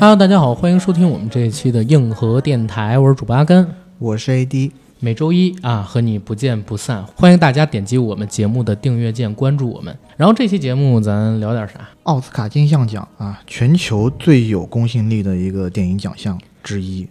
[0.00, 9.94] Hello，大家好，欢迎收听我们这一期的硬核电台，我是主播阿甘，我是 AD，每周一啊和你不见不散，欢迎大家点击我们节目的订阅键关注我们。
[10.16, 11.86] 然后这期节目咱聊点啥？
[12.04, 17.06] 奥斯卡金像奖啊，全球最有公信力的一个电影奖项之一，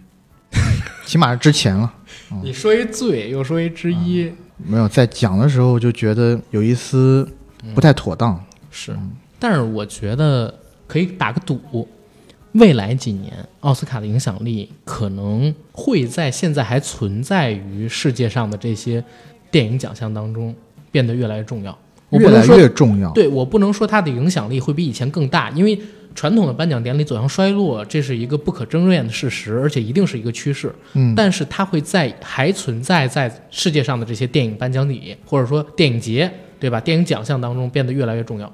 [1.06, 1.94] 起码是之前了。
[2.42, 7.28] 你说一最，又说一之一，没有在讲的时候就觉得有一丝
[7.72, 8.44] 不太妥当。
[8.68, 8.98] 是，
[9.38, 10.52] 但是我觉得
[10.88, 11.86] 可以打个赌，
[12.52, 19.02] 未来几年奥斯卡的影响力可能会在现在还存在于世界上的这些
[19.50, 20.54] 电影奖项当中
[20.90, 21.76] 变得越来越重要。
[22.08, 23.10] 我不越来越重要。
[23.12, 25.78] 对我不能说它的影响力会比以前更大，因为
[26.12, 30.74] 传统的颁奖典礼走向衰落，这是一个不可争辩的事实，而且一定是一个趋势。
[30.94, 36.80] 嗯，但是它会在还存在在世界上的这些电影颁奖礼或者说电影节，对吧？
[36.80, 38.52] 电影奖项当中变得越来越重要。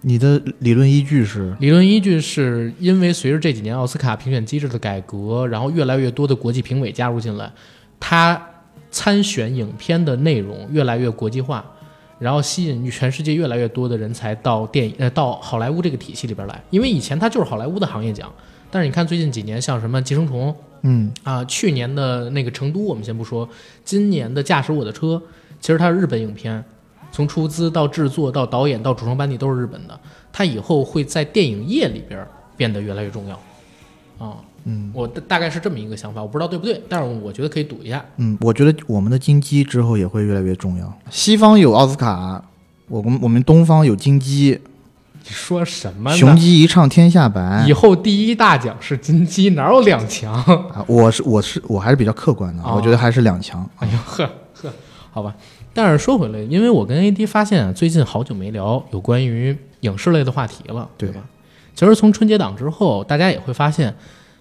[0.00, 1.54] 你的理论依据是？
[1.60, 7.52] 理论依据是因为随着这几年奥斯卡评选机制的改革，然后越来越多的国际评委加入进来，
[7.98, 8.40] 他
[8.90, 11.64] 参选影片的内容越来越国际化，
[12.18, 16.62] 然后吸引全世界越来越多的人才到电影呃到好莱坞这个体系里边来。
[16.70, 18.32] 因为以前它就是好莱坞的行业奖，
[18.70, 20.48] 但是你看最近几年，像什么《寄生虫》
[20.82, 23.46] 嗯，啊，去年的那个《成都》，我们先不说，
[23.84, 25.08] 今年的《驾驶我的车》，
[25.60, 26.64] 其实它是日本影片，
[27.12, 29.98] 从出资到制作到导演到主创班底都是日本的。
[30.32, 32.24] 他以后会在电影业里边
[32.56, 33.34] 变得越来越重要，
[34.24, 38.04] 啊，嗯我大大概是这么一个想法，我不知道对不对，但是我觉得可以赌一下。
[38.18, 40.92] 嗯，我觉得我们的金鸡之后也会越来越重要。
[41.10, 42.44] 西方有奥斯卡，
[42.86, 44.60] 我们我们东方有金鸡，
[45.24, 46.36] 你说什么雄？
[46.36, 50.32] 鸡一唱天下白以后第一大奖是金鸡，哪有两强？
[50.44, 50.84] 啊！
[50.86, 53.68] 我是我是我还是比较客观的，哦我觉得还是两强。
[53.78, 54.30] 哎呦呵
[54.62, 54.72] 呵，
[55.10, 55.34] 好吧。
[55.72, 61.24] 但是说回来，因为我跟 AD 发现啊，最近好久没聊有关于影视类的话题了，对吧？
[61.74, 63.94] 其实从春节档之后，大家也会发现，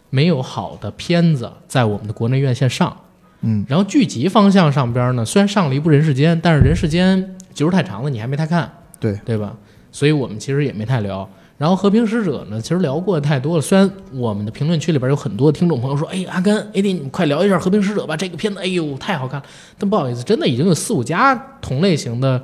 [0.10, 2.96] 没有好的片子在我们的国内院线上。
[3.42, 7.18] 嗯，然后剧集方向上边呢，虽然上了一部《人世间》，但是《人世间》
[7.54, 8.70] 集数太长了，你还没太看，
[9.00, 9.56] 对对吧？
[9.92, 11.30] 所以我们其实也没太聊。
[11.59, 13.62] 然后《和平使者》呢，其实聊过太多了。
[13.62, 19.46] 虽然我们的评论区里边有很多听众朋友说：“哎，阿甘，AD，你们快聊一下《和平使者》吧，这个片子，哎呦，太好看了。”
[19.78, 22.42] 但不好意思，真的已经有四五家同类型的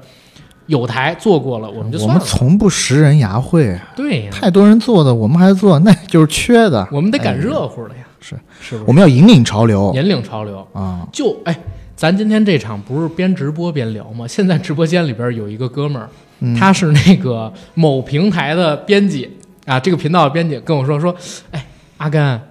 [0.66, 2.20] 有台做过了，我们就我们。
[2.20, 6.86] 从不识人牙慧，对呀，太多人做的，我们还做，那就是缺的。
[6.92, 8.84] 我们得赶哎热乎的呀，是是？
[8.86, 10.68] 我们要引领潮流引领潮流。
[10.74, 11.08] 啊！
[11.14, 11.58] 就哎，
[11.96, 14.28] 咱今天这场不是边直播边聊吗？
[14.28, 16.10] 现在直播间里边有一个哥们儿，
[16.40, 19.30] 嗯他是那个某平台的编辑
[19.66, 21.16] 啊，这个频道的编辑跟我说说，
[21.52, 21.66] 哎，
[21.98, 22.42] 阿甘，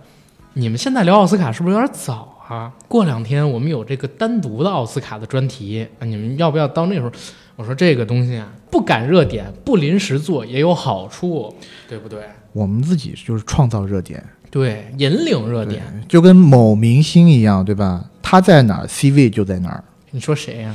[0.55, 2.72] 你们现在聊奥斯卡是不是有点早啊？
[2.89, 7.11] 过两天我们有这个单独的奥斯卡的专题啊，你们要不要到那时候？
[7.56, 11.55] 我说这个东西啊，不赶热点，不临时做也有好处，
[11.89, 12.19] 对不对？
[12.53, 14.21] 我们自己就是创造热点，
[14.51, 15.81] 对，引领热点。
[16.09, 18.05] 就跟某明星一样，对吧？
[18.21, 20.75] 他在哪儿，C 位就在哪儿，你说谁呀、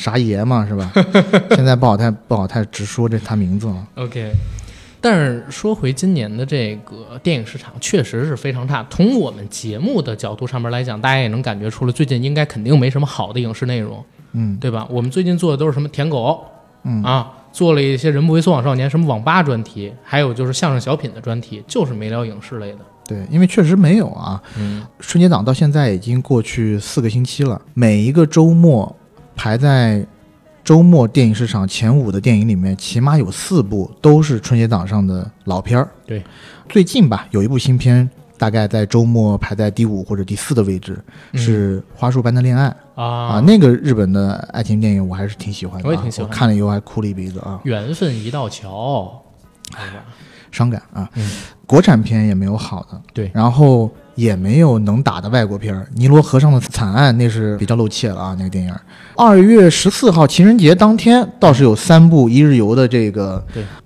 [0.00, 0.90] 啥爷嘛，是吧？
[1.54, 3.86] 现在不好太不好太直说这他名字了。
[3.96, 4.32] OK，
[4.98, 8.86] 但是说回今年的这个电影市场，确实是非常差。
[8.88, 14.02] 从我们节目的角度上面来讲，大家也能感觉出来，最近应该肯定没什么好的影视内容，
[14.32, 14.86] 嗯对吧？
[14.88, 16.42] 我们最近做的都是什么舔狗
[16.84, 22.78] 嗯啊，做了一些人不为所往少年，什么网吧专题，还有就是相声小品的专题，就是没聊影视类的。
[23.06, 24.40] 对，因为确实没有啊。
[24.56, 28.96] 嗯，春节档到现在已经过去四个星期了，每一个周末
[29.34, 30.06] 排在
[30.62, 35.88] 周末电影市场前五的电影里面，起码有四部都是春节档上的老片儿。
[36.06, 36.22] 对，
[36.68, 41.02] 最近吧，有一部新片，大概在周末排在第五或者第四的位置，
[41.34, 42.68] 是《花束般的恋爱》
[43.00, 43.34] 啊。
[43.34, 46.36] 啊，那个日本的爱情电影我还是挺喜欢的、啊，我也挺喜欢的。
[46.36, 49.22] 看了以后还哭了一鼻子啊，缘分一道桥？
[50.50, 51.08] 伤感啊。
[51.16, 51.30] 嗯
[51.70, 55.86] 国产片也没有好的，对然后也没有能打的外国片儿。
[55.94, 58.74] 尼罗河上的惨案那是比较露怯了啊，那个电影。
[59.14, 63.40] 二月十四号情人节当天倒是有三部一日游的这个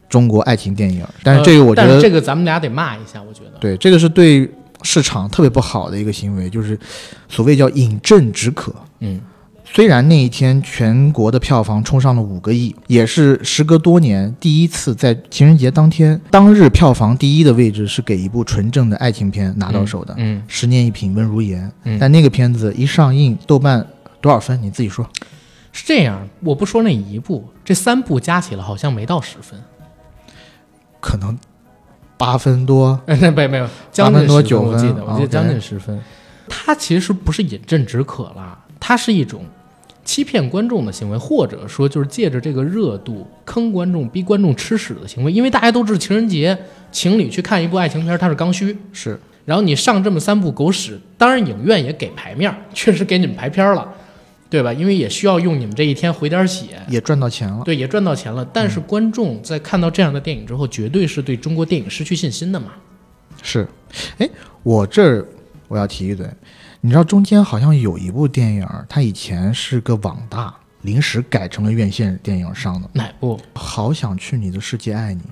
[0.08, 3.58] 中国爱情电影，但是这个我觉得、呃这个咱们俩得骂一下，我觉得。
[3.60, 4.50] 对这个是对
[4.80, 6.78] 市场特别不好的一个行为，就是
[7.28, 8.74] 所谓叫饮鸩止渴。
[9.00, 9.20] 嗯，
[9.74, 21.68] 虽然那一天全国的票房冲上了五个亿，也是时隔多年第一次在情人节当天当日票房第一的位置是给一部纯正的爱情片拿到手的，嗯，十年一品，温如言。
[21.82, 23.84] 嗯但那个片子一上映，豆瓣
[24.20, 24.62] 多少分？
[24.62, 25.04] 你自己说。
[25.72, 29.58] 是这样，我不说那一部，这三部加起来好像没到十分。
[31.00, 31.36] 可能
[32.16, 36.00] 八分多， 哎，那没没有，将近分多九分我记得，我记得将近十分。
[36.48, 39.42] 它其实不是饮鸩止渴啦，它是一种
[40.04, 45.32] 欺骗观众的行为，或者说就是借着这个热度坑观众、逼观众吃屎的行为。
[45.32, 46.56] 因为大家都知道情人节
[46.92, 48.76] 情侣去看一部爱情片，它是刚需。
[48.92, 53.88] 是，然后你上这么三部狗屎，当然影院也给排面儿，确实给你们排片儿了，
[54.50, 54.72] 对吧？
[54.72, 57.62] 因为也需要用你们这一天回点血，也赚到钱了。
[57.64, 58.46] 对，也赚到钱了。
[58.52, 62.72] 但是观众在看到这样的电影之后，绝对是对中国电影失去信心的嘛。
[63.42, 63.66] 是，
[64.18, 64.28] 哎，
[64.62, 65.26] 我这儿
[65.68, 66.26] 我要提一嘴，
[66.84, 72.86] 你知道中间好像有一部电影，它以前是个网大，临时改成了院线电影上的。
[72.92, 73.40] 哪部？
[73.54, 75.22] 好想去你的世界爱你。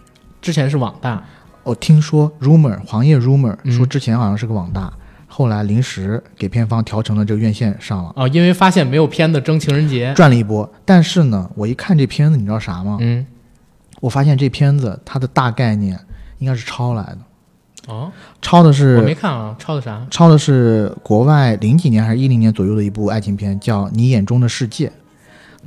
[0.41, 1.23] 之前是网大，
[1.63, 4.91] 我听说 rumor 黄页 rumor 嗯说之前好像是个网大，
[5.27, 10.67] 后来临时给片方调成了这个院线上了，哦，因为发现没有片子争情人节，赚了一波。
[10.87, 12.97] 但是呢，我一看这片子，你知道啥吗？
[13.03, 13.27] 嗯，
[14.01, 16.01] 我发现这片子它的大概念
[16.39, 17.19] 应该是抄来的，
[17.89, 20.07] 哦，抄的是我没看啊，抄的啥？
[20.11, 24.89] 抄的是国外零几年还是一零年左右的一部爱情片，叫《你眼中的世界》。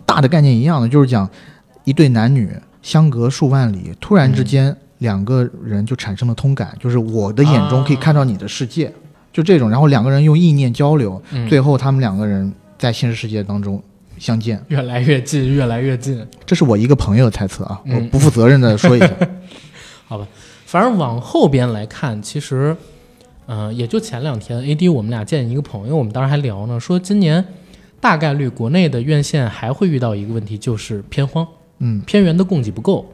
[0.06, 1.30] 大的概念一样的，就是讲
[1.84, 2.50] 一对男女
[2.82, 8.94] 相隔数万里，突然之间两个人就产生了通感，就是我的眼中可以看到你的世界，
[9.34, 9.70] 就这种。
[9.70, 13.82] 然后两个人用意念交流，嗯最后他们两个人在现实世界当中
[14.18, 14.64] 相见。
[14.68, 16.26] 越来越近，越来越近。
[16.46, 19.10] 这是我一个朋友的猜测啊，嗯我不负责任的说一下。
[20.66, 22.76] 反正往后边来看，其实，
[23.46, 27.46] 呃，也就前两天，AD 我们俩见一个朋友，我们当时还聊呢，说今年
[28.02, 31.48] 大概率国内的院线还会遇到一个问题，就是片荒，
[31.80, 33.06] 嗯，片源的供给不够。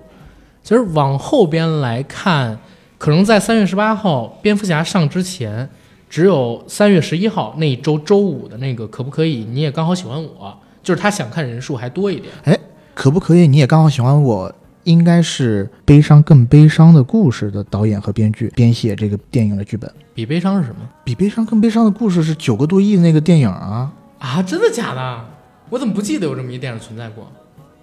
[0.63, 2.57] 其实往后边来看，
[2.97, 5.69] 可能在三月十八号蝙蝠侠上之前，
[6.09, 9.45] 只有三月十一号那一周周五的那个可不可以？
[9.49, 12.33] 你也刚好喜欢我，就是他想看人数还多一点。
[12.45, 12.57] 哎
[12.93, 13.47] 可不可以？
[13.47, 19.91] 你也刚好喜欢我，应该是悲伤更悲伤的故事的导演和编剧编写这个电影的剧本。
[20.13, 23.91] 比悲伤是什么比悲伤更悲伤的故事是九个多亿的那个电影啊！
[24.19, 24.41] 啊？
[24.43, 25.25] 真的假的？
[25.69, 27.31] 我怎么不记得有这么一电影存在过？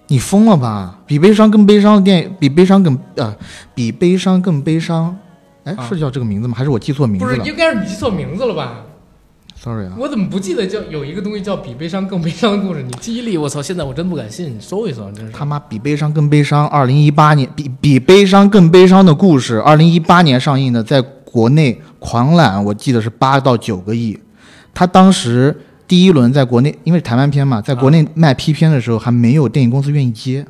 [0.07, 0.99] 你疯了吧？
[1.05, 3.35] 比悲伤更悲伤的电影，比悲伤更呃，
[3.73, 5.17] 比悲伤更悲伤，
[5.63, 6.55] 哎，啊是叫这个名字吗？
[6.57, 8.85] 还是我记错名字了不是，应该是你记错名字了吧？
[9.61, 12.81] ？Sorry 啊，我怎么不记得叫有一个东西叫比悲伤更悲伤的故事？
[12.81, 13.61] 你记忆力，我操！
[13.61, 15.33] 现在我真不敢信，你搜一搜，真是。
[15.33, 24.17] 他妈比悲伤更悲伤，二零一八年比比悲伤更悲伤的故事，二零一八年上映的，在国内狂揽，我记得是八到九个亿。
[24.73, 25.53] 他当时
[25.85, 30.45] 第一轮在国内，因为台湾片嘛，在国内卖批片的时候，还没有电影公司愿意接。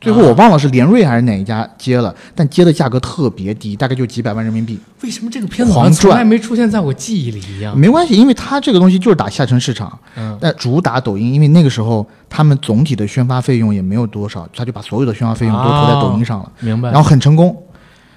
[0.00, 4.78] 最后我忘了是联瑞还是哪一家接了，但接的价格特别低，大概就几百万人民币。
[5.02, 7.76] 为什么这个片子好像从来没出现在我记忆里一样？
[7.76, 16.90] 没关系，因为它这个东西就是打下沉市场，嗯，但主打抖音，因为那个时候他们总体的宣发费用也没有多少，他就把所有的宣发费用都投在抖音上了，明白。
[16.90, 17.56] 然后很成功。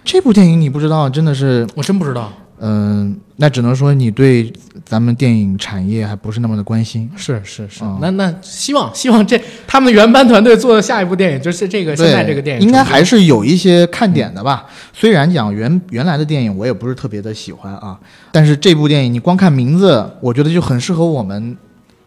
[0.04, 4.52] 这部电影你不知道，真的是，我真不知道，嗯、那只能说你对
[4.86, 7.10] 咱们电影产业还不是那么的关心。
[7.16, 7.84] 是是是。
[7.84, 14.66] 嗯那那希望希望这他们原班团队做的下一部电影就是这个现在这个电影，应该还是有一些看点的吧。
[14.94, 18.00] 虽然讲原原来的电影我也不是特别的喜欢啊，
[18.32, 21.58] 但是这部电影你光看名字，我觉得就很适合我们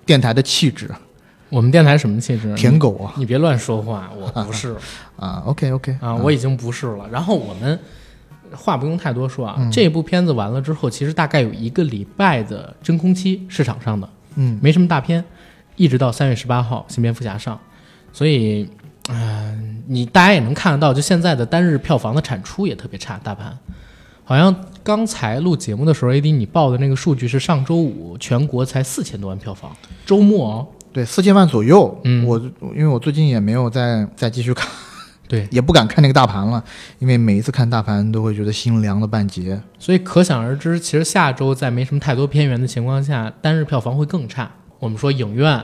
[0.05, 0.91] 电台的气质，
[1.49, 2.55] 我们电台什么气质？
[2.55, 4.75] 舔狗啊你，你别乱说话，我不是
[5.17, 7.09] 啊，OK OK 啊，我已经不是了。
[7.11, 7.79] 然后我们
[8.57, 14.09] 话不用太多说啊，嗯这部片子完了之后，其实大概有一个礼拜的真空期市场上的。
[14.37, 15.23] 嗯没什么大片，
[15.77, 17.61] 一直到三月十八号新蝙蝠侠上，
[18.13, 18.67] 所以，
[19.11, 23.55] 嗯、你大家也能看得到，就现在的单日票房的产出也特别差，大盘
[24.25, 32.01] 好像刚才录节目的时候，AD 你报的那个数据是上周五全国才四千多万票房，周末哦，对，四千万左右。
[32.05, 32.39] 嗯我
[32.75, 34.67] 因为我最近也没有再再继续看，
[35.33, 36.63] 对，也不敢看那个大盘了，
[36.99, 39.59] 因为每一次看大盘都会觉得心凉了半截。
[39.79, 44.51] 所以可想而知，其实下周在没什么太多片源的情况下，单日票房会更差。
[44.79, 45.59] 我们说影院，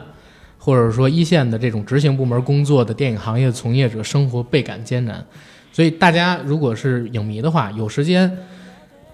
[0.56, 5.22] 或者说一线的这种执行部门工作的电影行业从业者，生活倍感艰难。
[5.70, 8.38] 所以大家如果是影迷的话，有时间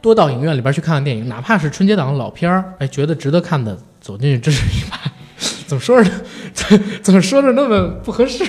[0.00, 5.00] 多到影院里边去看看电影，哪怕是春节档的老片儿，哎，觉得值得看的，走进去支持一把。
[5.66, 6.10] 怎么说着，
[7.02, 8.44] 怎么说着那么不合适，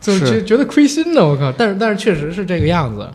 [0.00, 1.26] 就是觉觉得亏心呢？
[1.26, 1.52] 我靠！
[1.52, 3.08] 但是但是确实是这个样子。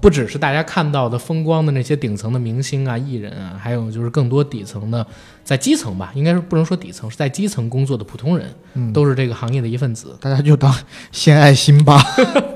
[0.00, 5.06] 不只是大家看到的风光的那些顶层的明星啊、艺人啊，还有就是更多底层的，
[5.44, 10.16] 在基层吧，应该是不能说底层，是在基层工作的普通人，嗯，都是这个行业的一份子。
[10.20, 10.74] 大家就当
[11.12, 12.02] 献爱心吧，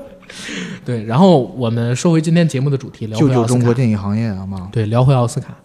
[0.83, 4.67] 对，然后我们说回今天节目的主题，聊救救回中国电影行业，好吗？
[4.73, 5.57] 对，聊回奥斯卡。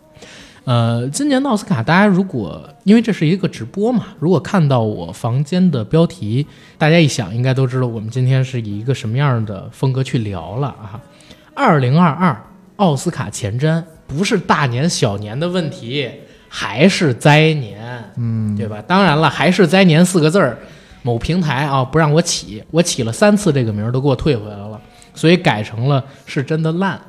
[0.64, 6.46] 呃，今年的奥斯卡，大家如果因为这是一个直播嘛，如果看到我房间的标题，
[6.78, 11.00] 大家一想应该都知道我们今天是以一个什么样的风格去聊了啊。
[11.54, 12.40] 二零二二
[12.76, 16.08] 奥斯卡前瞻不是大年小年的问题，
[16.48, 18.80] 还是灾年，嗯，对吧？
[18.86, 20.58] 当然了，还是灾年四个字儿，
[21.02, 24.80] 某平台啊不让我起，我起了三次这个名儿都给我退回来了，
[25.12, 27.00] 所以改成了是真的烂，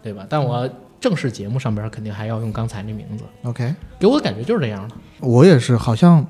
[0.00, 0.24] 对吧？
[0.28, 0.68] 但我
[1.00, 4.94] 正式节目上边肯定还要用刚才那名字，OK，给我的感觉就是这样的。
[5.20, 6.24] 我也是，好像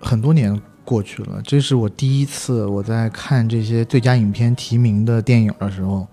[0.00, 6.06] 很多年过去了，这是我第一次我在看这些最佳影片提名的电影的时候，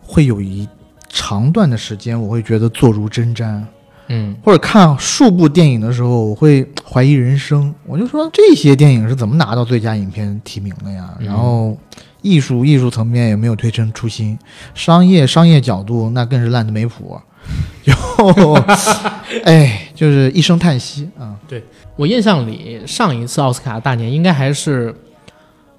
[0.00, 0.68] 会有一
[1.08, 3.60] 长段的时间，我会觉得坐如针毡。
[4.08, 7.74] 嗯，或者看数部电影的时候，我会怀疑人生。
[7.86, 11.14] 我就说这些电影是怎么拿到最佳影片提名的呀？
[11.18, 11.76] 嗯然后
[12.20, 14.38] 艺术艺术层面也没有推陈出新，
[14.74, 17.18] 商业商业角度那更是烂的没谱。
[17.82, 17.92] 就
[19.44, 21.36] 哎，就是一声叹息啊。
[21.48, 21.62] 对
[21.96, 24.94] 我印象里上一次奥斯卡大年应该还是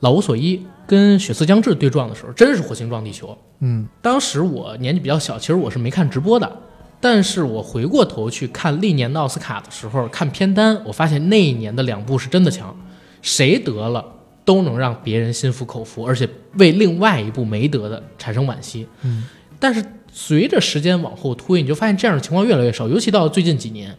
[0.01, 3.37] 老无所依跟血色将至对撞的时候，真是火星撞地球。
[3.59, 6.51] 嗯当时我年纪比较小，其实我是没看直播的，
[6.99, 12.75] 但是我回过头去看历年的奥斯卡的时候，看片单，我发现那一年的两部是真的强，
[13.21, 14.05] 谁得了
[14.43, 16.27] 都能让别人心服口服，而且
[16.57, 18.85] 为另外一部没得的产生惋惜。
[19.03, 19.23] 嗯，
[19.57, 19.81] 但是
[20.15, 23.97] 随着时间往后推，你就发现这样的情况越来越少，尤其到最近几年。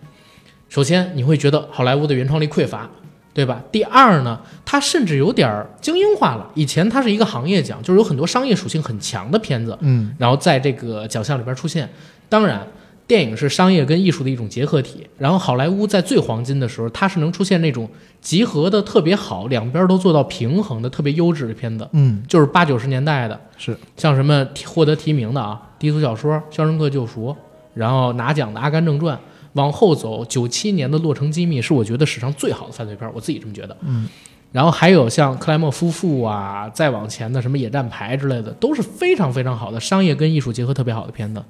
[0.68, 2.88] 首先，你会觉得好莱坞的原创力匮乏，
[3.32, 3.62] 对吧？
[3.72, 6.48] 第二呢，它甚至有点儿精英化了。
[6.54, 11.88] 以前它是一个行业奖，就是有很多商业属性很强的片子，嗯然后在这个奖项里边出现。
[12.28, 12.66] 当然，
[13.06, 15.06] 电影是商业跟艺术的一种结合体。
[15.18, 17.88] 然后好莱坞在最黄金的时候，它是能出现那种
[18.20, 27.28] 集合的特别好，两边都做到平衡的特别优质的片子，嗯就是八九十年代的，是像什么获得提名的啊，《低俗小说》《肖申克救赎》，
[27.74, 29.16] 然后拿奖的《阿甘正传》，
[29.52, 33.76] 往后走，九七年的《洛城机密》是我觉得史上最好的犯罪片，我自己这么觉得。
[33.82, 34.08] 嗯，
[34.50, 41.42] 然后还有像克莱默夫妇啊，再往前的什么《野战排》之类的，都是非常非常好的商业跟艺术结合特别好的片子。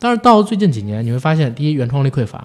[0.00, 2.40] 但是到了最近几年，你会发现，第一，原创力匮乏；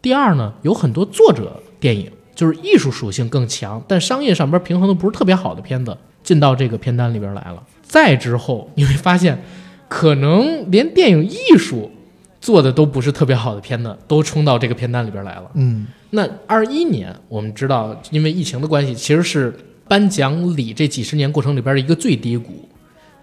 [0.00, 7.62] 第二呢，有很多作者电影就是艺术属性更强，但商业上边平衡的不是特别好的片子进到这个片单里边来了。
[7.82, 9.42] 再之后，你会发现，
[9.88, 11.90] 可能连电影艺术
[12.40, 15.50] 做的都不是特别好的片子，都冲到这个片单里边来了。
[15.54, 19.54] 嗯那二一年，我们知道，因为疫情的关系，其实是
[19.88, 22.67] 颁奖礼这几十年过程里边的一个最低谷。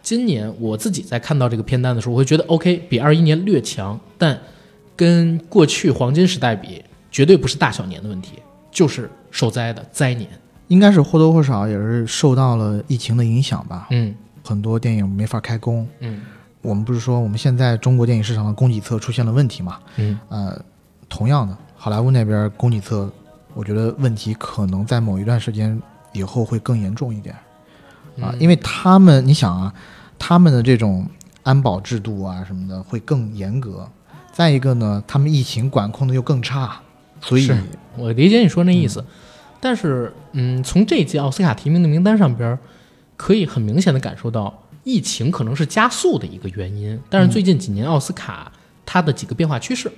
[0.05, 4.39] 今年我自己在看到这个片单的时候，我会觉得 OK，比二一年略强，但
[4.95, 8.33] 跟过去黄金时代比，绝对不是大小年的问题，
[8.69, 10.29] 就是受灾的灾年。
[10.67, 13.88] 应该是或多或少也是受到了疫情的影响吧。
[13.89, 15.88] 嗯很多电影没法开工。
[16.01, 16.21] 嗯
[16.62, 19.79] 我们不是说我们现在中国电影市场的供给侧出现了问题嘛？
[19.97, 20.59] 嗯呃，
[21.09, 23.12] 同样的，好莱坞那边供给侧，
[23.55, 25.81] 我觉得问题可能在某一段时间
[26.13, 27.35] 以后会更严重一点
[28.22, 28.39] 啊，嗯。
[28.39, 29.74] 因为他们，你想啊，
[30.17, 31.07] 他们的这种
[31.43, 33.89] 安保制度啊什么的会更严格，
[34.31, 36.79] 再一个呢，他们疫情管控的又更差，
[37.22, 37.50] 所以
[37.95, 39.03] 我理解你说那意思，
[39.60, 42.60] 但是，嗯，从这届奥斯卡提名的名单上边儿，
[43.15, 47.00] 可以很明显的感受到，疫情可能是加速的一个原因。
[47.10, 48.51] 但是最近几年奥斯卡
[48.86, 49.91] 它的几个变化趋势，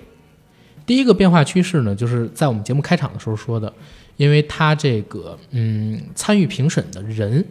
[0.86, 3.72] 第一个变化趋势呢，就是在我们节目开场的时候说的，
[4.16, 7.44] 因为它这个嗯参与评审的人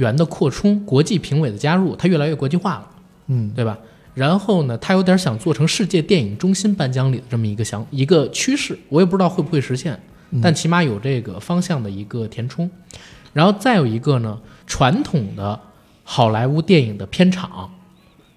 [0.00, 2.86] 员的扩充，国际评委的加入，它越来越国际化了。
[3.28, 3.78] 嗯对吧？
[4.14, 9.98] 然后呢，它有点想做成世界电影中心颁奖礼的这么一个想一个趋势，我也不知道会不会实现，
[10.30, 12.68] 嗯但起码有这个方向的一个填充。
[13.32, 15.60] 然后再有一个呢，传统的
[16.02, 17.70] 好莱坞电影的片场，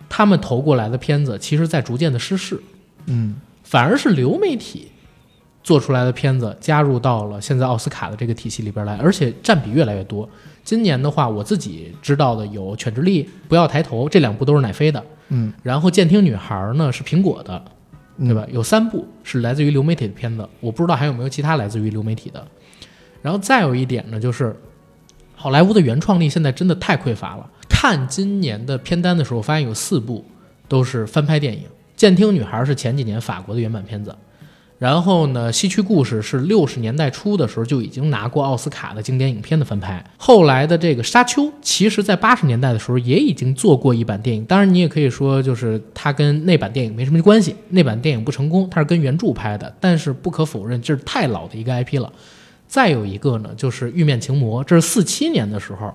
[0.07, 2.61] 他们投过来的片子，其实在逐渐的失势，
[3.07, 4.89] 嗯反而是流媒体
[5.63, 10.29] 做出来的片子加入到了现在奥斯卡的这个体系里边来，而且占比越来越多。
[10.63, 17.63] 今年的话，我自己知道的有《犬之力》《不要抬头》这两部都是奶飞的，嗯，然后《监听女孩》呢是苹果的，
[18.17, 18.47] 嗯对吧？
[18.51, 22.45] 有三部是来自于流媒体的片子，我不知道还有没有其他来自于流媒体的。
[23.21, 24.55] 然后再有一点呢，就是
[25.35, 27.49] 好莱坞的原创力现在真的太匮乏了。
[27.69, 30.23] 看今年的片单的时候，我发现有四部
[30.69, 31.61] 都是翻拍电影，
[31.97, 34.15] 《监听女孩》是前几年法国的原版片子，
[34.83, 40.03] 然后呢，《西区故事》是六十年代初的时候就已经拿过奥斯卡的经典影片的翻拍。
[40.17, 52.11] 后来的这个《沙丘》，其实在八十年代的时候也已经做过一版电影，当然你也可以说就是它跟那版电影没什么关系，那版电影不成功，它是跟原著拍的，但是不可否认这是太老的一个 IP 了。
[52.67, 55.93] 再有一个呢，就是《玉面情魔》，这是四七年的时候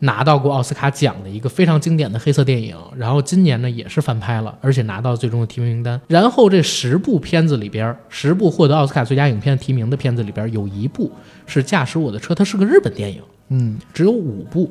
[0.00, 6.00] 拿到过奥斯卡奖的一个非常经典的黑色电影，然后今年呢也是翻拍了，而且拿到最终的提名名单。
[6.08, 11.10] 然后这十部片子里边，十部获得奥斯卡最佳影片提名的片子里边，有一部
[11.46, 14.70] 是《驾驶我的车》，它是个日本电影，嗯只有五部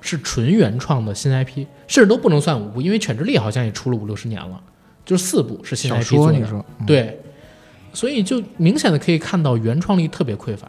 [0.00, 4.60] 是纯原创的新 IP，甚至都不能算五部，因为《犬之力》好像也出了五六十年了，
[5.04, 6.32] 就是四部是新小 IP 做的。
[6.32, 7.20] 说你说，嗯，对，
[7.92, 10.68] 所以就明显的可以看到原创力特别匮乏。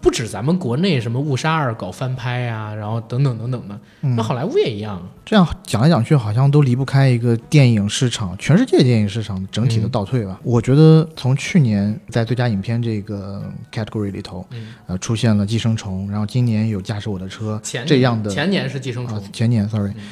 [0.00, 5.02] 不止咱们国内什么误杀二搞翻拍啊，然后等等等等的，嗯那好莱坞也一样。
[5.24, 10.38] 这样讲来讲去，好像都离不开一个电影市场，全世界电影市场整体的嗯倒退吧。
[10.42, 20.02] 我觉得从去年在最佳影片这个 category 里头，嗯，呃，出现了《寄生虫》，然后今年有《驾驶我的车前》这样的前年是寄生虫啊，，前年 sorry，嗯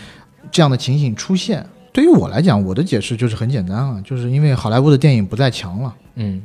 [0.50, 1.64] 这样的情形出现。
[1.92, 5.94] 对于我来讲，我的解释就是很简单啊，就是因为好莱坞的电影不再强了。
[6.16, 6.42] 嗯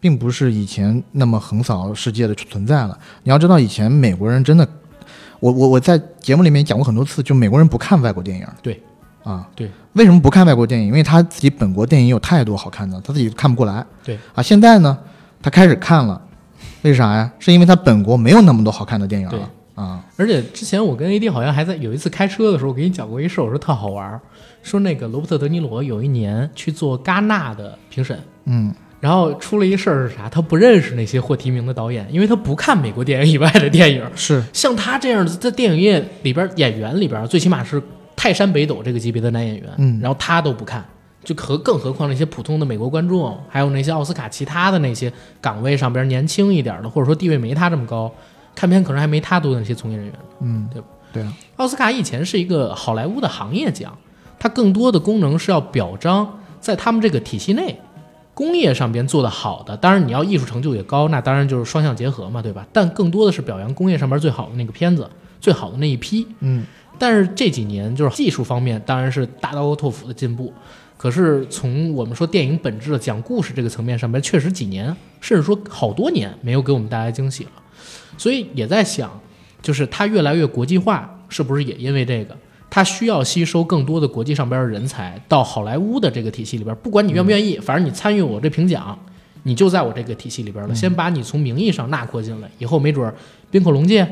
[0.00, 2.98] 并不是以前那么横扫世界的存在了。
[3.22, 4.66] 你要知道，以前美国人真的，
[5.38, 8.46] 我我我在节目里面讲过很多次，就美国人不看外国电影。
[8.62, 8.82] 对，
[9.22, 10.86] 啊，对，为什么不看外国电影？
[10.88, 13.84] 因为他自己本国电影有太多好看的，他自己看不过来。
[14.02, 14.98] 对啊，现在呢，
[15.42, 16.20] 他开始看了，
[16.82, 17.30] 为啥呀？
[17.38, 20.02] 是因为他本国没有那么多好看的电影了啊。
[20.16, 24.20] 而且之前我跟 AD 好像还在有一次开车的时候，我给你讲过一事儿，我说特好玩儿，
[24.62, 30.28] 说那个罗伯特·德尼罗有一年去做戛纳的评审，嗯然后出了一事儿是啥？
[30.28, 34.04] 他不认识那些获提名的导演，因为他不看美国电影以外的电影。
[34.14, 37.82] 是像他这样的，在电影业里边演员里边，最起码是
[38.14, 40.84] 泰山北斗这个级别的男演员，嗯然后他都不看，
[41.24, 48.12] 就何更何况那些普通的美国观众，还有那些奥斯卡其他的那些岗位上边年轻一点的，或者说地位没他这么高，
[48.54, 50.14] 看片可能还没他多的那些从业人员。
[50.42, 53.96] 嗯对吧对啊奥斯卡以前是一个好莱坞的行业奖，
[54.38, 57.80] 它更多的功能是要表彰在他们这个体系内
[58.40, 59.76] 工业上边做的好的。
[59.76, 62.66] 当然，你要艺术成就也高，那当然就是双向结合嘛，对吧？
[62.72, 65.06] 但更多的是表扬工业上边最好的那个片子，
[65.42, 66.26] 最好的那一批。
[66.38, 66.64] 嗯
[66.98, 70.50] 但是这几年就是技术方面，当然是大刀阔斧的进步。
[70.96, 77.50] 可是从我们说电影本质的讲故事这个层面上边，确实几年，甚至说好多年没有给我们带来惊喜了。
[78.16, 79.20] 所以也在想，
[79.60, 82.34] 就是它越来越国际化，是不是也因为这个？
[82.70, 88.96] 它需要吸收更多的国际上边的人才到好莱坞的这个体系里边，不管你愿不愿意，反正你参与我这评奖，
[89.42, 90.74] 你就在我这个体系里边了。
[90.74, 93.12] 先把你从名义上纳扩进来，以后没准儿
[93.50, 94.06] 滨口龙介，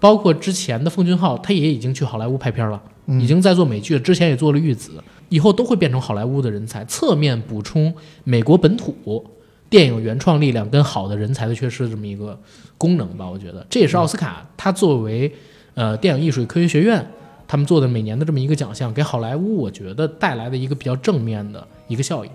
[0.00, 4.92] 包括之前的奉俊昊，他也已经去好莱坞拍片了，嗯已经在做美剧了，之前也做了玉子，
[5.28, 7.94] 以后都会变成好莱坞的人才，侧面补充
[8.24, 9.24] 美国本土
[9.68, 12.36] 电影原创力量跟好的人才的缺失这么一个
[12.76, 13.30] 功能吧。
[13.30, 15.32] 我觉得这也是奥斯卡它作为
[15.74, 17.08] 呃电影艺术与科学学院
[17.50, 22.30] 他们做的每年的这么一个奖项，给好莱坞我觉得带来的一个比较正面的一个效应。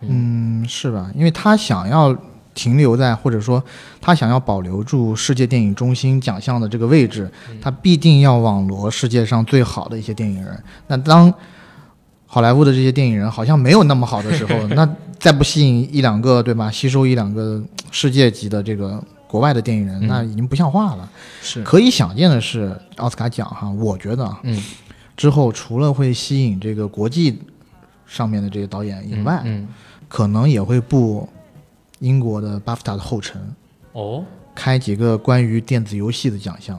[0.00, 1.08] 嗯，是吧？
[1.14, 2.12] 因为他想要
[2.52, 3.62] 停留在，或者说
[4.00, 7.30] 他想要保留住世界电影中心奖项的这个位置，
[7.62, 10.60] 他必定要网罗世界上最好的一些电影人。
[10.88, 11.32] 那当
[12.26, 14.84] 好莱坞的这些电影人好像没有那么好的时候， 那
[15.20, 16.68] 再不吸引一两个，对吧？
[16.68, 20.08] 吸收一两个世界级的这个国外的电影人，嗯。
[20.08, 21.08] 那已经不像话了。
[21.40, 24.60] 是，可以想见的是，奥斯卡奖哈，我觉得啊，嗯，
[25.16, 27.38] 之后除了会吸引这个国际
[28.06, 29.68] 上面的这些导演以外，嗯，
[30.08, 31.28] 可能也会步
[32.00, 33.40] 英国的巴夫塔的后尘，
[33.92, 34.24] 哦。
[34.52, 36.78] 开几个关于电子游戏的奖项。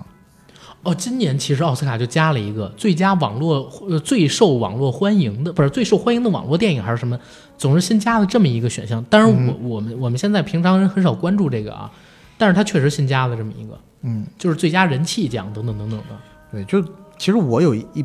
[0.83, 7.17] 哦，今年其实奥斯卡就加了一个最佳网络呃最受网络欢迎的，不是最受欢迎的网络电影还是什么，
[7.57, 9.03] 总是新加了这么一个选项。
[9.05, 11.89] 当然我，我们我们现在平常人很少关注这个啊，
[12.41, 16.05] 但是他确实新加了这么一个，嗯，就是最佳人气奖等等等等的。
[16.51, 16.81] 对，就
[17.19, 18.03] 其实我有一，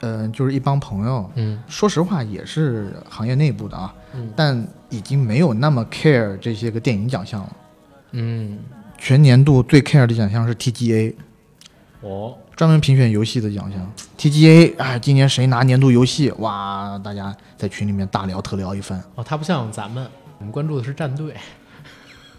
[0.00, 7.56] 呃，就是一帮朋友，嗯说实话也是行业内部的啊，嗯但已经没有那么 care 这些个电影奖项了。
[8.10, 8.58] 嗯，
[8.98, 11.14] 全年度最 care 的奖项是 TGA，
[12.00, 13.92] 哦，专门评选游戏的奖项。
[14.18, 16.32] TGA，哎，今年谁拿年度游戏？
[16.38, 20.04] 哇，大家在群里面大聊特聊一番哦，他不像咱们，
[20.38, 21.36] 我们关注的是战队。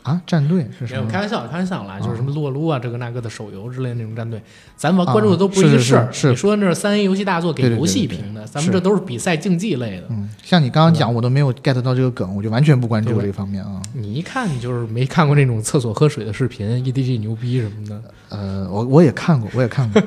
[0.08, 0.22] 啊！
[0.26, 1.10] 战队是什么？
[1.10, 4.42] 开玩笑，开玩笑啦，就是啊什么撸啊撸啊，这个那个的手游之类的那种战队，
[4.78, 6.30] 咱们关注的都不一是是个事儿。
[6.32, 10.06] 你说那是三 A 游戏大作给游戏评的，咱们这都是比赛竞技类的。
[10.10, 13.82] 嗯，像你刚刚讲，我都没有 get 到这个梗，我就完全不关注这方面啊。
[13.94, 18.02] 你一看你就是没看过那种厕所喝水的视频，EDG 牛逼什么的。
[18.30, 20.02] 呃，我我也看过，我也看过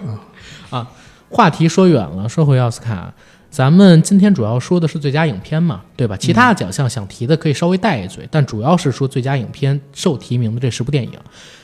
[0.70, 0.88] 啊。
[1.28, 3.12] 话题说远了，说回奥斯卡，
[3.50, 6.16] 咱们今天主要说的是最佳影片嘛，对吧？
[6.16, 11.12] 其他的奖项想提的可以稍微带一嘴，但主要是说最佳影片受提名的这十部电影。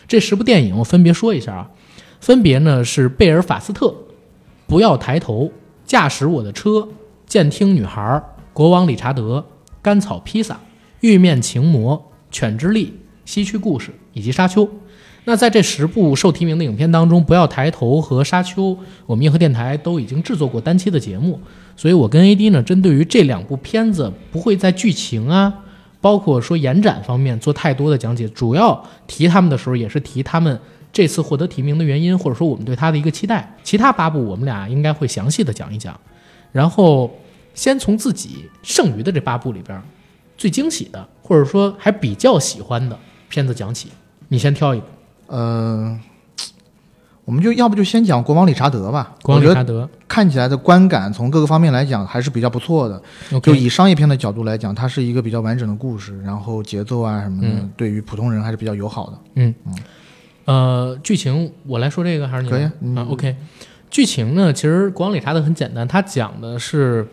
[0.09, 1.71] 这十部电影我分别说一下啊，
[2.21, 3.95] 分别呢是贝尔法斯特、
[4.67, 5.51] 不要抬头、
[5.85, 6.89] 驾驶我的车、
[7.25, 8.21] 监听女孩、
[8.53, 9.45] 国王理查德、
[9.81, 10.59] 甘草披萨、
[11.01, 14.69] 玉面情魔、犬之力、西区故事以及沙丘。
[15.25, 18.63] 那在这十部受提名的影片当中，《不要抬头》和《沙丘》，
[19.07, 21.41] 我们硬核电台都已经制作过单期的节目，
[21.77, 25.53] 所以我跟 AD 呢，针对于这两部片子，不会在剧情啊，
[26.01, 30.59] 包括说延展方面做太多的讲解，主要提他们的时候，也是提他们
[30.91, 33.55] 这次获得提名的原因，或者说我们对他的一个期待。
[33.63, 35.99] 其他八部我们俩应该会详细的讲一讲，
[36.51, 37.15] 然后
[37.55, 39.81] 先从自己剩余的这八部里边
[40.39, 43.91] 最惊喜的，或者说还比较喜欢的片子讲起，
[44.29, 44.87] 你先挑一部。
[45.27, 45.99] 呃，
[47.27, 49.13] 我们就要不就先讲国王理查德吧。
[49.21, 53.03] 国王理查德看起来的观感从各个方面来讲还是比较不错的。
[53.41, 59.19] 就以商业片的角度来讲，它是一个比较完整的故事，然后节奏啊什么的，嗯对于普通人还是比较友好的。
[59.35, 59.75] 嗯嗯
[60.45, 63.35] 呃，剧情我来说这个还是你以啊嗯啊？OK，
[63.91, 67.05] 剧情呢，其实国王理查德很简单，他讲的是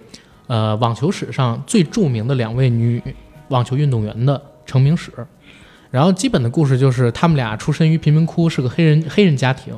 [0.46, 3.02] 呃网球史上最著名的两位女
[3.48, 5.12] 网球运动员的成名史。
[5.94, 9.72] 然后基本的故事就是他们俩出身于贫民窟，是个黑人黑人家庭。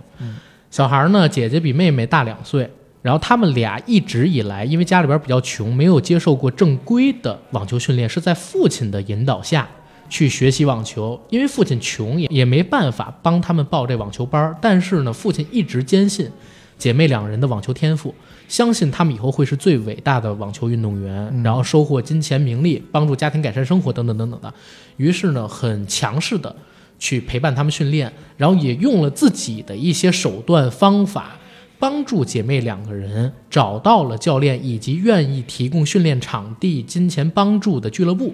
[0.71, 2.71] 小孩呢，姐姐比妹妹大两岁。
[3.01, 9.67] 然后他们俩一直以来，因为家里边比较穷，没有接受过正规的网球训练，是在父亲的引导下
[10.07, 11.21] 去学习网球。
[11.29, 14.55] 因为父亲穷，也也没办法帮他们报这网球班儿。
[14.61, 16.31] 但是呢，父亲一直坚信
[16.77, 18.15] 姐妹两人的网球天赋，
[18.47, 24.53] 相信他们以后会是最伟大的网球运动员，然后收获金钱、名利，帮助家庭改善生活等等等等的。
[24.97, 26.55] 于是呢，很强势的
[26.99, 31.37] 去陪伴他们训练，然后也用了自己的一些手段方法，
[31.79, 38.33] 帮助姐妹两个人找到了教练以及愿意提供训练场地、金钱帮助的俱乐部。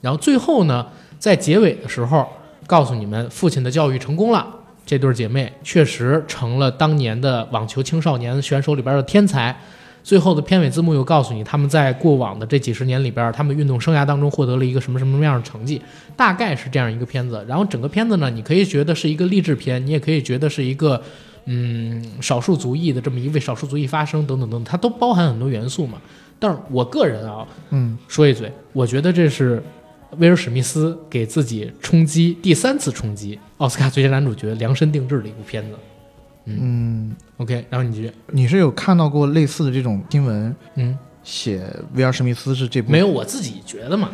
[0.00, 0.86] 然后最后呢，
[1.18, 2.24] 在结尾的时候
[2.66, 4.46] 告诉你们，父亲的教育成功了，
[4.88, 9.54] 这对姐妹确实成了当年的网球青少年选手里边的天才。
[10.02, 15.82] 最后的片尾字幕又告诉你，他们在过往的这几十年里边，他们运动生涯当中获得了一个什么什么样的成绩，
[16.16, 17.44] 大概是这样一个片子。
[17.46, 21.02] 然后整个片子呢，你可以觉得是一个励志片，你也可以觉得是一个
[21.44, 25.98] 嗯少数族裔的这么一位少数族裔发声等等等等，它都包含很多元素嘛。
[26.38, 29.62] 但是我个人啊，嗯，说一嘴，我觉得这是
[30.16, 35.76] 威尔史密斯给自己冲击第三次冲击奥斯卡最佳男主角量身定制的一部片子。
[36.46, 42.90] 嗯，OK，然后你继续，你是有看到过类似的这种新闻，嗯，写威尔史密斯是这部？
[42.90, 44.08] 没有我自己觉得嘛，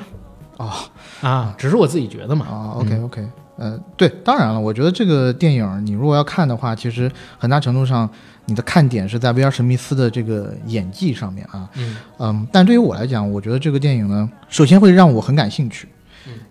[0.56, 0.72] 哦。
[1.20, 2.44] 啊，只是我自己觉得嘛。
[2.46, 8.10] 啊？OK OK，呃，对，当然了，我觉得这个电影你如果要看的话，其实很大程度上
[8.46, 11.68] 你的看点是在威尔史密斯的这个演技上面啊。
[11.74, 15.88] 嗯嗯，但对于我来讲，我觉得这个电影呢，首先会让我很感兴趣，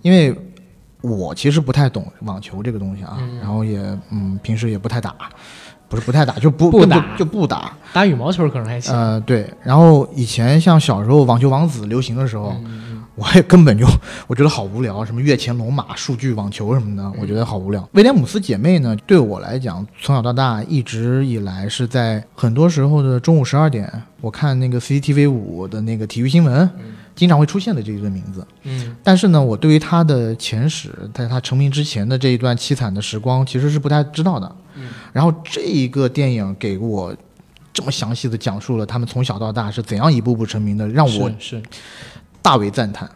[0.01, 0.35] 因为
[1.01, 3.79] 我其实不太懂网球这个东西啊，嗯然后也
[4.09, 5.13] 嗯，平时也不太打，
[5.89, 7.73] 不是不太打，就不不打就不打。
[7.91, 8.95] 打羽毛球可能还行。
[8.95, 13.85] 呃，对，然后以前像小时候网球王子流行的时候，嗯我也根本就
[14.27, 17.87] 我觉得好无聊，什么跃前龙马、数据网球什么的，我觉得好无聊。
[17.93, 26.69] 威廉姆斯姐妹呢，对我来讲，从小到大一直以来是在很多时候的中午十二点，我看那个 CCTV 五的那个体育新闻，
[27.15, 28.45] 经常会出现的这一个名字。
[28.63, 34.55] 嗯但是呢，我对于他的前史，在他成名之前的这一段凄惨的时光，其实是不太知道的。
[34.75, 37.15] 嗯然后这一个电影给我
[37.71, 41.63] 这么详细的讲述了他们从小到大是怎样一步步成名的，让我是是
[42.43, 43.09] 大为赞叹。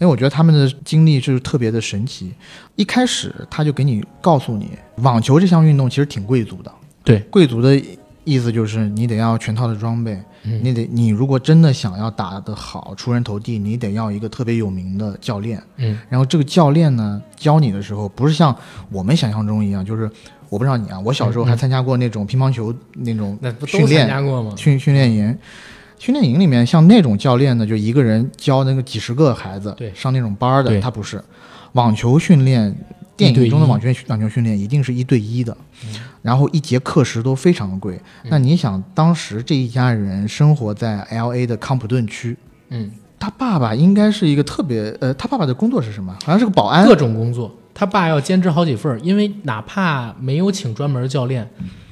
[0.00, 2.32] 因为我觉得他们的经历就是特别的神奇。
[2.76, 6.70] 一开始他就给你告诉你，网球这项运动其实挺贵族的。
[7.02, 7.82] 对，贵族的
[8.22, 15.60] 意思就是你得要全套的装备，嗯你得你如果真的想要打得好、出人头地，你得要一个特别有名的教练。
[15.78, 18.56] 嗯然后这个教练呢，教你的时候，不是像
[18.92, 20.08] 我们想象中一样，就是
[20.48, 24.52] 我不知道你啊，我小时候还参加过那种乒乓球那种训练加过吗？
[24.56, 25.36] 训训练营。
[25.98, 31.22] 训练营里面，像那种教练呢，就一个人教那个几十个孩子，对上那种班儿的，他不是。
[31.72, 32.74] 网球训练，
[33.16, 35.54] 电影中的网球网球训练一定是一对一的，
[36.22, 38.00] 然后一节课时都非常的贵。
[38.24, 42.36] 那你想，当时这一家人生活在 L A 的康普顿区，
[42.70, 46.16] 嗯，他爸爸应该是一个特别，呃，他爸爸的工作是什么？
[46.24, 46.86] 好像是个保安。
[46.86, 51.48] 各种工作，他爸要兼职好几份儿，因为哪怕没有请专门教练，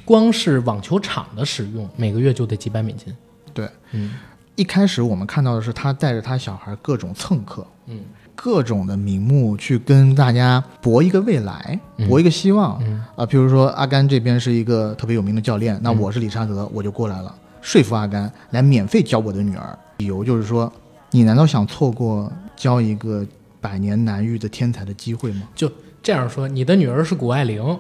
[0.07, 3.15] 光是网球场的使用，每个月就得几百美金。
[3.57, 4.13] 对，嗯
[4.55, 8.01] 一开始我们看到的是他带着他小孩各种蹭课，嗯
[8.35, 12.79] 各种的名目去跟大家搏一个未来，嗯搏一个希望。
[12.85, 19.79] 嗯啊，譬如说阿甘这边是一个特别有名的教练，那我是理查德，我就过来了，说服阿甘来免费教我的女儿。
[19.99, 20.71] 理由就是说，
[21.11, 23.25] 你难道想错过教一个
[23.61, 25.43] 百年难遇的天才的机会吗？
[25.55, 25.71] 就
[26.03, 27.79] 这样说，你的女儿是谷爱凌，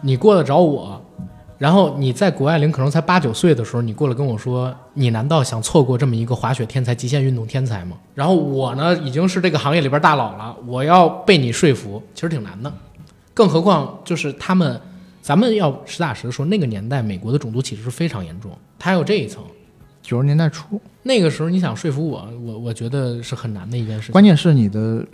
[0.00, 1.02] 你过得找我，
[1.58, 7.96] 然后你在谷爱凌可能才八九岁的时候，你过来跟我说，你难道想错过这么一个滑雪天才、极限运动天才吗？
[8.14, 12.72] 然后我呢，已经是这个行业里边大佬了，我要被你说服，其实挺难的。
[13.32, 14.80] 更何况就是他们，
[15.22, 19.42] 咱们要实打实的说，那个年代美国的种族歧视是非常严重，它还有这一层。
[20.02, 24.12] 九十年代初，那个时候你想说服我，我我觉得是很难的一件事情。
[24.12, 25.04] 关键是你的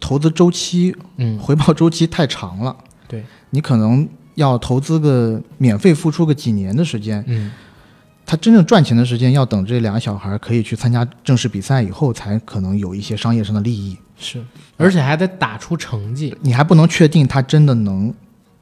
[0.00, 2.74] 投资周期、嗯，回报周期太长了，
[3.06, 4.08] 对，你可能
[4.40, 7.52] 要投资个免费付出个几年的时间，嗯，
[8.24, 13.96] 他真正赚钱的时间要等这俩小孩可以去参加正式比赛以后，才可能有一些商业上的利益。
[14.16, 14.42] 是，
[14.76, 16.34] 而且还得打出成绩。
[16.40, 18.12] 你还不能确定他真的能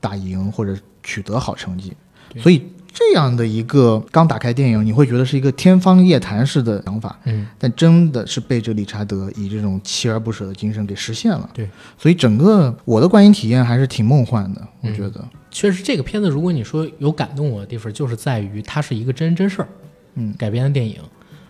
[0.00, 1.92] 打赢或者取得好成绩。
[2.32, 2.62] 对所以
[2.98, 11.48] 这样的一个刚打开电影，你会觉得是一个天方夜谭式的想法，嗯，但真的是被这理查德以这种锲而不舍的精神给实现了。
[11.54, 15.24] 对，所以整个我的观影体验还是挺梦幻的，我嗯觉得。
[15.48, 19.68] 确实这个片子，如果你说有感动我的地方，就是在于它是一个真人真事儿，
[20.16, 20.96] 嗯改编的电影。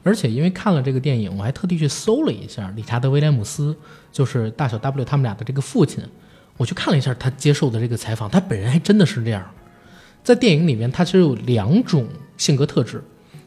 [0.02, 3.74] 而且因为看了这个电影，我还特地去搜了一下理查德·威廉姆斯，
[4.12, 6.04] 就是大小 W 他们俩的这个父亲，
[6.58, 9.42] 我去看了一下他接受的这个采访，他本人还真的是这样。
[10.22, 13.02] 在电影里面，他其实有两种性格特质，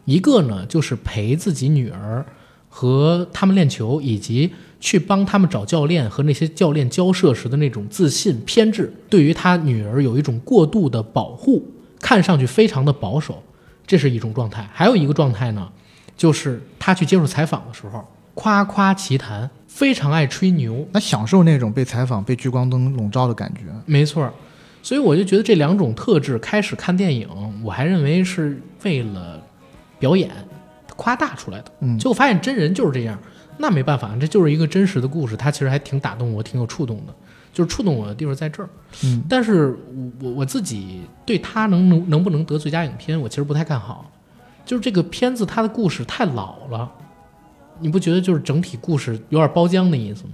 [0.06, 2.26] 一个呢就是陪自己女儿
[2.70, 11.64] 和他们练球，以及去帮他们找教练和那些教练交涉时的那种自信偏执，对于他女儿有一种过度的保护，
[12.00, 13.44] 看上去非常的保守，
[13.86, 14.68] 这是一种状态。
[14.74, 15.70] 还有一个状态呢，
[16.18, 18.04] 就是他去接受采访的时候
[18.34, 23.62] 夸夸其谈，非常爱吹牛，那享受那种被采访、被聚光灯笼罩的感觉。
[23.86, 24.34] 没错儿，
[24.84, 27.28] 所以我就觉得这两种特质，开始看电影，
[27.64, 29.42] 我还认为是为了
[30.00, 30.30] 表演
[30.96, 31.98] 夸大出来的，嗯。
[31.98, 33.18] 结果发现真人就是这样，
[33.58, 37.14] 那没办法，这就是一个真实的故事，它其实还挺打动我，挺有触动的，
[37.54, 38.70] 就是触动我的地方在这儿。
[39.04, 44.12] 嗯，但是我我我自己对他能能能不能得最佳影片，我其实不太看好，
[44.66, 46.92] 就是这个片子它的故事太老了，
[47.80, 50.32] 你不觉得就是整体故事有点包浆的意思吗？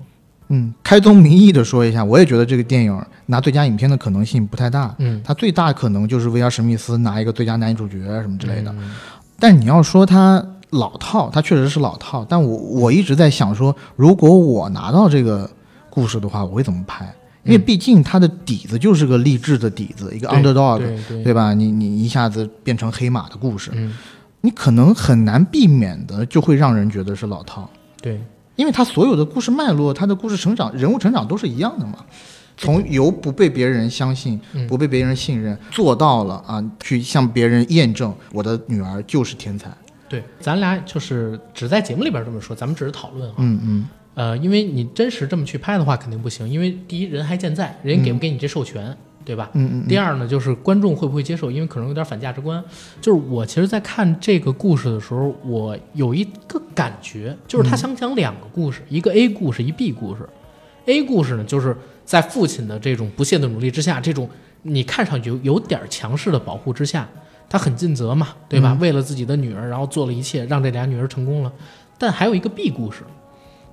[0.50, 4.96] 嗯，开宗明义的说一下，我也觉得这个电影拿最佳影片的可能性不太大。
[5.00, 8.72] 嗯它最大可能就是威尔史密斯拿一个最佳男主角什么之类的。
[8.72, 8.92] 嗯
[9.40, 12.26] 但你要说它老套，它确实是老套。
[12.28, 15.48] 但我我一直在想说，如果我拿到这个
[15.90, 17.06] 故事的话，我会怎么拍？
[17.44, 21.54] 因为嗯毕竟它的底子就是个励志的底子，一个 underdog，对对对吧？
[21.54, 23.94] 你你一下子变成黑马的故事，嗯，
[24.42, 27.70] 你可能很难避免的就会让人觉得是老套。
[28.02, 28.20] 对。
[28.58, 32.06] 因为他所有的故事脉络，他的故事成长、人物成长都是一样的嘛。
[32.58, 39.70] 从由不被别人相信、嗯不被别人信任，做到了啊，去向别人验证我的女儿就是天才。
[40.10, 43.36] 对，咱俩就是只在节目里边这么说，咱们只是讨论啊。
[43.38, 49.50] 嗯嗯呃，因为你真实这么去拍的话，肯定不行，因为第一人还健在，人家给不给你这授权，对吧？
[49.56, 52.64] 嗯嗯第二呢，就是观众会不会接受，因为可能有点反价值观。
[53.02, 60.28] 就是我其实，在看这个故事的时候，我有一个感觉，就是他想讲两个故事，一个 A 故事，一 B 故事。
[60.86, 64.30] A 故事呢，就是在父亲的这种不懈的努力之下，这种
[64.62, 67.06] 你看上去有有点强势的保护之下，
[67.50, 68.78] 他很尽责嘛，对吧？
[68.80, 71.52] 为了自己的女儿，然后做了一切，让这俩女儿成功了。
[71.98, 73.04] 但还有一个 B 故事，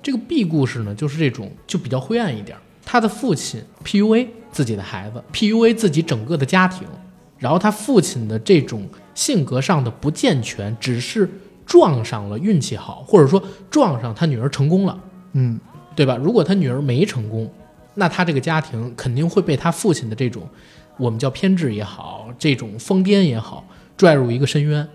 [0.02, 2.58] 这个 B 故事呢，就是这种就比较灰暗一点。
[2.86, 6.86] 他的父亲 PUA 自己的孩子，PUA 自己整个的家庭，
[7.38, 11.28] 然后他父亲的这种性格上的不健全，只是
[11.66, 14.96] 撞上了运气好，或者说撞上他女儿成功了，
[15.32, 15.58] 嗯
[15.96, 16.16] 对吧？
[16.16, 17.52] 如果他女儿没成功，
[17.94, 20.48] 那他这个家庭肯定会被他父亲的这种
[20.98, 24.88] 我们叫偏执也好，这种疯癫也好，拽入一个深渊。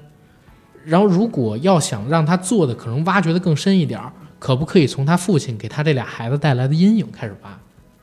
[0.86, 7.60] 然后，如果要想让他做的可能挖掘的更深一点儿，可不可以从他父亲给他这俩孩子带来的阴影开始挖？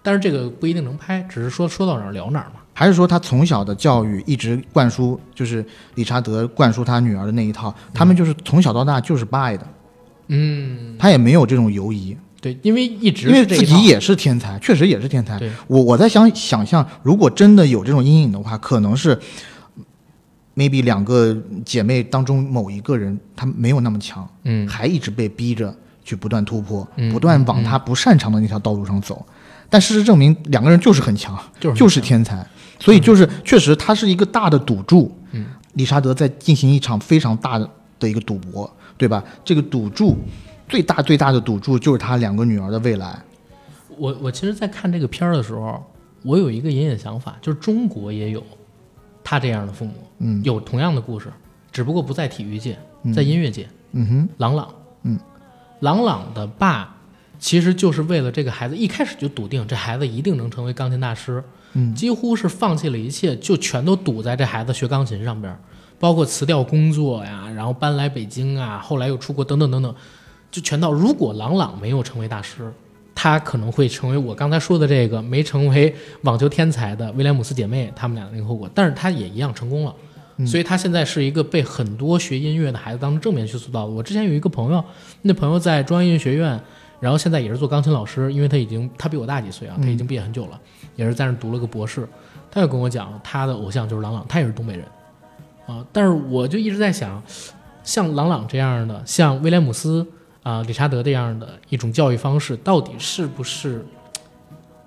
[0.06, 2.60] 但是这个不一定能拍，只是说说到哪儿聊哪儿嘛。
[2.72, 5.66] 还是说他从小的教育一直灌输，就是
[5.96, 9.66] 理查德灌输他女儿的那一套，他们就是从小到大就是不爱的，
[10.28, 15.40] 嗯，他也没有这种犹疑，对，因为一直因为自己也是天才，确实也是天才。
[15.66, 19.18] 我我在想想象，如果真的有这种阴影的话，可能是
[20.54, 24.68] maybe 两个姐妹当中某一个人她没有那么强，嗯。
[24.68, 29.26] 还一直被逼着去不断突破，嗯不断往她不擅长的那条道路上走。
[29.68, 32.46] 但事实证明，两个人就是很强，就是就是天才，
[32.78, 35.14] 所以就是确实他是一个大的赌注。
[35.32, 39.22] 嗯，理查德在进行一场非常大的的一个赌博，对吧？
[39.44, 40.16] 这个赌注
[40.68, 43.18] 最大最大的赌注就是他两个女儿的未来。
[43.98, 45.82] 我我其实，在看这个片儿的时候，
[46.22, 48.42] 我有一个隐隐想法，就是中国也有
[49.22, 51.32] 他这样的父母，嗯有同样的故事，
[51.72, 53.68] 只不过不在体育界，嗯在音乐界。
[53.92, 54.68] 嗯哼，朗朗，
[55.04, 55.18] 嗯，
[55.80, 56.95] 朗朗的爸
[57.38, 61.42] 其实就是为了这个孩子，一开始就笃定这孩子一定能成为钢琴大师，
[61.74, 65.58] 嗯几乎是放弃了一切，就全都赌在这孩子学钢琴上边儿，
[65.98, 69.94] 包括辞掉工作呀，然后搬来北京啊，后来又出国等等等等，
[70.50, 70.92] 就全到。
[70.92, 72.72] 如果朗朗没有成为大师，
[73.14, 79.94] 他可能会成为我刚才说的这个没成为网球天才的威廉姆斯姐妹他们俩的那个后果，但是他也一样成功了。
[80.46, 83.90] 所以他现在是一个被很多学音乐的孩子当成正面去塑造的。
[83.90, 84.84] 我之前有一个朋友，
[85.22, 86.60] 那朋友在中央音乐学院，
[87.00, 90.60] 然后现在也是做钢琴老师，因为他已经他比我大几岁啊，他已经毕业很久了，
[90.94, 92.08] 也是在那儿读了个博士。
[92.50, 94.86] 他就跟我讲，他的偶像就是郎朗，他也是东北人
[95.66, 95.84] 啊。
[95.92, 97.22] 但是我就一直在想，
[97.84, 100.06] 像郎朗这样的，像威廉姆斯
[100.42, 103.84] 啊、理查德这样的一种教育方式，到底是不是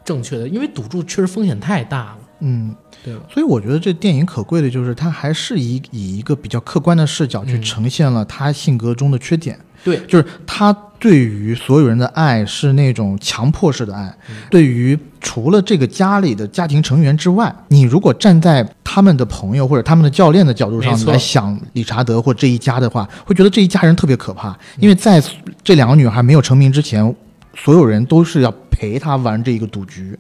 [0.03, 0.47] 正确的？
[0.47, 2.17] 因为赌注确实风险太大了。
[2.39, 3.21] 嗯，对吧？
[3.29, 9.59] 所以我觉得这电影可贵的就是它还是以以一个比较客观的视角去嗯呈现了他性格中的缺点。
[9.83, 25.23] 对，就是他对于所有人的爱是那种强迫式的爱，嗯对于除了这个家里的家庭成员之外，你如果站在他们的朋友或者他们的教练的角度上来想理查德或这一家的话，会觉得这一家人特别可怕，嗯因为在
[25.63, 27.15] 这两个女孩没有成名之前，
[27.55, 30.17] 所有人都是要陪她玩这一个赌局。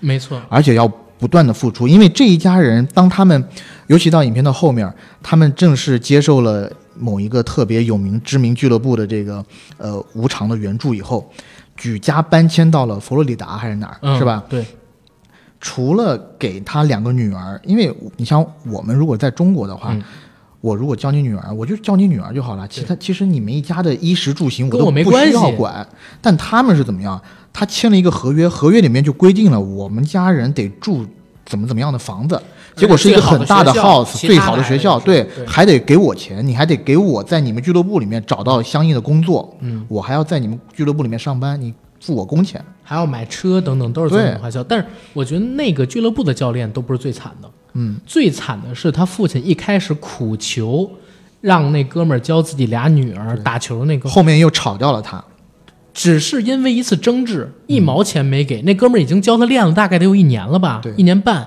[0.00, 0.86] 没错，而且要
[1.18, 3.44] 不断的付出，因为这一家人，当他们，
[3.88, 4.88] 尤其到影片的后面，
[5.22, 9.44] 他们正式接受了某一个特别有名知名俱乐部的这个
[9.76, 11.30] 呃无偿的援助以后，
[11.76, 14.42] 举家搬迁到了佛罗里达还是哪儿，嗯，是吧？？
[14.48, 14.64] 对，
[15.60, 19.92] 除了给他两个女儿，因为你像我们如果在中国的话。
[19.92, 20.02] 嗯
[20.60, 22.66] 我如果教你女儿，我就教你女儿就好了。
[22.66, 25.86] 其他其实你们一家的衣食住行我都不需要管。
[26.20, 27.18] 但他们是怎么样？
[27.52, 31.06] 他签了一个合约，合约里面就规定了我们家人得住
[31.46, 32.42] 怎么怎么样的房子，
[32.78, 42.64] 结果是一个很大的 house，最好的学校，对对，还得给我钱，你还得给我在你们俱乐部里面找到相应的工作，嗯，我还要在你们俱乐部里面上班，你付我工钱。
[42.82, 44.30] 还要买车等等，都是增对。
[44.30, 44.64] 本花销。
[44.64, 50.90] 但是我觉得那个俱乐部的教练都不是最惨的，嗯，最惨的是他父亲一开始苦求
[51.42, 55.22] 让那哥们儿教自己俩女儿打球，那个后面又炒掉了他，
[55.92, 58.62] 只是因为一次争执，一毛钱没给。
[58.62, 61.46] 那哥们儿已经教他练了大概得有一年了吧对，一年半，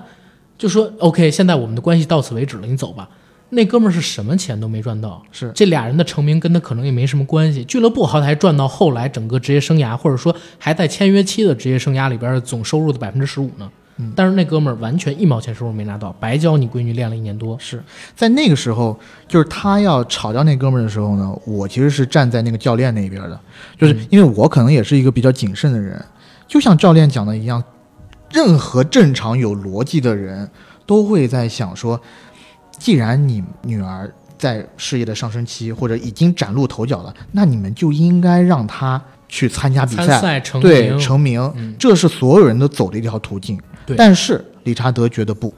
[0.62, 3.10] 就说 OK，现在我们的关系到此为止了，你走吧。
[3.50, 7.64] 那哥们儿是什么钱都没赚到，是这俩人的成名跟他可能也没什么关系。
[7.64, 13.68] 俱乐部好歹还赚到后来整个职业生涯，或者说还在签约期的职业生涯里边的总收入的百分之十五呢。
[13.98, 17.58] 嗯但是那哥们儿完全一毛钱收入没拿到，白教你闺女练了一年多。
[17.58, 17.84] 是
[18.16, 23.40] 在那个时候，就是他要炒掉那哥们儿的时候呢，我其实是站在那个教练那边的，
[23.80, 26.00] 就是因为我可能也是一个比较谨慎的人，
[26.48, 27.62] 就像教练讲的一样，
[28.34, 30.50] 任何正常有逻辑的人
[30.86, 32.00] 都会在想说，
[32.78, 41.76] 既然你女儿在事业的上升期或者已经崭露头角了，那你们就应该让她去参加比参赛，对，成名，嗯。
[41.78, 43.60] 这是所有人都走的一条途径。
[43.86, 43.96] 对。
[43.96, 45.54] 但是理查德觉得不，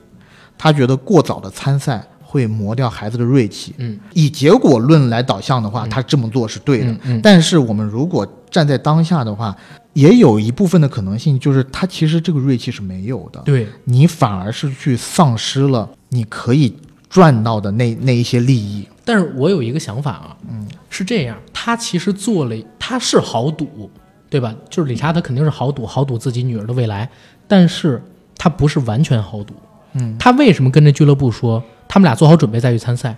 [0.58, 3.74] 他觉得过早的参赛会磨掉孩子的锐气。
[3.78, 3.98] 嗯。
[4.14, 6.92] 以结果论来导向的话，他这么做是对的。
[6.92, 7.22] 嗯嗯。
[7.24, 9.56] 但是我们如果站在当下的话，
[9.94, 16.76] 也有一部分的可能性，就是他其实这个锐气是没有的，对，你反而是去丧失了你可以
[17.10, 18.88] 赚到的那那一些利益。
[19.06, 23.92] 但是我有一个想法啊，嗯，是这样，他其实做了，他是豪赌，
[24.30, 24.56] 对吧？
[24.70, 27.10] 就是理查德肯定是豪赌，豪赌自己女儿的未来，
[27.48, 28.02] 但是
[28.38, 29.54] 他不是完全豪赌，
[29.94, 33.16] 嗯，他为什么跟这俱乐部说他们俩做好准备再去参赛？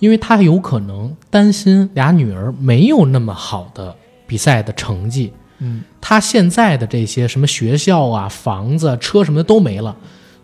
[0.00, 9.94] 因为他有可能担心俩女儿没有那么好的比赛的成绩，嗯，他现在的这些什么学校啊、房子、车什么的都没了，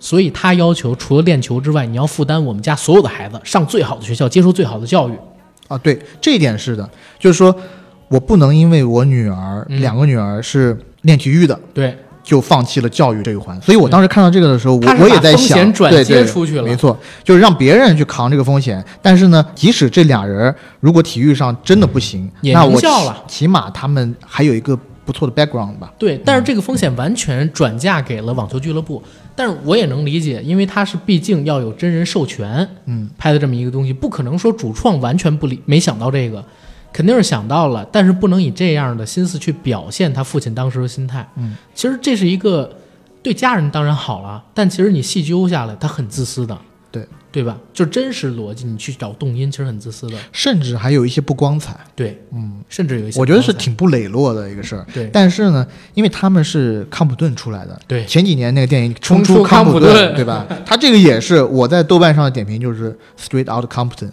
[0.00, 5.12] 所以他要求除了练球之外，你要负担我们家所有的孩子上最好的学校，接受最好的教育。
[5.68, 7.54] 啊，对，这一点是的，就是说
[8.08, 13.58] 我不能因为我女儿、嗯两个女儿是练体育的，对，就放弃了教育这一环。
[13.62, 18.84] 所以我当时看到这个的时候，我我也在想，转对对，接出去了没错，就是让别人去扛这个风险。
[19.00, 22.78] 但是呢，即使这俩人如果体育上真的不行，也那我
[23.26, 25.92] 起码他们还有一个不错的 background 吧。
[25.98, 29.02] 对，但是这个风险完全转嫁给了网球俱乐部。
[29.36, 36.44] 但是我也能理解，因为他是毕竟要有真人授权，嗯，拍的这么一个东西，不可能说主创完全不理没想到这个，
[36.92, 41.28] 肯定是想到了，但是不能以这样的心思去表现他父亲当时的心态。
[41.34, 42.72] 嗯，其实这是一个
[43.24, 46.56] 对家人当然好了，但其实你细究下来，他很自私的，
[46.92, 47.58] 对对吧？
[47.72, 50.16] 就真实逻辑，你去找动因，其实很自私的。
[50.30, 54.86] 甚至还有一些不光彩，对，嗯，甚至有一些我觉得是挺不磊落的一个事儿。
[54.94, 60.46] 对但是呢，因为他们是康普顿出来的，对前几年那个电影《冲出出康普普顿对吧？
[60.64, 64.12] 他这个也是我在豆瓣上的点评就是 Straight Out Compton，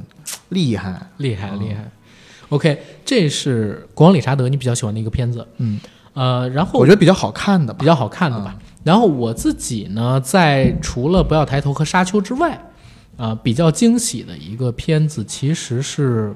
[0.50, 1.92] 厉害，厉害厉害。
[2.50, 5.80] OK，这是国王理查德你比较喜欢的一个片子，嗯，
[6.16, 7.86] 呃，然后我觉得比较好看的吧比。
[7.86, 8.58] 较好看的吧。
[8.84, 12.60] 然后我自己呢，在除了不要抬头和沙丘之外，
[13.22, 16.30] 啊、比较惊喜的一个片子其实是《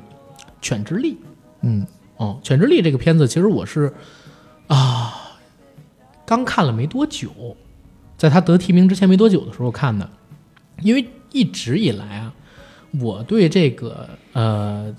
[0.62, 1.14] 犬之力》。
[1.62, 1.84] 嗯
[2.18, 3.92] 哦，《犬之力》这个片子其实我是
[4.68, 5.40] 啊，
[6.28, 7.58] 刚看了没多久，
[8.16, 10.08] 在他得提名之前没多久的时候看的，
[10.84, 12.32] 因为一直以来啊，
[13.02, 14.94] 我对这个呃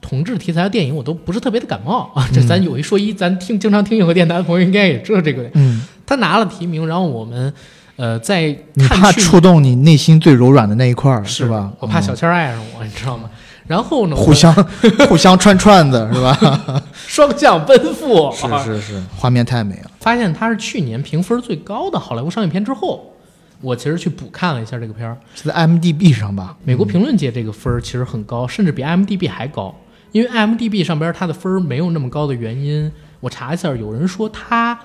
[0.00, 2.28] 同志题材的电影我都不是特别的感冒啊。
[2.34, 5.48] 这咱有一说一，咱听经常听有个电台的朋友应该也知道这个。
[5.54, 7.54] 嗯，他拿了提名，然后我们
[8.00, 11.68] 呃在你怕触动你内心最柔软的那一块儿，是吧？
[11.70, 13.28] 嗯我怕小倩儿爱上我，你知道吗？
[13.66, 14.52] 然后呢，互相
[15.08, 16.82] 互相串串子是吧？
[17.06, 19.90] 双向奔赴， 是是是，画面太美了。
[20.00, 23.12] 发现它是去年评分最高的好莱坞商业片之后，
[23.60, 26.56] 我其实去补看了一下这个片儿，是在 IMDB 上吧？
[26.64, 29.74] 美国评论界这个分儿其实很高，甚至比 IMDB 还高。
[30.12, 32.90] 因为 IMDB 上边它的分儿没有那么高的原因，
[33.20, 34.76] 我查一下，有人说它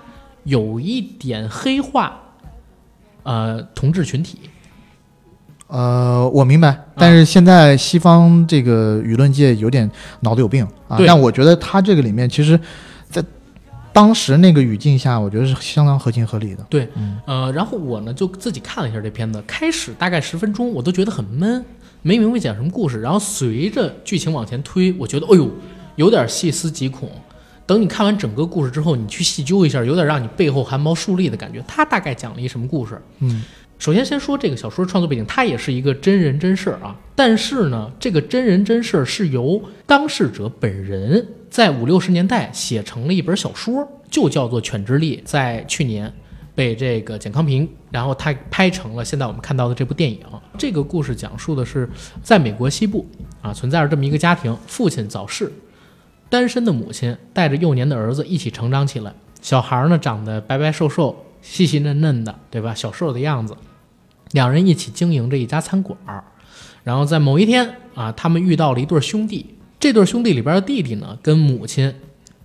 [0.44, 2.16] 有一点黑化，
[3.26, 4.40] 呃，同志群体。
[5.68, 11.02] 呃，我明白，但是现在西方这个舆论界有点脑子有病啊。
[11.08, 12.58] 但我觉得他这个里面，其实，
[13.10, 13.24] 在
[13.92, 16.64] 当时那个语境下，我觉得是相当合情合理的。
[16.70, 21.66] 对，嗯呃，然后我呢就自己看了一下这片子，开始大概十分钟，我都觉得很闷，
[22.04, 23.02] 没明白讲什么故事。
[23.02, 25.50] 然后随着剧情往前推，我觉得，哎呦，
[25.96, 27.10] 有点细思极恐。
[27.66, 31.64] 等你看完整个故事之后，你去细究一下，有点让你背后汗毛竖立的感觉。
[31.68, 33.02] 他大概讲了一什么故事？
[33.20, 33.44] 嗯
[33.78, 36.96] 首先先说这个小说创作背景，它也是一个真人真事儿啊。
[37.14, 46.12] 但是呢，这个真人真事儿是由当事者本人在五六十年代写成了一本小说，就叫做《犬之力》，在去年
[46.56, 50.22] 被这个简康平，然后他拍成了现在我们看到的这部电影。
[50.58, 51.88] 这个故事讲述的是
[52.24, 53.06] 在美国西部
[53.42, 55.52] 啊存在着这么一个家庭，父亲早逝，
[56.36, 59.14] 单身的母亲带着幼年的儿子一起成长起来。
[59.42, 62.76] 小孩呢长得白白瘦瘦、细细嫩嫩的，对吧？
[62.76, 63.56] 小瘦的样子。
[64.32, 66.22] 两人一起经营着一家餐馆儿。
[66.84, 69.56] 然后在某一天啊，他们遇到了一对兄弟。
[69.80, 71.96] 这对兄弟里边的弟弟呢，跟母亲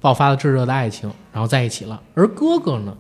[0.01, 2.01] 爆发了炙热的爱情，然后在一起了。
[2.15, 2.97] 而哥哥呢，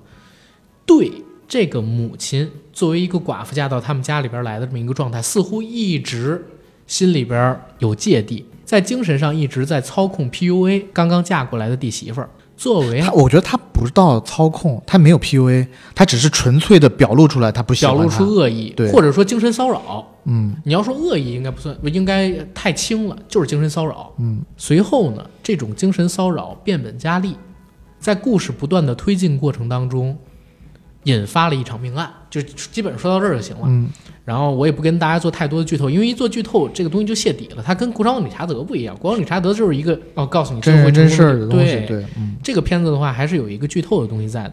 [0.85, 1.13] 对
[1.47, 6.45] 这个母亲作为一个寡妇嫁到他们家里边来的这么一个状态，似乎一直
[6.89, 12.31] 心里边有芥蒂，在精神上一直在操控 PUA 刚刚嫁过来的弟媳妇儿。
[12.57, 20.07] 作为他，我觉得他不到操控，他没有 PUA，他只是纯粹的表露出来他不喜表露出恶意，对或者说精神骚扰。
[20.27, 24.15] 嗯你要说恶意，应该不算，应该太轻了，就是精神骚扰。
[24.19, 27.35] 嗯随后呢，这种精神骚扰变本加厉，
[27.99, 30.17] 在故事不断的推进过程当中，
[31.03, 32.09] 引发了一场命案。
[32.31, 33.65] 就基本上说到这儿就行了。
[33.67, 33.89] 嗯
[34.31, 37.63] 然后我也不跟大家做太多的剧透，因为一做剧透，这个东西就泄底了。
[37.67, 44.53] 它跟《国王理查德》不一样，《国王理查德》就是一个哦，告诉你真人真事儿的东西，对对，嗯这个片子的话，还是有一个剧透的东西在的。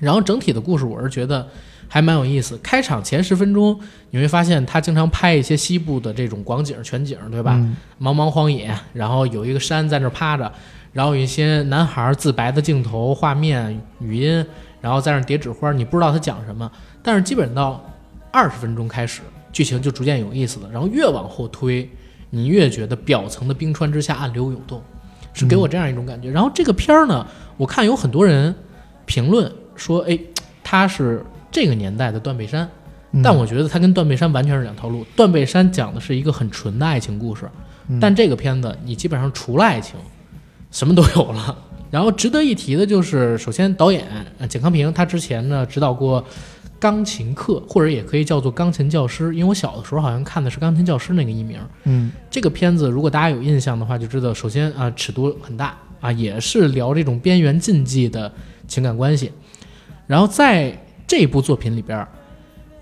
[0.00, 1.48] 然后整体的故事，我是觉得
[1.88, 2.58] 还蛮有意思。
[2.62, 3.80] 开场前十分钟，
[4.10, 7.54] 你会发现他经常拍一些西部的这种广景、全景，对吧？
[7.56, 10.52] 嗯茫茫荒野，然后有一个山在那儿趴着，
[10.92, 14.44] 然后有一些男孩自白的镜头、画面、语音，
[14.82, 16.70] 然后在那儿叠纸花，你不知道他讲什么。
[17.02, 17.82] 但是基本到
[18.30, 19.22] 二十分钟开始，
[19.52, 20.70] 剧情就逐渐有意思了。
[20.70, 21.88] 然后越往后推，
[22.30, 24.82] 你越觉得表层的冰川之下暗流涌动，
[25.32, 26.30] 是给我这样一种感觉。
[26.30, 27.26] 然后这个片儿呢，
[27.56, 28.54] 我看有很多人
[29.06, 30.18] 评论说，哎，
[30.62, 32.68] 它是这个年代的断背山。
[33.12, 35.04] 嗯但我觉得它跟断背山完全是两条路。
[35.16, 37.50] 断背山讲的是一个很纯的爱情故事，
[37.88, 39.96] 嗯但这个片子你基本上除了爱情，
[40.70, 41.58] 什么都有了。
[41.90, 44.06] 然后值得一提的就是，首先导演
[44.38, 46.22] 呃简康平，他之前呢指导过
[46.80, 51.60] 《钢琴课》，或者也可以叫做《钢琴教师》，因为我小的时候好像看的是《钢琴教师》那个译名。
[51.84, 58.32] 嗯这个片子如果大家有印象的话，就知道，首先啊、尺度很大啊，也是聊这种边缘禁忌的
[58.66, 59.30] 情感关系。
[60.06, 60.76] 然后在
[61.06, 62.08] 这部作品里边儿，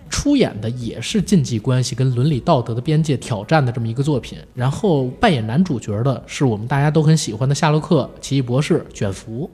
[0.08, 4.38] 出演的也是禁忌关系跟伦理道德的边界挑战的这么一个作品。
[4.54, 9.50] 然后扮演男主角的是我们大家都很喜欢的夏洛克奇异博士卷福。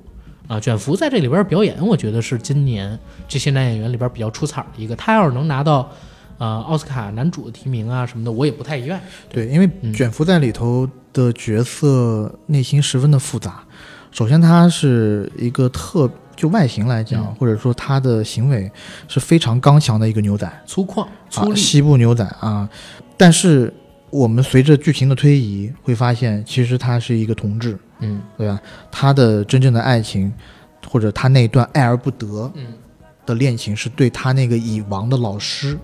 [0.46, 4.94] 啊，卷福在这里边表演，我觉得是今年这些男演员里边比较出彩的一个。
[4.94, 5.90] 他要是能拿到，
[6.38, 9.00] 呃，奥斯卡男主的提名啊什么的，我也不太意外。
[9.30, 13.62] 对，因为嗯卷福在里头的角色内心十分的复杂。
[14.10, 18.70] 首先，他是一个特就外形来讲，嗯或者说他的行为
[19.08, 22.68] 是非常刚强的一个牛仔，粗犷、粗啊，西部牛仔啊。
[23.16, 23.72] 但是
[24.10, 28.60] 我们随着剧情的推移，会发现其实他是一个同志，嗯对吧？
[28.90, 30.32] 他的真正的爱情，
[30.88, 32.66] 或者他那段爱而不得嗯，
[33.26, 35.78] 的恋情，是对他那个已亡的老师，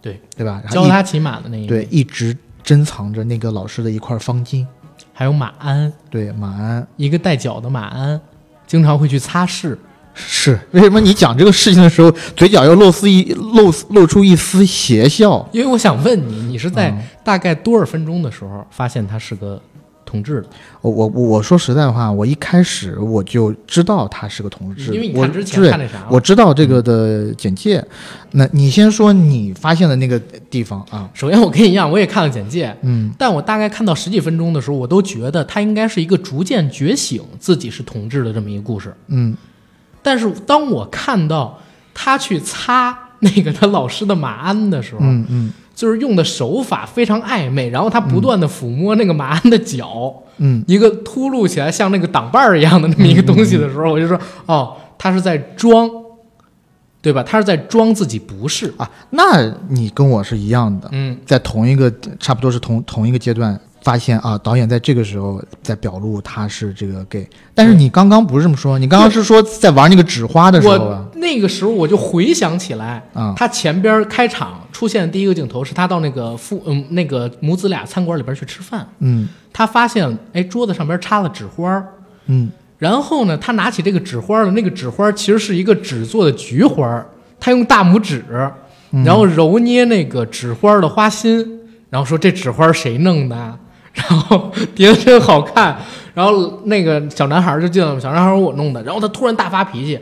[0.00, 0.62] 对对吧？
[0.70, 4.66] 教他骑马的那一对，一直珍藏着那个老师的一块方巾，
[5.12, 6.86] 还有马鞍，对马鞍。
[6.96, 8.20] 一个带脚的马鞍，
[8.66, 9.76] 经常会去擦拭。
[10.14, 15.48] 是为什么你讲这个事情的时候，嘴角又露丝一露露出一丝邪笑？
[15.52, 19.58] 因为我想问你，你是在嗯大概多少分钟的时候发现他是个
[20.04, 20.48] 同志的？
[20.80, 27.84] 我我我说实在话，我一开始我就知道他是个同志，因为你看之前看那啥了，我知道这个的简介。
[28.32, 31.08] 那你先说你发现的那个地方啊？
[31.12, 38.94] 首先我跟你一样，我也看了简介，嗯但我大概看到十几分钟的时候，我都觉得他应该是一个逐渐觉醒自己是同志的这么一个故事。
[39.08, 39.36] 嗯
[40.02, 41.60] 但是当我看到
[41.94, 54.16] 他去擦那个他老师的马鞍的时候，嗯嗯就是用的手法非常暧昧，然后他不断的抚摸那个马鞍的脚，嗯一个秃噜起来像那个挡把儿一样的那么一个东西的时候，我就说，
[54.46, 55.90] 哦，他是在装
[57.00, 57.20] 对吧？
[57.24, 58.72] 他是在装自己不是。
[58.76, 71.04] 啊，那你跟我是一样的，嗯，在同一个差不多是同同一个阶段，发现啊，导演在这个时候在表露他是这个 gay，但是你刚刚不是这么说，你刚刚是说在玩那个纸花的时候啊。
[71.12, 73.34] 我，那个时候我就回想起来，啊。
[73.36, 79.28] 他前边开场出现的第一个镜头是他到那个父嗯那个母子俩餐馆里边去吃饭，嗯。
[79.52, 81.86] 他发现哎桌子上边插了纸花儿，
[82.26, 82.50] 嗯。
[82.78, 87.06] 然后呢，他拿起这个纸花儿了，那个纸花儿其实是一个纸做的菊花儿，
[87.38, 88.24] 他用大拇指，
[89.04, 91.60] 然后揉捏那个纸花儿的花心，
[91.90, 93.56] 然后说这纸花儿谁弄的啊？
[93.92, 95.76] 然后叠 的真好看，
[96.14, 99.98] 然后那个小男孩儿就进来了，小男孩我弄的，然后他突然大发脾气。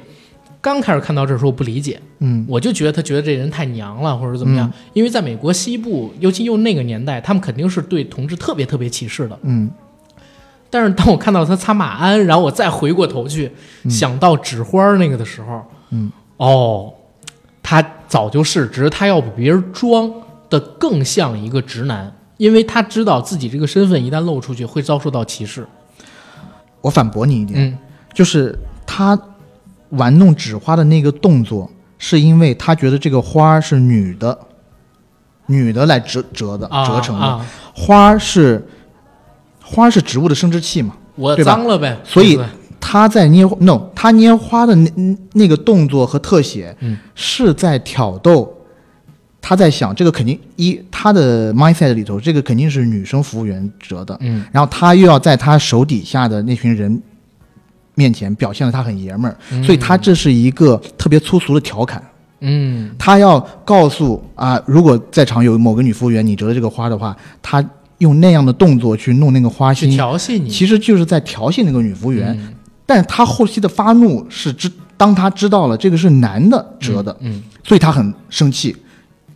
[0.63, 2.45] 刚开始看到这儿时候我不理解，嗯。
[2.47, 9.39] 我就觉得他觉得这人太娘了，或者怎么样，因为在美国西部，尤其又那个年代，他们肯定是对同志特别特别歧视的。
[9.43, 9.71] 嗯。
[10.69, 13.51] 但是当我看到他擦马鞍，然后我再回过头去、
[13.89, 16.93] 想到纸花儿那个的时候，嗯，哦，
[17.63, 20.13] 他早就是，只是他要比别人装
[20.51, 25.67] 的更像一个直男，因为他知道自己这个身份一旦露出去会遭受到歧视。
[26.81, 27.79] 我反驳你一点，嗯。
[28.15, 29.19] 就是他
[29.91, 34.39] 玩弄纸花的那个动作，是因为他觉得这个花是女的，
[35.47, 38.67] 女的来折折的啊折成的，啊，花是
[39.63, 42.41] 花是植物的生殖器嘛，我脏了呗，所以
[42.81, 46.97] 他在捏 no，他捏花的那那个动作和特写，嗯。
[47.15, 48.57] 是在挑逗。
[49.43, 54.45] 他在想，这个肯定一他的 mindset 里头，这个肯定是女生服务员折的，嗯。
[54.53, 57.03] 然后他又要在他手底下的那群人
[57.95, 59.65] 面前表现的他很爷们儿，嗯。
[59.65, 62.03] 所以他这是一个特别粗俗的调侃。
[62.41, 62.91] 嗯。
[62.99, 67.65] 他要告诉啊，如果在场有某个女服务员你折了这个花的话，他
[67.99, 72.37] 用那样的动作去弄那个花去心，调戏你，其实就是在调戏那个女服务员。
[72.39, 72.55] 嗯。
[72.87, 77.43] 但他后期的发怒是知，当他知道了这个是男的折的，嗯。
[77.63, 78.75] 所以他很生气，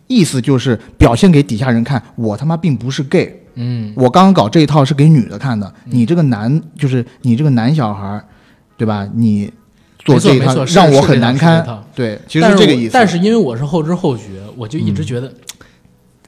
[0.07, 3.93] 意思就是表现给底下人看，我他妈并不是 gay，嗯。
[3.95, 8.23] 我刚刚搞这一套是给女的看的，你这个男就是你这个男小孩，
[8.77, 9.07] 对吧？
[9.15, 9.51] 你
[9.99, 11.65] 做这一套让我很难堪。
[11.95, 12.91] 对，其实是这个意思。
[12.93, 15.33] 但是因为我是后知后觉，我就一直觉得、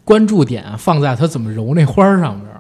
[0.04, 2.58] 关注点啊放在他怎么揉那花儿上边儿。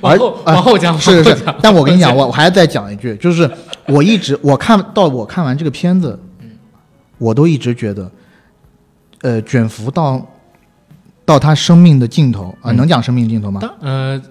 [0.00, 1.44] 往后而往后讲，是是是。
[1.62, 3.48] 但我跟你讲，我我还要再讲一句，就是
[3.86, 6.18] 我一直我看到我看完这个片子，
[7.18, 8.10] 我都一直觉得，
[9.20, 10.26] 呃，卷福到
[11.24, 13.60] 到他生命的尽头啊、嗯能讲生命尽头吗？
[13.80, 14.22] 嗯呃，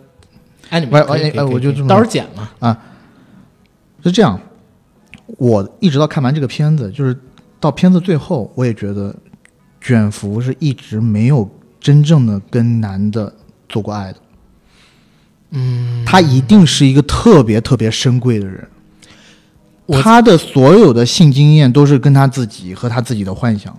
[0.70, 2.78] 哎，你我我哎们可以可以可以我就这么到时候剪嘛啊。
[4.04, 4.40] 是这样，
[5.38, 7.16] 我一直到看完这个片子，就是
[7.60, 9.16] 到片子最后，我也觉得
[9.80, 11.48] 卷福是一直没有
[11.80, 13.32] 真正的跟男的
[13.70, 14.20] 做过爱的。
[15.52, 18.68] 嗯，他一定是一个特别特别深贵的人。
[19.92, 23.78] 我他的所有的性经验都是跟他自己和他自己的幻想。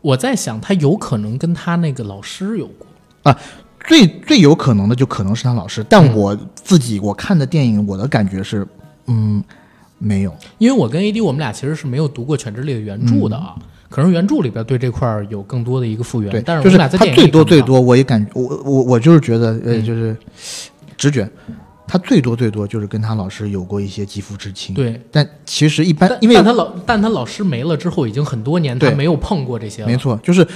[0.00, 2.86] 我在想，他有可能跟他那个老师有过
[3.22, 3.38] 啊。
[3.86, 8.66] 最最有可能的就可能是他老师，但嗯我自己我看的电影，我的感觉是，
[9.06, 9.42] 嗯，
[9.98, 10.36] 没有。
[10.58, 13.54] 因为我跟 AD 我们俩其实是没有读过《犬之力》的原著的啊，
[13.88, 16.30] 可能原著里边对这块儿有更多的一个复原。
[16.30, 20.14] 对，但是就是我们俩在电影他最里看不到，多最多，我也感觉我我我就是觉得，呃，嗯就是
[20.98, 21.26] 直觉，
[21.88, 29.88] 他最多最多就是跟他老师有过一些肌肤之亲。，对，但其实一般，因为但他老但他老师没了之后，已经很多年他没有碰过这些了。
[29.88, 30.46] 没错，就是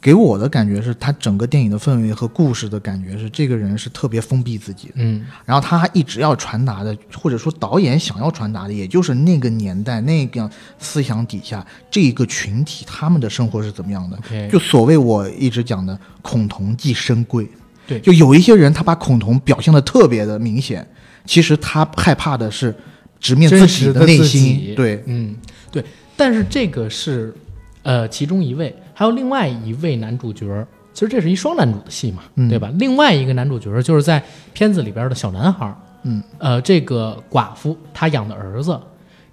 [0.00, 4.94] 给我的感觉是他整个电影的氛围和故事的感觉是这个人是特别封闭自己的。
[4.96, 14.18] 嗯，然后他一直要传达的，或者说导演想要传达的，也就是那个年代那个思想底下这一个群体他们的生活是怎么样的。
[14.48, 17.46] 就所谓我一直讲的“恐同即深贵”，
[17.90, 20.86] 对就有一些人他把恐同表现的特别的明显，
[21.24, 22.74] 其实他害怕的是
[23.18, 24.74] 直面自己的内心。
[24.74, 25.36] 对，嗯，
[25.70, 25.84] 对。
[26.16, 27.34] 但是这个是
[27.82, 30.66] 呃其中一位，还有另外一位男主角儿。
[30.92, 32.68] 其实这是一双男主的戏嘛，嗯对吧？
[32.74, 34.22] 另外一个男主角儿就是在
[34.52, 38.78] 片子里边的小男孩儿，嗯，呃，这个寡妇她养的儿子，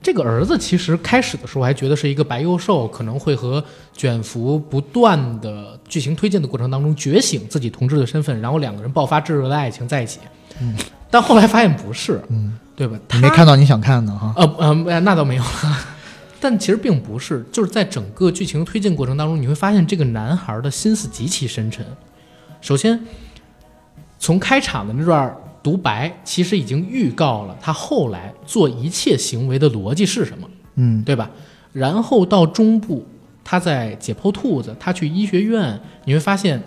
[0.02, 10.20] 这个儿子其实开始的时候还觉得是一个白幼瘦，可能会和卷福不断的剧情推进的过程当中觉醒自己同志的身份，然后两个人爆发炙热的爱情在一起。
[10.62, 10.76] 嗯，
[11.10, 12.98] 但后来发现不是，嗯，对吧？
[13.14, 14.34] 你没看到你想看的哈。
[14.38, 15.78] 呃呃，那倒没有了。
[16.40, 21.84] 但其实并不是，就是在整个剧情推进过程当中，你会发现这个男孩的心思极其深沉。
[22.62, 23.00] 首先，
[24.20, 25.36] 从开场的那段
[25.68, 31.30] 独白，其实已经预告了他后来做一切行为的逻辑是什么，嗯对吧？
[31.74, 33.06] 然后到中部，
[33.44, 36.64] 他在解剖兔子，他去医学院，你会发现，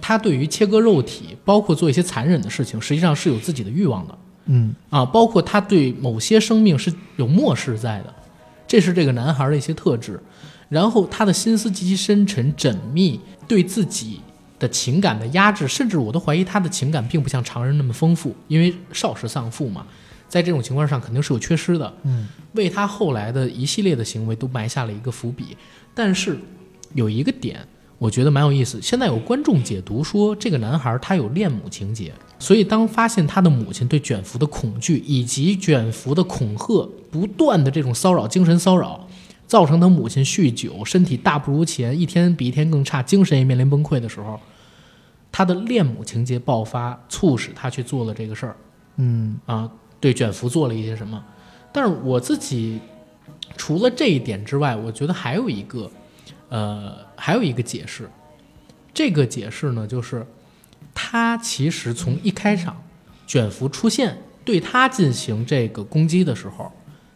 [0.00, 4.18] 他对于切割肉体，包括做一些残忍的事情，实际上是有自己的欲望的。
[4.46, 8.14] 嗯啊，包括他对某些生命是有漠视在的，
[8.66, 10.18] 这是这个男孩的一些特质。
[10.70, 14.20] 然后他的心思极其深沉、缜密，对自己
[14.62, 19.84] 的情感的压制，甚至我都怀疑他的情感并不像常人那么丰富，因为少时丧父嘛，
[20.28, 21.92] 在这种情况上肯定是有缺失的。
[22.04, 25.56] 嗯，为他后来的一系列的行为都埋下了一个伏笔。
[25.92, 26.38] 但是
[26.94, 27.66] 有一个点，
[27.98, 28.80] 我觉得蛮有意思。
[28.80, 39.08] 现在有观众解读说，这个男孩他有恋母情节，所以当发现他的母亲对卷福的恐惧，以及卷福的恐吓，不断的这种骚扰、精神骚扰，
[39.48, 44.40] 造成他母亲酗酒，身体大不如前，一天比一天更差，精神也面临崩溃的时候，
[45.32, 48.56] 他的恋母情节爆发，促使他去做了这个事儿。
[48.96, 49.68] 嗯啊，
[49.98, 51.24] 对卷福做了一些什么。
[51.72, 52.78] 但是我自己
[53.56, 55.90] 除了这一点之外，我觉得还有一个，
[56.50, 58.08] 呃，还有一个解释。
[58.92, 60.26] 这个解释呢，就是
[60.92, 62.76] 他其实从一开场，
[63.26, 66.70] 卷福出现对他进行这个攻击的时候，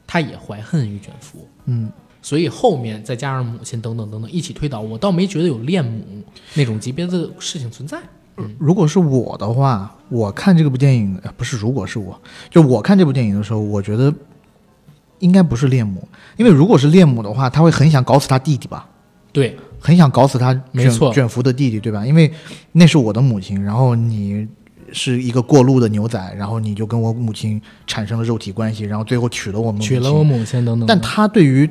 [0.07, 1.47] 他也怀恨于卷福。
[1.67, 1.93] 嗯，
[2.23, 6.16] 所以后面再加上母亲等等等等一起推导，我倒没觉得有恋母
[6.55, 7.99] 那种级别的事情存在。
[8.59, 12.21] 如果是我的话，我看这部电影呃不是，如果是我，
[12.51, 14.13] 就我看这部电影的时候，我觉得
[15.21, 16.07] 应该不是恋母，
[16.37, 18.87] 因为如果是恋母的话，他会很想搞死他弟弟吧，
[19.33, 22.05] 对，很想搞死他卷没错卷福的弟弟，对吧？
[22.05, 22.31] 因为
[22.73, 24.47] 那是我的母亲，然后你
[24.93, 30.87] 是一个过路的牛仔，然后你就跟我母亲产生了肉体关系，然后最后娶了我们母亲，娶了我母亲等等。
[30.87, 31.69] 但他对于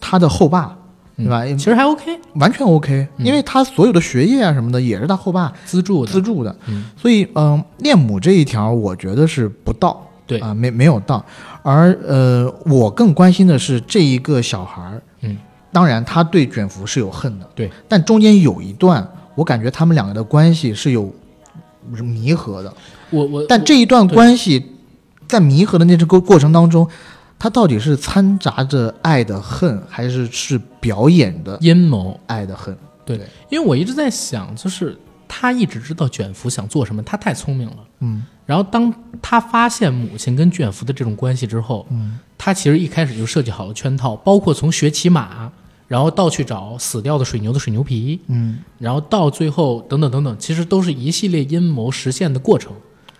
[0.00, 0.76] 他的后爸，
[1.24, 1.44] 对吧？
[1.46, 3.26] 其实还 OK，完全 OK，嗯。
[3.26, 6.84] 因为他所有的学业啊什么的也是他后爸资助的，资助的，嗯。
[6.96, 10.38] 所以嗯、恋母这一条我觉得是不到，对。
[10.38, 11.24] 啊、没没有到，
[11.62, 15.36] 而呃，我更关心的是这一个小孩儿，嗯，
[15.72, 21.12] 当然他对卷福是有恨的，对，但中间有一段，我感觉他们两个的关系是有
[22.02, 22.72] 弥合的，
[23.10, 23.44] 我我。
[23.48, 24.64] 但这一段关系
[25.26, 26.86] 在弥合的那这个过程当中，
[27.40, 32.76] 他到底是掺杂着爱的恨，还是是表演的阴谋，爱的恨？
[33.04, 33.18] 对
[33.48, 37.76] 因为我一直在想，就是他一直知道卷福想做什么，他太聪明了。
[38.00, 45.50] 嗯然后当他发现母亲跟卷福的这种关系之后，嗯他其实一开始就设计好了圈套，包括从学骑马，
[45.88, 52.72] 然后到去找死掉的水牛的水牛皮，嗯，然后到最后等等等等，其实都是一系列阴谋实现的过程。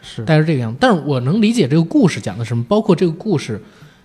[0.03, 0.79] 是大概是这个样子。
[0.81, 3.63] 但是我能理解这个故事讲的什么，包括这个故事，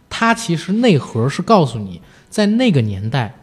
[0.10, 3.34] 它其实内核是告诉你，在那个年代，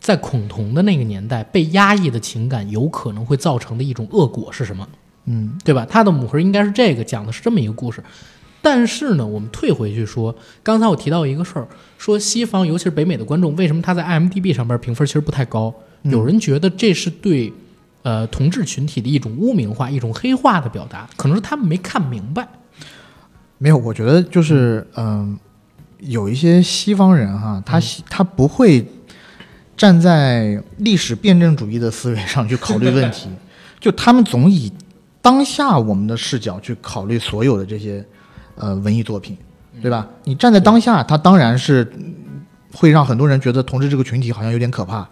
[0.00, 4.88] 在恐同的那个年代，被压抑的情感有可能会造成的一种恶果是什么，
[5.26, 5.86] 嗯对吧？
[5.88, 8.02] 它的母核应该是这个，讲的是这么一个故事。
[8.62, 15.74] 但是呢，我们退回去说，刚才我提到一个事儿，说西方尤其是北美的观众，为什么他在 IMDB 上边评分其实不太高？
[16.02, 17.52] 嗯有人觉得这是对，
[18.02, 22.46] 呃，同志群体的一种污名化、一种黑化的表达，可能是他们没看明白。
[23.58, 25.38] 没有，我觉得就是嗯、
[26.02, 28.86] 有一些西方人哈，他喜他不会
[29.76, 33.28] 站在历史辩证主义的思维上去考虑问题，
[33.80, 34.72] 就他们总以
[35.22, 38.04] 当下我们的视角去考虑所有的这些
[38.56, 39.36] 呃文艺作品，
[39.82, 40.06] 对吧？
[40.24, 42.14] 你站在当下，他当然是嗯
[42.72, 45.08] 会让很多人觉得同志这个群体好像有点可怕，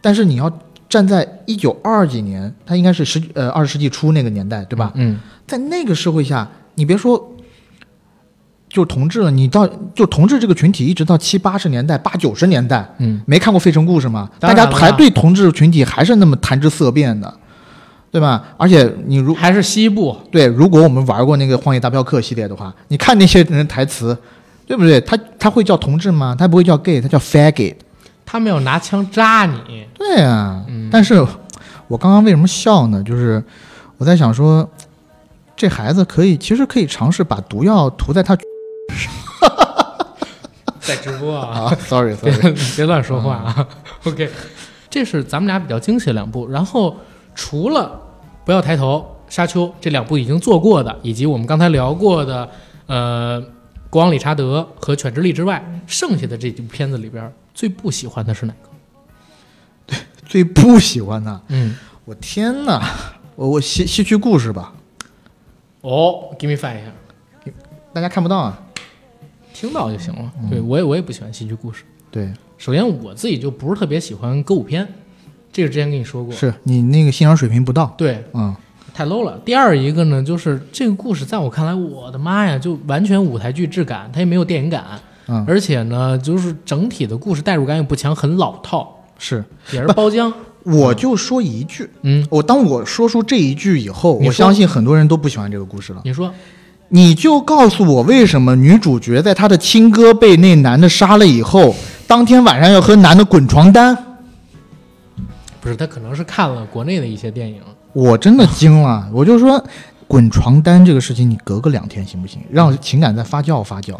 [0.00, 0.50] 但是你要
[0.88, 4.92] 站在一九二几年，他应该是十呃二十世纪初那个年代，对吧？
[4.94, 7.31] 嗯，在那个社会下，你别说
[8.72, 14.30] 就同志了，你到就同志这个群体，一直到七八十年代、八九十年代，嗯，没看过《费城故事》吗？
[14.40, 17.32] 大家还对同志群体还是那么谈之色变的，
[18.10, 18.42] 对吧？
[18.56, 24.16] 而且你如还是西部，对，如果我们玩过那个《荒野大镖客》系列的话，你看那些人台词，
[24.66, 24.98] 对不对？
[25.02, 26.34] 他他会叫同志吗？
[26.38, 27.74] 他不会叫 gay，他叫 faggot。
[28.24, 29.84] 他没有拿枪扎你。
[29.94, 31.22] 对啊，嗯但是
[31.88, 33.02] 我刚刚为什么笑呢？
[33.02, 33.44] 就是
[33.98, 34.66] 我在想说，
[35.54, 38.34] 这孩子可以其实可以尝试把毒药涂在他
[40.94, 43.68] 在直播啊，啊，sorry 别 sorry，别乱说话啊。
[44.04, 44.28] OK，
[44.90, 46.46] 这是咱们俩比较惊喜的两部。
[46.50, 46.94] 然后
[47.34, 47.98] 除了
[48.44, 52.46] 《不要抬头》《沙丘》这两部已经做过的，以及我们刚才聊过的
[52.86, 53.40] 呃
[53.88, 59.96] 《国王理查德》和《犬之力》之外，剩下的这几部片子里边最不喜欢的是哪个？
[60.28, 61.74] 最不喜欢的，嗯，
[62.04, 62.82] 我天哪，
[63.34, 64.74] 我我戏戏剧故事吧，
[65.80, 67.50] 哦，give me five 一下，
[67.94, 68.58] 大家看不到啊。
[69.62, 70.32] 听到就行了。
[70.42, 71.84] 嗯对我也我也不喜欢戏剧故事。
[72.10, 74.86] 对，首先我自己就不是特别喜欢歌舞片，
[75.52, 76.34] 这个之前跟你说过。
[76.34, 78.52] 是你那个欣赏水平不到，对，嗯，
[78.92, 79.40] 太 low 了。
[79.44, 84.84] 第二一个呢，就是这个故事在我看来，我的妈呀，就完全舞台剧质感，它也没有电影感，
[85.28, 89.44] 嗯而且呢，就是整体的故事代入感也不强，很老套，是。
[89.70, 90.32] 也是包浆。
[90.64, 96.02] 我就说一句，嗯，我当我说出这一句以后，我相信很多人都不喜欢这个故事了。
[96.04, 96.32] 你说
[96.94, 101.74] 你就告诉我，为什么女主角在她的亲哥被那男的杀了以后，
[102.06, 103.96] 当天晚上要和男的滚床单，
[105.58, 107.62] 不是他可能是看了国内的一些电影，
[107.94, 109.08] 我真的惊了。
[109.10, 109.64] 我就说，
[110.06, 112.42] 滚床单这个事情，你隔个两天行不行？
[112.50, 113.94] 让情感再发酵发酵。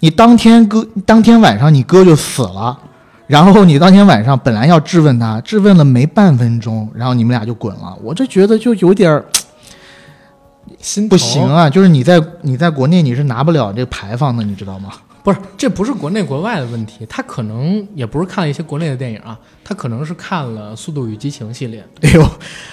[0.00, 2.76] 你当天哥，当天晚上你哥就死了，
[3.28, 7.96] 然后你当天晚上本来要质问他，质问了没半分钟，然后你们俩就滚了。
[8.02, 9.24] 我这觉得就有点儿
[10.80, 14.90] 心不行啊，就是你在你在国内你是拿不了这个牌坊的，你知道吗？
[15.22, 21.82] 不是，这不是国内国外的问题，他可能也不是看了一些国内的电影啊，他可能是看了《速度与激情》系列。
[22.02, 22.30] 哎呦，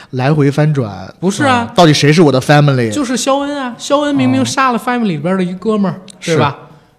[0.10, 2.92] 来回翻转，不是啊到底谁是我的 family？
[2.92, 6.58] 就是肖恩啊，肖恩明明杀了 Family 里边的一哥们儿，对吧？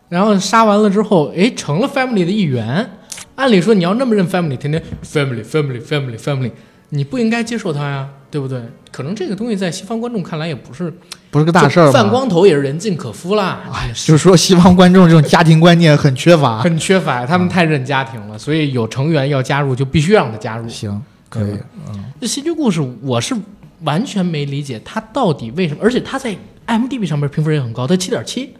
[0.08, 2.90] 然后杀完了之后，哎，成了 Family 的一员。
[3.34, 6.50] 按理说你要那么认 Family，天天 Family Family Family Family，
[6.90, 8.62] 你不应该接受他呀，对不对？
[8.90, 10.90] 可能这个东西在西方观众看来也不是
[11.30, 12.02] 不是个大事儿吧？
[12.02, 13.60] 泛光头也是人尽可夫啦。
[13.70, 20.66] 哎，就是说西方观众这种家庭观念很缺乏，很缺乏，他们太认家庭了，所以有成员要加入就必须让他加入。
[20.66, 21.52] 行，可以，
[21.88, 22.04] 嗯。
[22.18, 23.36] 这戏剧故事我是
[23.82, 25.80] 完全没理解，他到底为什么？
[25.82, 26.34] 而且他在
[26.66, 28.54] IMDB 上面评分也很高，他七点七，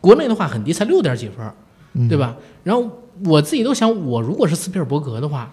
[0.00, 1.44] 国内的话很低，才六点几分，
[1.94, 2.36] 嗯对吧？
[2.62, 2.88] 然后
[3.24, 5.52] 我自己都想，我如果是斯皮尔伯格的话，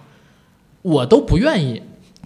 [0.82, 1.82] 我都不愿意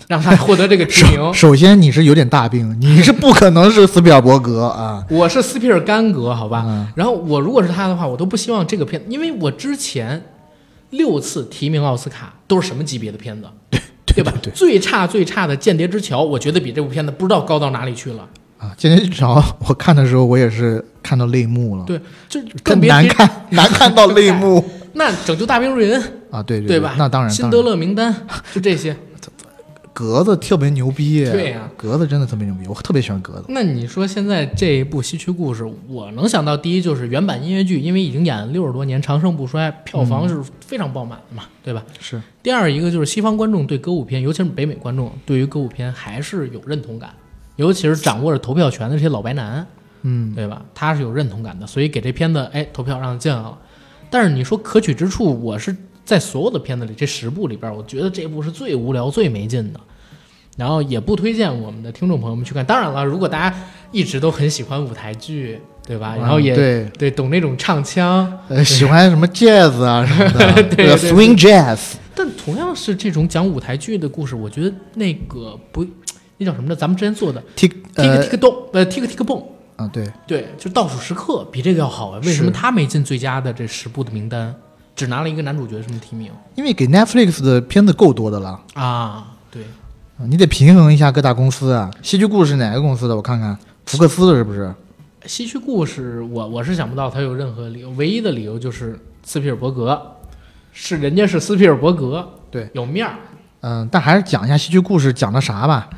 [0.08, 1.16] 让他获得这个提名。
[1.32, 5.04] 首首先你是有点大病，你是不可能是斯皮尔伯格 啊。
[5.10, 6.64] 我是斯皮尔甘格，好吧？
[6.66, 10.22] 嗯然后我如果是他的话，我都不希望这个片，因为我之前
[10.90, 14.32] 六次提名奥斯卡都是什么级别的片子， 对对吧？
[14.42, 18.28] 对最差最差的《间谍之桥》，我觉得比这部片子不知道高到哪里去了。
[18.58, 24.64] 啊，《间谍之桥》我看的时候，我也是看到泪目了，对，就更难看，难看到泪目
[24.94, 26.42] 那《拯救大兵瑞恩》啊！
[26.42, 26.94] 对对对吧？
[26.96, 28.14] 那当然，辛德勒名单
[28.52, 28.96] 就这些。
[29.94, 33.44] 格子特别牛逼，对呀格子真的特别牛逼，我特别喜欢格子。
[33.48, 41.84] 那你说现在这一部西区故事，我能想到第一就是原版音乐剧，因为已经演了六十多年，长盛不衰，票房是非常爆满的嘛，对吧？
[42.00, 47.10] 是，第二一个就是西方观众对歌舞片，尤其是北美观众对于歌舞片还是有认同感，
[47.54, 49.64] 尤其是掌握着投票权的这些老白男，
[50.02, 50.60] 嗯，对吧？
[50.74, 53.56] 他是有认同感的，所以给这片子哎投票让他进来了。
[54.10, 59.80] 但是你说可取之处，我是在所有的片子里这十部里边，我觉得这部是最无聊、最没劲的。
[60.56, 62.64] 然后也不推荐我们的听众朋友们去看。
[62.64, 63.56] 当然了，如果大家
[63.90, 66.14] 一直都很喜欢舞台剧，对吧？
[66.16, 75.84] 然后也、对，对懂那种唱腔，呃，喜欢什么 jazz 啊什么的， 对对对 swing jazz，但同样是这种讲舞台剧的故事，我觉得那个不，
[76.38, 76.76] 那叫什么呢？
[76.76, 79.42] 咱们之前做的 tick tick 呃 tick 动呃 tick tick 蹦，
[79.74, 82.20] 啊对，对，就倒数时刻比这个要好啊。
[82.22, 84.54] 为什么他没进最佳的这十部的名单，
[84.94, 88.60] 只拿了一个男主角什么提名因为给 Netflix 的片子够多的了。
[88.74, 89.34] 啊？
[89.50, 89.62] 对，
[90.18, 91.90] 啊你得平衡一下各大公司啊。
[92.02, 93.14] 戏剧故事哪个公司的？
[93.16, 94.72] 我看看，福克斯的是不是？
[95.26, 100.00] 戏剧故事，我我是想不到他有任何理由，唯一的理由就是斯皮尔伯格，
[100.72, 103.14] 是人家是斯皮尔伯格，对，有面儿
[103.60, 105.88] 嗯，但还是讲一下戏剧故事讲的啥吧。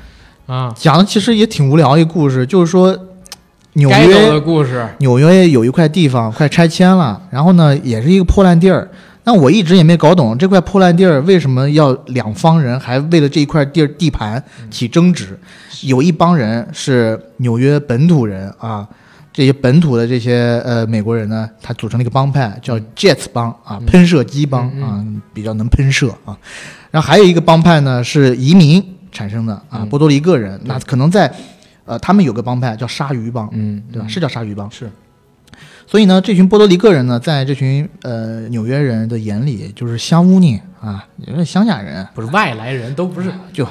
[0.47, 2.97] 啊，讲的其实也挺无聊一个故事，就是说
[3.77, 8.89] 纽该有的故事，纽约有一块地方快拆迁了，然后呢也是一个破烂地儿。
[9.25, 15.39] 那我一直也没搞懂这块破烂地儿为什么要两方人还为了这一块地儿地盘起争执。
[15.83, 18.87] 有一帮人是纽约本土人啊，
[19.33, 23.85] 这些本土的这些呃美国人呢，他组成了一个帮派，叫 Jets 帮啊，嗯。
[23.85, 25.05] 喷射机帮嗯啊，
[25.35, 26.35] 比较能喷射啊。
[26.91, 29.89] 然后还有一个帮派呢是移民产生的啊，嗯。
[29.89, 31.31] 波多黎各人，那可能在
[31.87, 34.07] 呃他们有个帮派叫鲨鱼帮，嗯，对吧？
[34.07, 34.71] 是叫鲨鱼帮。
[34.71, 34.91] 是，
[35.87, 43.67] 所以呢，这群波多黎各人呢，在这群呃纽约人的眼里，就是乡乌尼啊，因为乡下人，不是外来人都不是就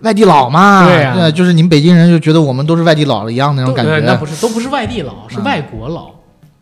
[0.00, 0.86] 外地佬嘛。
[0.86, 6.10] 对呀就是你们北京人就觉得我们都是外地佬了一样那种感觉那不是都不是外地佬，是嗯外国佬。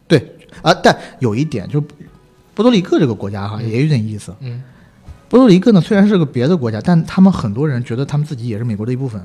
[0.09, 0.75] 对啊。
[0.75, 1.87] 但有一点，就是
[2.55, 4.35] 波多黎各这个国家哈，也有点意思。
[4.41, 4.63] 嗯，
[5.29, 9.25] 波多黎各呢，虽然是个别的国家，但他们很多人觉得他们自己也是美国的一部分，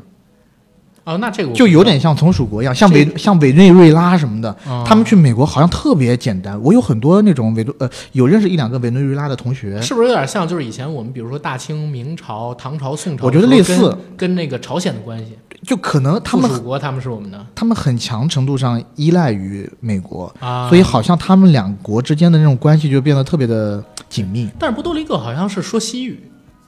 [1.04, 4.56] 哦，那这个就有点像从属国一样，像委像委内瑞拉什么的。
[4.68, 4.84] 哦。
[4.86, 13.90] 他们去美国好像特别简单，我有很多那种委内呃有认识一两个委内瑞拉的同学，是不是有点像就是以前我们比如说大清、明朝、唐朝、宋朝，我觉得类似。
[14.18, 17.46] 跟跟那个朝鲜的关系，就可能他们附属国他们是我们的。
[17.56, 24.50] 他们很强程度上依赖于美国，啊，所以好像他们两国之间的那种关系就变得特别的紧密。
[24.60, 26.20] 但是波多黎各好像是说西语，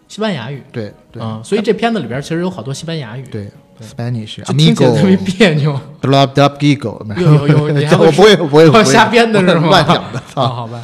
[0.08, 3.50] 西班牙语，对对、嗯，所以这片子里边其实有好多西班牙语，对
[3.82, 5.80] ，Spanish 就听起来特别别扭。
[6.02, 9.68] d l o b d u b gigo，没有有有你还会我不会，我不会，瞎编的是吗？
[9.70, 10.20] 乱讲的。
[10.36, 10.84] 啊，啊，好吧。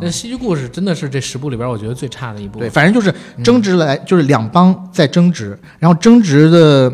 [0.00, 2.58] 那戏剧故事真的是这十部里边我觉得最差的一部。
[2.58, 3.14] 对，反正就是
[3.44, 6.92] 争执来，就是两帮在争执，然后争执的，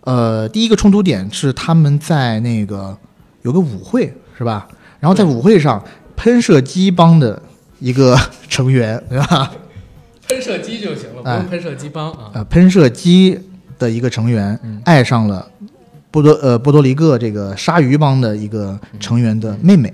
[0.00, 2.96] 呃，第一个冲突点是他们在那个
[3.42, 4.66] 有个舞会是吧？
[4.98, 5.80] 然后在舞会上，
[6.16, 7.40] 喷射机帮的
[7.78, 9.52] 一个 成员，对吧？
[10.28, 12.30] 喷射机就行了，不哎用喷射机帮啊。
[12.34, 13.38] 呃，喷射机
[13.78, 14.80] 的一个成员嗯。
[14.84, 15.46] 爱上了
[16.10, 19.92] 波多呃波多黎各这个鲨鱼帮的一个成员的妹妹，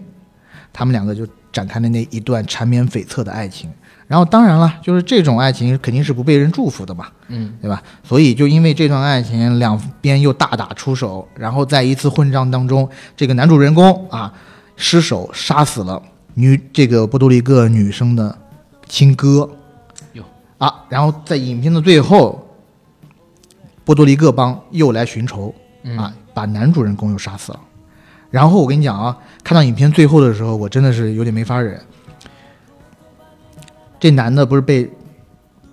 [0.73, 3.71] 他们两个就展开了那一段缠绵悱恻的爱情。
[4.09, 7.55] 然后当然了，就是这种爱情肯定是不被人祝福的嘛，嗯。
[7.63, 7.83] 对吧？
[8.05, 14.31] 所以就因为这段爱情，两边又大打出手，然后在一次混战当中，这个男主人公啊
[14.77, 16.03] 失手杀死了
[16.35, 18.37] 女这个波多黎各女生的
[18.87, 19.49] 亲哥。
[20.13, 20.23] 哟，
[20.59, 22.42] 啊，然后在影片的最后，
[23.85, 27.61] 波多黎各帮又来寻仇嗯啊，把男主人公又杀死了。
[28.31, 31.81] 然后我跟你讲啊，看到影片最后的时候，我真的是有点没法忍。
[34.01, 34.91] 这男的不是被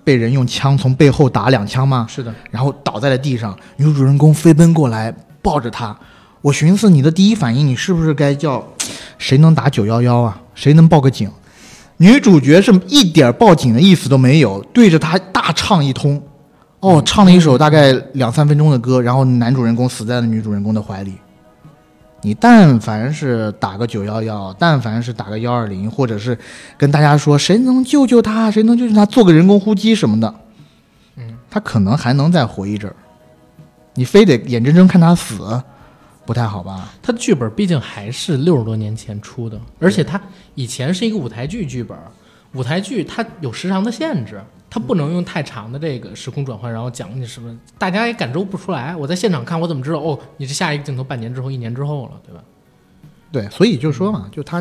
[0.04, 2.06] 被人用枪从背后打两枪吗？
[2.10, 5.98] 是的，然后倒在了地上，女主人公飞奔过来抱着他。
[6.42, 8.66] 我寻思你的第一反应，你是不是该叫
[9.18, 10.42] 谁能打九幺幺啊？
[10.56, 11.30] 谁能报个警？
[11.98, 16.22] 女主角是一点报警的意思都没有，对着他大唱一通，
[16.82, 21.16] 哦，唱了一首大概两三分钟的歌，然后男主人公死在了女主人公的怀里。
[22.22, 26.38] 你但凡是打个九幺幺，但凡是打个幺二零，或者是
[26.78, 30.36] 跟大家说谁能救救他，谁能救救他，做个人工呼吸什么的，
[31.16, 32.96] 嗯，他可能还能再活一阵儿。
[33.94, 35.62] 你非得眼睁睁看他死，
[36.26, 36.90] 不太好吧？
[37.02, 40.20] 他的剧本毕竟还是六十多年前出的，而且他
[40.56, 41.98] 以前是一个舞台剧剧本，
[42.54, 48.96] 舞台剧它有时长的限制，它不能用太长的这个时空转换，然后讲你什么，大家也感受不出来。
[48.96, 50.00] 我在现场看，我怎么知道？
[50.00, 52.42] 哦，你是下一个镜头半年之后、一年之后了，对吧？
[53.32, 54.60] 对，所以就说嘛，就他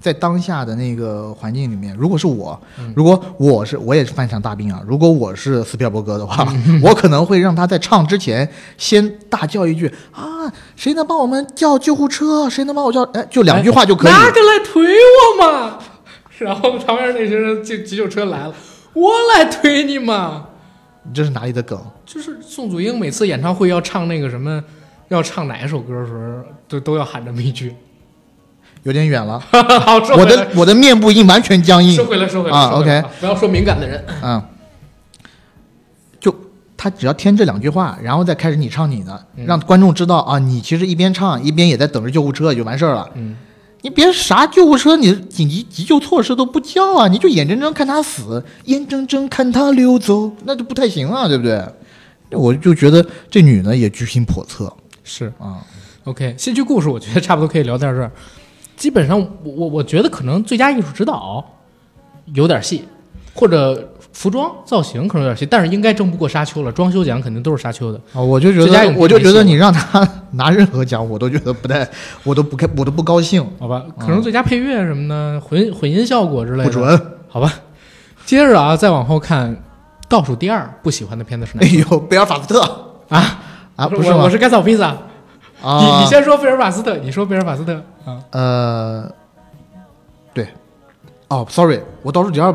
[0.00, 6.44] 在当下的那个环境里面，如果是我，嗯如果我是我也是犯场大病啊，如果我是斯皮尔伯格的话，
[6.82, 12.50] 我可能会让他在唱之前先大叫一句啊，谁能帮我们叫救护车？
[12.50, 13.02] 谁能帮我叫？
[13.14, 14.12] 哎，就两句话就可以。
[14.12, 15.78] 拿个来推我嘛！
[16.38, 18.54] 然后旁边那些人救急救车来了，
[18.92, 20.46] 我来推你嘛！
[21.04, 21.80] 你这是哪里的梗？
[22.04, 24.62] 就是宋祖英每次演唱会要唱那个什么，
[25.08, 27.74] 要唱哪一首歌的时候，都都要喊这么一句。
[28.82, 29.38] 有点远了，
[29.84, 32.04] 好，收我的我的面部已经完全僵硬收。
[32.06, 34.02] 回来，收回来啊收回来 OK 不要说敏感的人。
[34.22, 34.42] 嗯，
[36.18, 36.34] 就
[36.78, 43.10] 他只要添这两句话，然后再开始你唱你的，嗯让观众知道啊，你其实一边唱一边也在等着救护车，也就完事儿了。
[43.14, 43.36] 嗯，
[43.82, 51.62] 你别啥救护车，你紧急急救措施都不叫啊，你就眼睁睁看他死，眼睁睁看他溜走，那就不太行啊，对不对？
[52.32, 54.72] 我就觉得这女的也居心叵测
[55.02, 55.58] 是啊。
[56.04, 56.34] OK。
[56.38, 58.12] 戏剧故事我觉得差不多可以聊到这儿。
[58.76, 61.44] 基本上我我我觉得可能最佳艺术指导
[62.34, 62.84] 有点戏，
[63.34, 66.72] 或者服装造型可能有点戏，但是应该争不过沙丘了。
[66.72, 68.00] 装修奖肯定都是沙丘的。
[68.12, 71.88] 啊，我就觉得，我就觉得你让他 拿任何奖，我都觉得不太，
[72.24, 77.00] 我都不开，我都不高兴，好吧，可能最佳配乐什么的，混混音效果之类的不准。
[77.28, 77.52] 好吧，
[78.26, 79.56] 接着啊，再往后看，
[80.08, 82.60] 倒数第二不喜欢的片子是哪哎呦，贝尔法斯特
[83.08, 83.38] 啊？
[83.76, 84.10] 啊，不是？
[84.12, 84.94] 我我是甘草披萨。
[85.62, 87.74] 啊，你你先说贝尔法斯特，你说贝尔法斯特
[88.06, 88.18] 啊？
[88.30, 89.12] 呃，
[90.32, 90.48] 对，
[91.28, 92.50] 哦，sorry，我倒数第二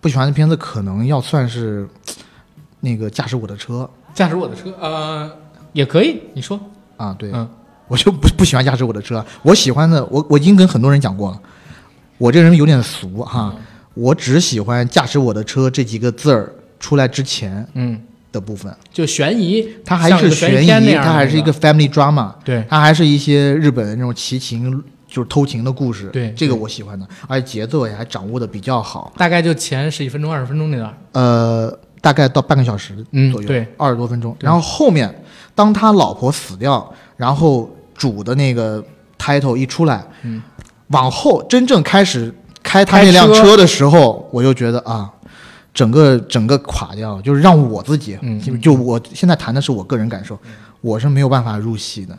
[0.00, 1.88] 不喜欢的片子可能要算是
[2.80, 3.88] 那个驾驶我的车。
[4.14, 5.30] 驾驶我的车，呃，
[5.72, 6.58] 也可以，你说，
[6.96, 7.48] 啊，对，嗯。
[7.88, 11.40] 我就不不喜欢驾驶我的车，我喜欢的，我我已经跟很多人讲过了，
[12.18, 13.54] 我这人有点俗哈，
[13.94, 17.96] 我只喜欢驾驶我的车这几个字儿出来之前嗯，
[18.32, 22.64] 的部分，就悬疑，它还是悬疑，它还是一个 family drama，对。
[22.68, 24.82] 它还是一些日本的那种奇情，
[25.16, 26.10] 就是偷情的故事。
[26.12, 29.10] 对这个我喜欢的，而且节奏也还掌握的比较好。
[29.16, 34.36] 大概就前十几分钟、二十分钟那段，呃，大概到半个小时嗯左右，对，二十多分钟。
[34.40, 35.22] 然后后面，
[35.54, 38.84] 当他老婆死掉，然后主的那个
[39.18, 40.42] title 一出来，嗯，
[40.88, 42.30] 往后真正开始
[42.62, 45.10] 开他那辆车车的时候，我就觉得啊。
[45.74, 50.38] 整个整个垮掉，就是让我自己，嗯就就我现在谈的是我个人感受，
[50.80, 52.16] 我是没有办法入戏的，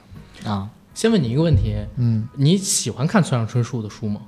[0.48, 4.20] 啊，先问你一个问题，嗯，你喜欢看村上春树的书吗？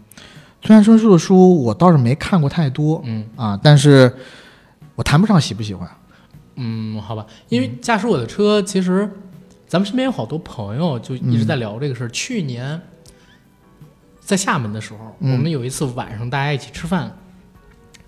[0.62, 3.26] 村上春树的书我倒是没看过太多嗯。
[3.36, 4.16] 啊，但是
[4.94, 5.90] 我谈不上喜不喜欢，
[6.58, 9.10] 嗯，好吧，因为驾驶我的车，其实
[9.66, 12.10] 咱们身边有好多朋友就一直在聊这个事儿。
[12.10, 12.80] 去年
[14.20, 15.32] 在厦门的时候，嗯。
[15.34, 17.12] 我们有一次晚上大家一起吃饭，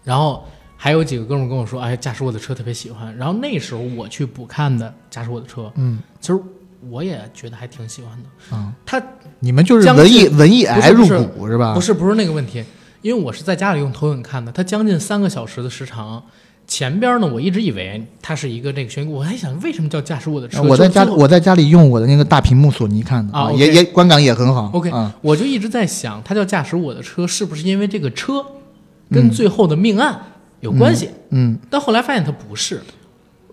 [0.04, 0.46] 然后
[0.78, 5.98] 还有几个哥们儿跟我说：“哎，驾驶我的车特别喜欢。”然后那时候我去补看的驾驶我的车，嗯。
[6.20, 6.40] 其实
[6.90, 8.30] 我也觉得还挺喜欢的。
[8.54, 9.02] 嗯，他
[9.40, 11.74] 你们就是将文艺文艺癌入股是吧？
[11.74, 12.64] 不是不是那个问题，
[13.02, 16.24] 因为我是在家里用投影看的，它将近三个小时的时长。
[16.68, 20.62] 前边呢，我一直以为它是一个这个悬疑，我还想为什么叫驾驶我的车？
[20.62, 24.70] 我在家我在家里用我的那个大屏幕索尼看的啊也也观感也很好。
[24.72, 28.46] OK，、啊，我就一直在想，它叫驾驶我的车，是不是因为这个车
[29.10, 30.18] 跟最后的命案
[30.62, 32.80] 有关系，嗯，但后来发现它不是，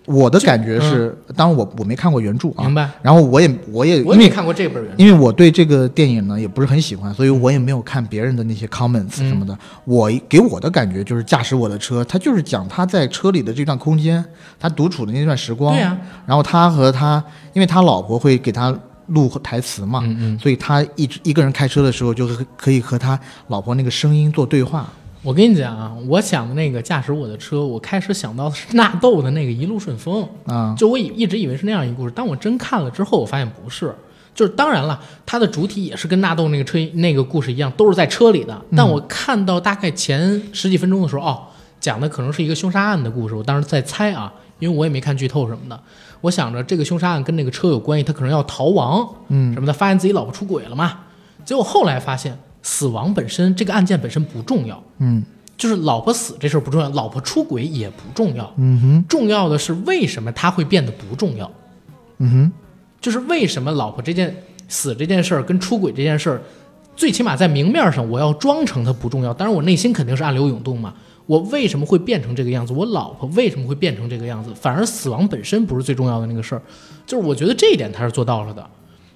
[0.09, 2.89] 我的感觉是，当然我我没看过原著啊明，白？
[3.03, 9.57] 然后我也我也我因为也没看过这本原著，因为我对这个电影呢也不是很喜欢，所以我也没有看别人的那些 comments 嗯什么的。
[9.85, 14.25] 我给我的感觉就是驾驶我的车，他就是讲他在车里的这段空间，
[14.59, 15.75] 他独处的那段时光。
[15.75, 15.97] 对呀、
[16.27, 18.75] 然后他和他，因为他老婆会给他
[19.09, 20.39] 录台词嘛，嗯嗯。
[20.39, 24.89] 所以他一直一个人开车的时候，就是可以和他老婆那个声音做对话。
[25.29, 33.95] 我跟你讲啊，我想的那个驾驶我的车，我开始想到的是纳豆的那个一路顺风，啊，就我以一直以为是那样一个故事，当我真看了之后，我发现不是。
[34.35, 38.59] 就是当然了，它的主体也是跟纳豆那个车那个故事一样，都是在车里的。
[38.75, 41.43] 但我看到大概前十几分钟的时候，哦，
[41.79, 43.35] 讲的可能是一个凶杀案的故事。
[43.35, 45.79] 我当时在猜啊，因为我也没看剧透什么的，
[46.23, 51.01] 我想着这个凶杀案跟那个车有关系，他可能要逃亡，嗯什么的，发现自己老婆出轨了嘛。
[51.45, 55.23] 结果后来发现，死亡本身这个案件本身不重要，嗯
[55.57, 61.51] 就是老婆死这事儿不重要，老婆出轨也不重要，嗯哼重要的是为什么他会变得不重要。
[62.19, 62.53] 嗯哼
[63.01, 64.35] 就是为什么老婆这件
[64.69, 66.43] 死这件事儿跟出轨这件事儿，
[66.97, 70.95] 最起码在明面上我要装成它不重要，当然我内心肯定是暗流涌动嘛。
[71.27, 72.73] 我为什么会变成这个样子？
[72.73, 74.51] 我老婆为什么会变成这个样子？
[74.55, 76.63] 反而死亡本身不是最重要的那个事儿，
[77.07, 78.67] 就是我觉得这一点他是做到了的。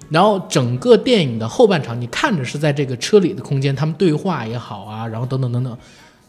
[0.09, 5.77] 然后整个电影的后半场，你看着是在这个车里的空间，他们对话也好啊，然后等等等等，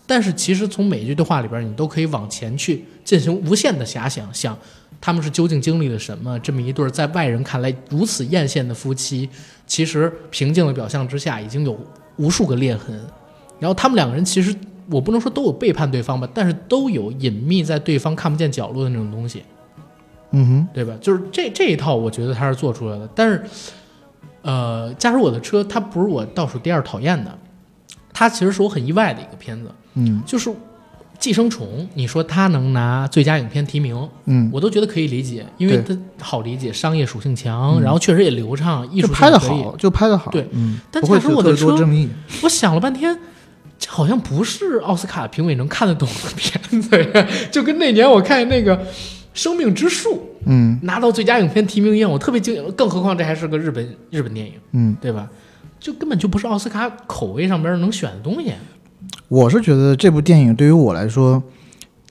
[0.07, 4.57] 但是其实从每一句对话里边，你都可以往前去进行无限的遐想，想
[5.01, 6.39] 他们是究竟经历了什么？
[6.41, 9.29] 这么一对在外人看来如此艳羡的夫妻，
[9.67, 11.79] 其实平静的表象之下已经有
[12.17, 12.99] 无数个裂痕。
[13.59, 14.55] 然后他们两个人其实
[14.91, 19.43] 我不能说都有背叛对方吧，但是都有隐秘在对方看不见角落的那种东西，
[20.35, 20.95] 嗯哼对吧？
[21.01, 23.09] 就是这这一套，我觉得他是做出来的。
[23.15, 23.43] 但是，
[24.43, 27.39] 呃，驾驶我的车，它不是我倒数第二讨厌的，
[28.13, 30.51] 它其实是我很意外的一个片子，嗯就是
[31.19, 31.67] 《寄生虫》。
[31.95, 39.39] 你说它能拿最佳影片提名，嗯，我都觉得可以理解，因为它好理解，商业属性强，然后确实也流畅，艺术拍的。
[39.39, 40.31] 好，就拍的好。
[40.31, 41.77] 对嗯，但不会驾驶我的车。
[42.43, 43.17] 我想了半天，
[43.79, 48.77] 这好像不是奥斯卡评委能看得懂的片子呀，就跟那年我看那个
[49.35, 50.15] 《生命之树》
[50.47, 52.73] 嗯拿到最佳影片提名一样，我特别惊讶。
[52.73, 55.29] 更何况这还是个日本日本电影，嗯，对吧？
[55.79, 58.53] 就根本就不是奥斯卡口味上边能选的东西。
[59.29, 61.43] 我是觉得这部电影对于我来说，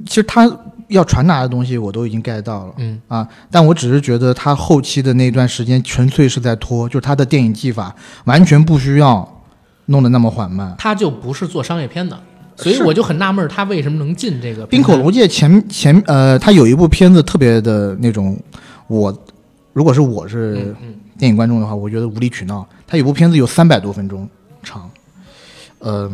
[0.06, 0.52] 其实它
[0.90, 2.74] 要传达的东西我都已经 get 到了。
[2.78, 7.96] 嗯啊，但我只是觉得它后期的那段时间纯粹是在拖，就是它的电影技法
[8.26, 9.42] 完全不需要
[9.86, 10.76] 弄得那么缓慢。
[10.78, 12.20] 他就不是做商业片的，
[12.56, 18.38] 所以我就很纳闷，他为什么能进这个冰口龙介前前呃，他有一部片子特别的那种，
[18.88, 19.16] 我
[19.74, 20.76] 如果是我是
[21.18, 22.66] 电影观众的话，我觉得无理取闹。
[22.88, 24.28] 他有部片子有三百多分钟
[24.62, 24.90] 长，
[25.80, 26.12] 呃，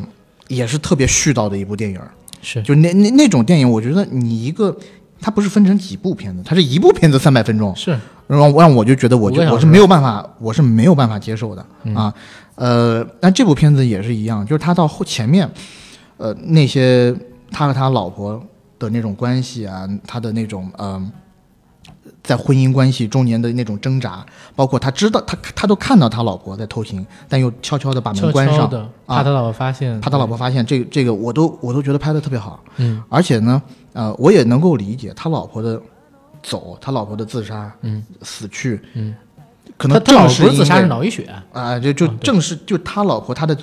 [0.48, 2.00] 也是特别絮叨的一部电影。
[2.42, 4.74] 是就那那那种电影，我觉得你一个，
[5.20, 7.92] 它不是分成几部片子，它是一部片子三百分钟，是
[8.28, 12.14] 然后让我就觉得我就我是没有办法，我是没有办法接受的、嗯啊。
[12.56, 15.50] 呃，那这部片子也是一样，就是他到后前面，
[16.20, 17.16] 呃，那些
[17.50, 18.40] 他和他老婆
[18.78, 21.12] 的那种关系啊，他的那种嗯、呃
[22.22, 24.24] 在婚姻关系中年的那种挣扎，
[24.56, 32.64] 包括他知道他他都看到他老婆在偷情，但又悄悄的把门关上，悄的，啊怕他老婆发现，怕他老婆发现这个这个，我都我都觉得拍的特别好。
[32.78, 33.02] 嗯。
[33.10, 33.60] 而且呢，
[33.94, 35.82] 呃，我也能够理解他老婆的
[36.44, 38.04] 走，他老婆的自杀、嗯。
[38.22, 39.16] 死去，嗯，
[39.78, 43.58] 可能他他老婆自杀是脑溢血，啊、就就正是就他老婆他的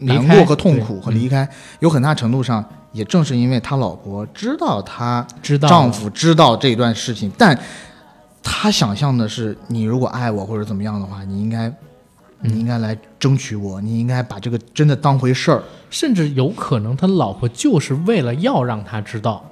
[0.00, 1.48] 难过和痛苦和离开，
[1.78, 7.58] 有很大程度上也正是因为他老婆知道他知道丈夫知道这段事情，但
[8.42, 11.72] 他想象的是，你如果爱我或者怎么样的话，你应该。
[12.42, 15.62] 你应该来争取我，你应该把这个真的当回事儿。
[15.90, 19.44] 甚至有可能他老婆就是为了要让他知道，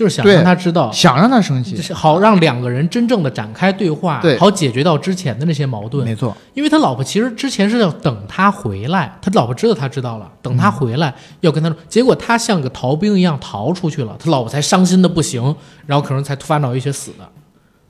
[0.00, 6.06] 就是想让他知道，想让他生气就，是好让两个人真正的展开对话，对好解决到之前的那些矛盾。
[6.06, 17.28] 没错，因为他老婆其实之前是要等他回来，他老婆知道他知道了，等他回来要跟他说，结果他像个逃兵一样逃出去了，他老婆才伤心的不行，然后可能才突发脑溢血死的。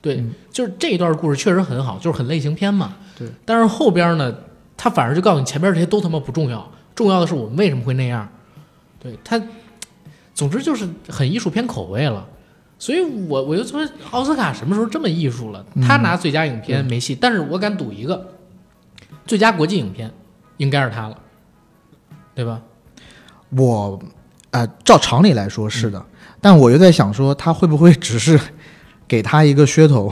[0.01, 2.93] 对，嗯就是这一段故事确实很好，就是很类型片嘛。
[3.17, 4.35] 对，但是后边呢，
[4.75, 8.27] 他反而就告诉你前边这些都他妈不重要，重要的是我们为什么会那样。
[9.01, 9.41] 对他，
[10.33, 12.27] 总之就是很艺术片口味了。
[12.79, 15.63] 所以我我就说奥斯卡什么时候这么艺术了？
[15.87, 18.33] 他拿最佳影片没戏，但是我敢赌一个，
[19.27, 20.11] 最佳国际影片
[20.57, 21.15] 应该是他了，
[22.33, 22.59] 对吧？
[23.49, 23.99] 我，
[24.49, 26.03] 呃，照常理来说是的，
[26.41, 28.39] 但我又在想说，他会不会只是
[29.07, 30.11] 给他一个噱头，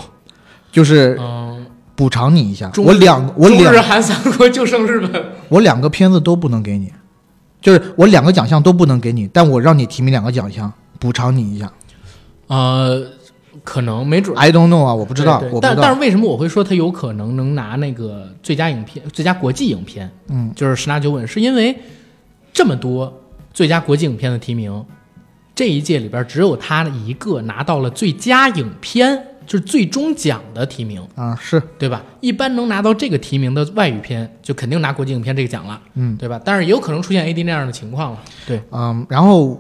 [0.72, 1.66] 就是嗯，
[1.96, 2.70] 补偿你一下？
[2.70, 6.94] 中我两我两日韩三国就剩日本，我两个片子都不能给你，
[7.62, 11.72] 就是我两个奖项都不能给你，但我让你提名两个奖项，补偿你一下。
[12.48, 13.06] 呃，
[13.64, 15.44] 可能没准 I don't know 啊，我不知道。
[15.62, 21.78] 但但是为什么我会说他有可能能拿那个最佳影片、最佳国际影片，嗯，就是十拿九稳，是因为
[22.54, 23.22] 这么多
[23.54, 24.84] 最佳国际影片的提名，
[25.54, 32.04] 这一届里边只有他一个拿到了最佳影片，就是最终奖的提名，啊，是，对吧？
[32.22, 36.16] 一般能拿到这个提名的外语片，就肯定拿国际影片这个奖了，嗯。
[36.18, 36.40] 对吧？
[36.46, 39.60] 但是也有可能出现 AD 那样的情况了，对，嗯，然后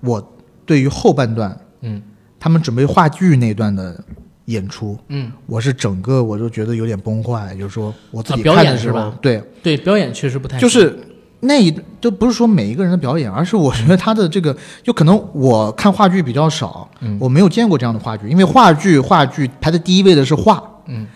[0.00, 0.36] 我
[0.66, 2.02] 对于后半段嗯。
[2.40, 4.02] 他们准备话剧那段的
[4.46, 9.18] 演出，嗯，我是整个我就觉得有点崩坏，就是说我自己啊表看的时候，演是吧？
[9.22, 10.98] 对，对，表演确实不太就是
[11.40, 21.06] 那一就不是说每一个人的表演，而是我觉得他的这个，就可能我看话剧比较少，嗯我没有见过这样的话剧，因为话剧话剧排在第一位的是画，嗯，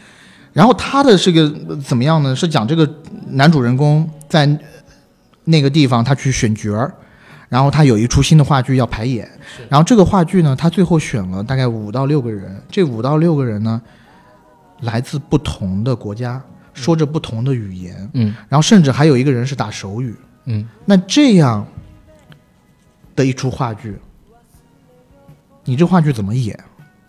[0.53, 2.35] 然后他的这个呃怎么样呢？
[2.35, 2.89] 是讲这个
[3.31, 4.49] 男主人公在
[5.45, 6.93] 那个地方他去选角儿。
[7.51, 9.31] 然后他有一出新的话剧要排演，
[9.69, 13.81] 然后这个话剧呢，他最后选了大概五到六个人，这五到六个人呢，
[14.81, 16.43] 来自不同的国家，
[16.75, 20.15] 说着不同的语言，嗯然后甚至还有一个人是打手语。
[20.47, 21.67] 嗯那这样
[23.17, 23.97] 的一出话剧，
[25.65, 26.59] 你这话剧怎么演？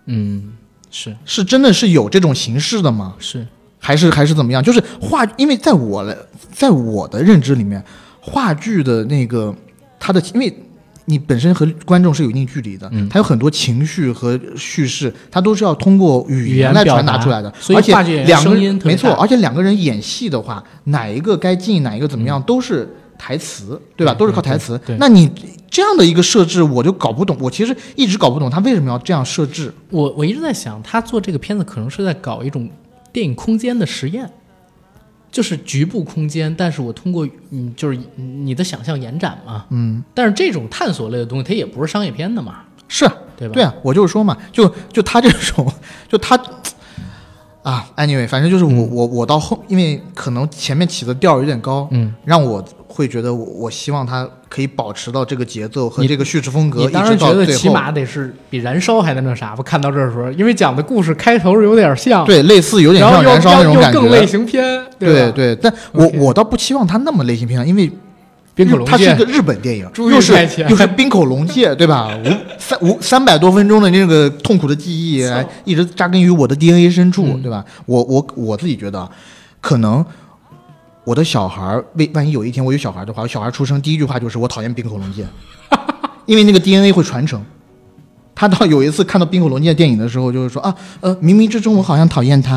[0.05, 0.53] 嗯，
[0.89, 3.16] 是是真的是有这种形式的吗？
[3.20, 3.45] 是，
[3.80, 4.63] 还是还是怎么样？
[4.63, 7.84] 就是话，因为在我的在我的认知里面，
[8.22, 9.53] 话剧的那个
[9.99, 10.55] 它的，因为
[11.06, 17.53] 你本身和观众是有一定距离的，嗯它有很多情绪和叙事，他都是要通过语语言来传达出来的。
[17.60, 24.14] 所以而且两个声音没错，而且两个人演戏的话，哪一个该进，哪一个怎么样，都是台词，对吧？
[24.14, 24.80] 都是靠台词。
[24.97, 25.30] 那你
[25.70, 27.38] 这样的一个设置，我就搞不懂。
[27.39, 29.74] 我其实一直搞不懂他为什么要这样设置。
[29.89, 32.70] 我我一直在想，他做这个片子可能是在搞一种
[33.14, 34.30] 电影空间的实验，
[35.36, 39.66] 就是局部空间，但是我通过嗯，就是你的想象延展嘛。
[39.70, 43.54] 嗯，但是这种探索类的东西，它也不是商业片的嘛，是啊，对吧？
[43.54, 45.70] 对啊，我就是说嘛，就就他这种，
[46.08, 46.38] 就他
[47.66, 57.43] 啊，anyway，反正就是我、嗯我我到后，因为可能前面起的调有点高，嗯，让我会觉得我我希望他可以保持到这个节奏和你这个叙事风格，你当然觉得。
[57.47, 59.63] 起码得是比燃烧还能那啥吧？
[59.63, 64.89] 看到这儿的时候，因为讲的故事开头有点像，对，类似有点像燃烧那种感觉，更类型片，吧？
[64.99, 67.91] 对对，但我我倒不期望他那么类型片，因为
[68.56, 70.34] 冰口龙介它是一个日本电影，又是
[70.70, 72.10] 又是冰口龙介，对吧？
[72.24, 77.64] 无三无三百多分钟的那个痛苦的记忆，哎一直扎根于我的 DNA 深处，嗯对吧？
[77.86, 79.08] 我我我自己觉得，
[79.60, 80.03] 可能
[81.03, 85.26] 我的小孩儿，为万一有一天我有小孩的话，我小孩出生第一句话就是我讨厌冰口龙介，
[86.26, 87.43] 因为那个 DNA 会传承。
[88.34, 92.56] 他到有一次看到冰口龙介电影的时候，就是说啊，呃，冥冥之中我好像讨厌他，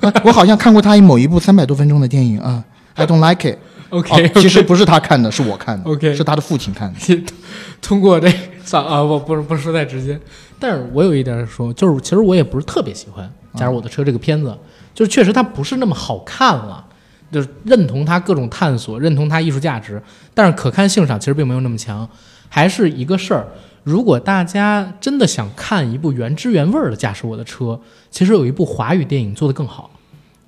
[0.00, 2.62] 啊，我好像看过他某一部三百多分钟的电影啊
[2.94, 3.58] ，I don't like it。
[3.90, 7.24] OK，, 哦，其实不是他看的，是我看的 OK 是他的父亲看的。
[7.80, 8.30] 通过这
[8.64, 10.18] 算啊，我不是不是说太直接，
[10.58, 14.56] 但是我有一点说，就是其实我也不是特别喜欢《假如我的车》这个片子，
[14.94, 16.84] 就是确实它不是那么好看了，
[17.30, 20.02] 就是认同它各种探索，认同它艺术价值，
[20.34, 22.06] 但是可看性上其实并没有那么强，
[22.48, 23.46] 还是一个事儿。
[23.84, 27.64] 如果大家真的想看一部原汁原味儿的《驾驶我的车》，
[28.10, 29.90] 其实有一部华语电影做得更好，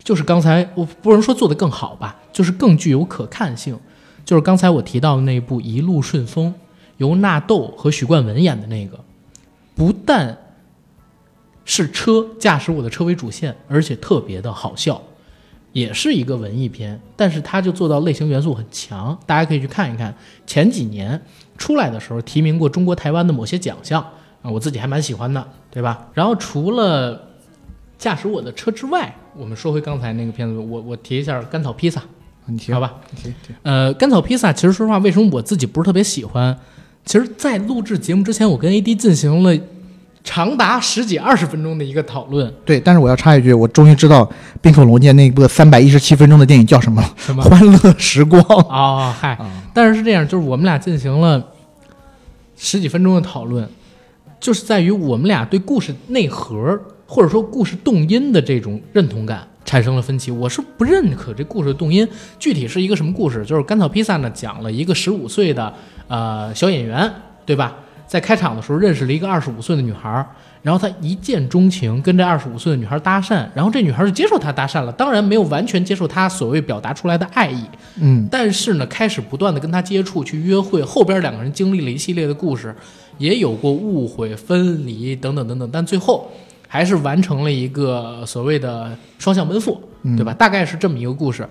[0.03, 3.79] 就是刚才我不能说做得更好吧，就是更具有可看性，
[4.25, 6.49] 就是刚才我提到的那部《一路顺风》，
[6.99, 8.99] 由纳豆和许冠文演的那个，
[9.75, 10.37] 不但
[11.65, 15.01] 是车驾驶我的车为主线，而且特别的好笑，
[15.73, 20.15] 也是一个文艺片，但是它就做到类型元素很强，大家可以去看一看。
[20.47, 21.21] 前几年
[21.57, 24.03] 出来的时候提名过中国台湾的某些奖项
[24.43, 26.09] 啊，我自己还蛮喜欢的，对吧？
[26.13, 27.29] 然后除了
[27.99, 32.03] 驾驶我的车之外，我们说回刚才那个片子，我我提一下甘草披萨，
[32.51, 32.95] 你提好吧？
[33.11, 36.57] 你提提呃，甘草披萨，其实说实话，为什么我自己不是特别喜欢？
[37.05, 39.59] 其实，在录制节目之前，我跟 AD 进行了
[40.23, 42.53] 长达十几二十分钟的一个讨论。
[42.65, 49.51] 对，但是我要插一句，我终于知道冰口龙介那部三百一十七分钟的电影叫什么了，什么《欢乐时光》哦，嗨，啊。
[49.73, 51.43] 但是是这样，就是我们俩进行了
[52.57, 53.67] 十几分钟的讨论，
[54.39, 60.31] 就是在于我们俩对故事内核或者说故事动因的这种认同感产生了分歧。
[60.31, 62.07] 我是不认可这故事的动因，
[62.39, 63.45] 具体是一个什么故事？
[63.45, 65.73] 就是甘草披萨呢讲了一个十五岁的
[66.09, 67.11] 呃小演员，
[67.45, 67.77] 对吧？
[68.07, 70.27] 在开场的时候认识了一个二十五岁的女孩儿，
[70.63, 77.65] 然后他一见钟情，跟这二十五岁的女孩搭讪，然后这女孩就接受他搭讪了，当然没有完全接受他所谓表达出来的爱意，
[78.01, 82.75] 嗯，但是呢，开始不断的跟他接触，去约会，后边两个人经历了一系列的故事，
[83.19, 86.29] 也有过误会、分离等等等等，但最后
[86.73, 90.33] 还是完成了一个所谓的双向奔赴，嗯对吧？
[90.33, 91.45] 大概是这么一个故事。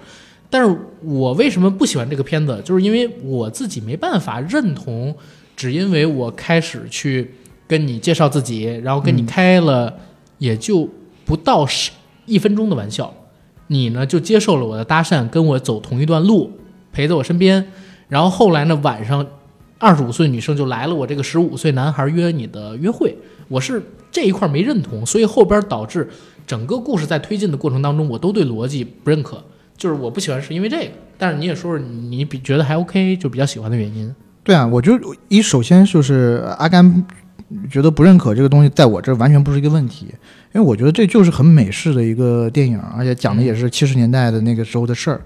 [0.49, 2.61] 但是我为什么不喜欢这个片子？
[2.63, 5.13] 就是因为我自己没办法认同，
[5.57, 7.35] 只因为我开始去
[7.67, 9.93] 跟你介绍自己，然后跟你开了
[10.37, 10.89] 也就
[11.25, 11.91] 不到十
[12.25, 13.13] 一分钟的玩笑，
[13.67, 16.49] 你呢就接受了我的搭讪，跟我走同一段路，
[16.93, 17.67] 陪在我身边，
[18.07, 19.27] 然后后来呢晚上
[19.79, 23.81] 二十五岁女生就来了我这个十五岁男孩约你的约会，我是
[24.11, 26.07] 这一块没认同，所以后边导致
[26.45, 29.43] 整个故事在推进的过程当中，我都对逻辑不认可。
[29.77, 34.13] 就是我不喜欢是因为这个，但是你也说说你比觉得还 OK，就比较喜欢的原因。
[34.43, 34.99] 对啊，我就
[35.29, 37.05] 一首先就是阿甘
[37.71, 40.07] 觉得不认可这个东西，在我这儿完全不是一个问题，
[40.53, 45.21] 因为我觉得这就是很美式的一个电影，而且讲的也是七十年代的那个时候的事儿。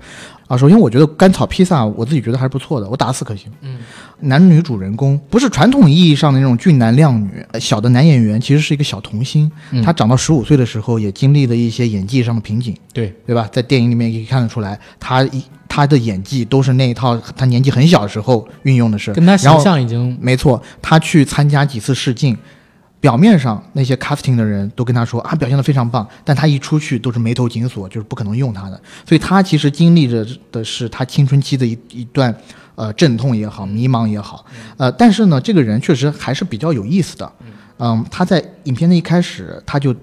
[0.48, 3.52] 啊，首先我觉得甘草披萨我自己觉得还是不错的，我打四颗星。
[3.62, 3.80] 嗯，
[4.20, 12.76] 男女主人公不是传统意义上的那种俊男靓女，呃小的男演员其实是一个小童星，嗯他长到十五岁的时候也经历了一些演技上的瓶颈。
[12.92, 13.48] 对，对吧？
[13.52, 22.38] 在电影里面也可以看得出来，他一他的演技都是那一套他年纪很小的时候运用的是，跟他形象已经没错，他去参加几次试镜，
[23.04, 28.82] 表面上那些 casting 的人都跟他说啊表现的非常棒，但他一出去都是眉头紧锁，就是不可能用他的。
[29.06, 32.34] 所以他其实经历着的是他青春期的一一段
[32.76, 34.46] 呃阵痛也好，迷茫也好，
[34.78, 37.30] 呃，但是呢，这个人确实还是比较有意思的。
[37.80, 39.94] 嗯，他在影片的一开始他就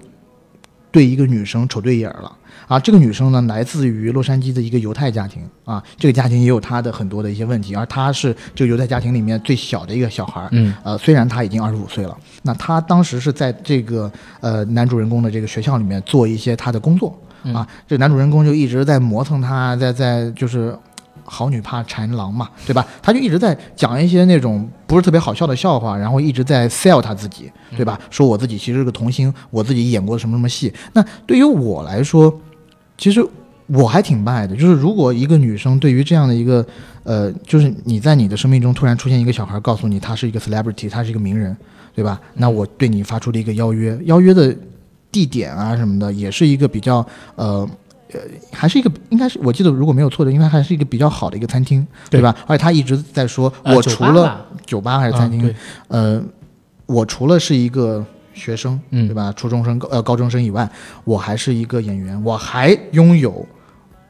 [0.91, 2.31] 对一个女生瞅对眼儿了。
[2.71, 17.13] 啊，这个女生呢，来自于洛杉矶的一个犹太家庭啊，这个家庭也有她的很多的一些问题，而她是这个犹太家庭里面最小的一个小孩儿，嗯呃，虽然她已经二十五岁了，那她当时是在这个呃男主人公的这个学校里面做一些她的工作
[17.53, 20.73] 啊，这男主人公就一直在磨蹭她，在在就是。
[21.23, 22.85] 好女怕缠郎嘛，对吧？
[23.01, 27.97] 他就一直在讲一些那种不是特别好笑的笑话，然后一直在 sell 他自己，对吧？
[28.09, 30.73] 说我自己其实是个童星，我自己演过什么什么戏。
[30.91, 32.33] 那对于我来说，
[33.01, 33.25] 其实
[33.65, 34.55] 我还挺卖的。
[34.55, 36.63] 就是如果一个女生对于这样的一个，
[37.03, 41.57] 呃，就是你在你的生命中突然出现一个小孩，告诉你他是一个 celebrity，他是一个名人，
[41.95, 42.21] 对吧？
[42.35, 44.55] 那我对你发出了一个邀约，邀约的
[45.11, 47.03] 地点啊什么的，也是一个比较
[47.35, 47.67] 呃。
[48.13, 48.19] 呃，
[48.51, 52.35] 还是一个，应该是我记得如果没有错的，应该还是一个比较好的一个餐厅，对吧？
[52.45, 55.55] 而且他一直在说，呃我除了酒吧还是餐厅，
[55.87, 56.21] 呃，
[56.87, 59.33] 我除了是一个学生，嗯对吧？
[59.35, 60.69] 初中生、高呃高中生以外，
[61.03, 63.45] 我还是一个演员，我还拥有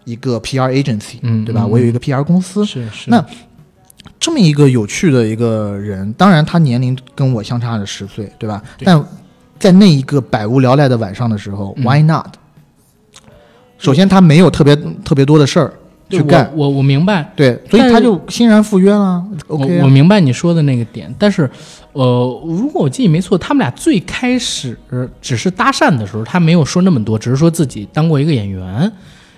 [0.06, 1.66] 一个 PR agency，嗯对吧？
[1.66, 2.66] 我有一个 PR 公司。
[2.66, 3.24] 是是那
[4.20, 8.62] 这么一个有趣的一个人，当然他年龄跟我相差了十岁，对吧？
[8.78, 9.04] 对但
[9.60, 12.28] 在那一个百无聊赖的晚上的时候、嗯 w h y not？
[13.78, 15.76] 首先他没有特别特别多的事儿对
[16.12, 19.24] 去干，我我我明白，对，所以他就欣然赴约了。
[19.48, 21.50] OK，啊我我明白你说的那个点，但是，
[21.94, 24.78] 呃，如果我记忆没错，他们俩最开始
[25.22, 28.92] 只是搭讪的时候，他没有说那么多，只是说自己当过一个演员，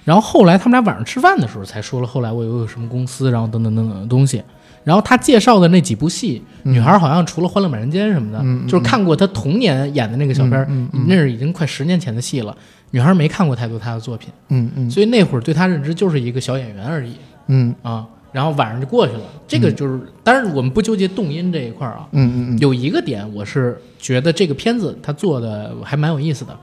[0.04, 4.41] 然后后来他们俩晚上吃饭的时候才说了，后来我有什么公司，然后等等等等的东西。
[4.84, 12.54] 然后他介绍的那几部戏，女孩好像除了《欢乐满人间》什么的，就是看过他童年演的那个小片儿，嗯嗯嗯那是已经快十年前的戏了。
[12.94, 17.15] 女孩没看过太多他的作品，嗯嗯所以那会儿对他认知就是一个小演员而已。
[17.48, 19.22] 嗯啊，然后晚上就过去了。
[19.48, 22.07] 这个就是，当然我们不纠结动因这一块儿啊。
[22.11, 26.56] 嗯嗯嗯，有一个点，我是觉得这个片子他做的还蛮有意思的，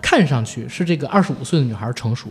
[0.00, 2.28] 看上去是这个二十五岁的女孩成熟，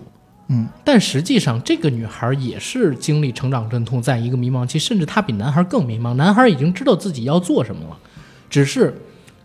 [0.48, 6.14] 嗯，但实际上这个女孩也是经历成长阵痛，在一个迷茫期，甚至她比男孩更迷茫。
[6.14, 7.98] 男孩已经知道自己要做什么了，
[8.49, 8.98] 只是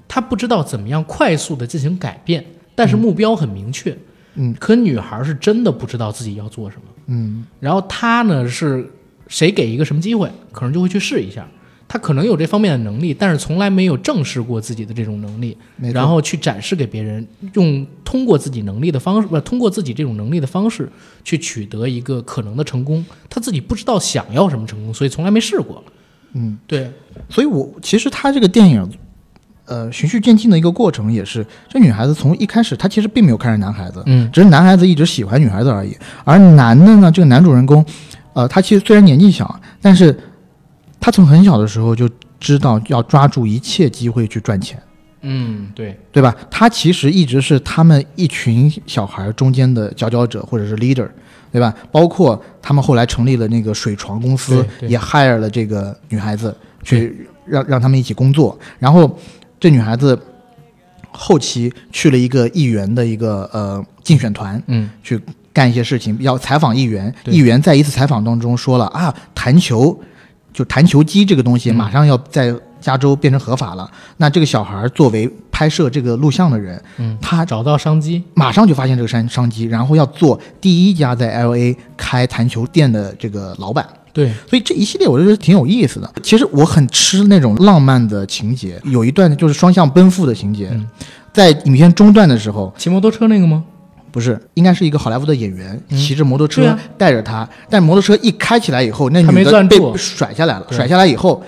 [0.07, 2.43] 他不知道怎么样快速的进行改变，
[2.79, 3.97] 但是目标很明确。
[4.37, 6.83] 嗯，可女孩是真的不知道自己要做什么。
[7.07, 8.89] 嗯然后她呢是
[9.27, 11.45] 谁给一个什么机会，可能就会去试一下。
[11.89, 15.57] 她可能有这方面的能力，但是从来没有正视过自己的这种能力，
[15.93, 20.89] 然后去展示给别人，用通过自己能力的方式，不是通过自己这种能力的方式
[21.25, 23.05] 去取得一个可能的成功。
[23.29, 25.83] 她自己不知道想要什么成功，所以从来没试过。
[26.35, 26.93] 嗯，对，
[27.29, 28.89] 所以我其实他这个电影，
[29.69, 35.97] 呃，循序渐进的一个过程也是，这女孩子从一开始她其实并没有看上男孩子，嗯只是男孩子一直喜欢女孩子而已。
[36.25, 37.85] 而男的呢，这个男主人公，
[38.33, 40.19] 呃，他其实虽然年纪小，但是
[40.99, 42.09] 他从很小的时候就
[42.41, 44.81] 知道要抓住一切机会去赚钱。
[45.23, 46.35] 嗯，对，对吧？
[46.49, 51.09] 他其实一直是他们一群小孩中间的佼佼者或者是 leader，
[51.51, 51.75] 对吧？
[51.91, 58.57] 包括他们后来成立了那个水床公司，也 hire 了这个女孩子去让让他们一起工作。
[58.79, 59.19] 然后
[59.61, 60.19] 这女孩子
[61.11, 65.21] 后期去了一个议员的一个呃竞选团，嗯去
[65.53, 67.13] 干一些事情，要采访议员。
[67.27, 69.99] 议员在一次采访当中说了啊，弹球
[70.53, 73.91] 就弹球机这个东西嗯马上要在加州变成合法了。
[74.19, 83.85] 那这个小孩作为拍摄这个录像的人，嗯，他找到商机，马上就发现这个商商机，然后要做第一家在 L A 开弹球店的这个老板。
[84.19, 86.13] 对，所以这一系列我就觉得挺有意思的。
[86.25, 90.85] 其实我很吃那种浪漫的情节，有一段就是双向奔赴的情节，嗯
[91.33, 93.63] 在影片中段的时候，骑摩托车那个吗？
[94.11, 101.41] 不是应该是一个好莱坞的演员嗯骑着摩托车、带着他，但摩托车一开起来以后，那女的被甩下来了，甩下来以后。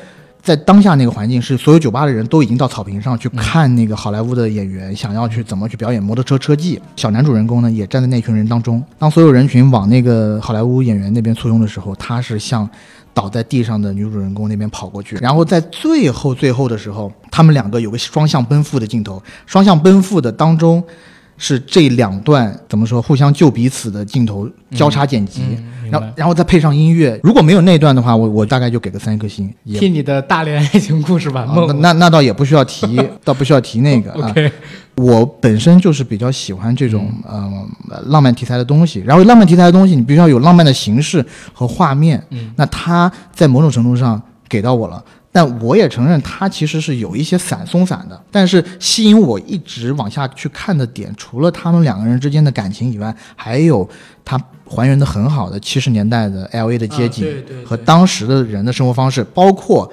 [0.43, 6.81] 在当下那个环境是，所有酒吧的人都已经到草坪上去看那个好莱坞的演员，想要去怎么去表演摩托车车技。
[6.97, 8.83] 小男主人公呢，也站在那群人当中。
[8.99, 12.69] 当所有人群往那个好莱坞演员那边簇拥的时候，他是向
[13.13, 15.17] 倒在地上的女主人公那边跑过去。
[15.17, 20.83] 然后在最后最后的时候，他们两个有个双向奔赴的镜头，双向奔赴的当中
[21.37, 25.43] 是这两段怎么说互相救彼此的镜头交叉剪辑。
[25.80, 29.53] 嗯，明然后白。，然后再配上音乐，如果没有那段的话，我我大概就给个三颗星。
[29.65, 31.81] 也替你的大连爱情故事版啊梦。
[31.81, 34.31] 那那倒也不需要提， 倒不需要提那个 啊。
[34.31, 34.53] OK，
[34.97, 42.23] 我本身就是比较喜欢这种嗯呃浪漫题材的东西，然后浪漫题材的东西，你必须要有浪漫的形式和画面。
[42.31, 45.03] 嗯，那它在某种程度上给到我了，
[45.33, 48.21] 但我也承认它其实是有一些散松散的。
[48.31, 53.89] 但是吸引我一直往下去看的点，除了他们两个人之间的感情以外，还有
[54.25, 57.27] 它还原的很好的七十年代的 L A 的街景。
[57.65, 59.93] 和当时的人的生活方式，包括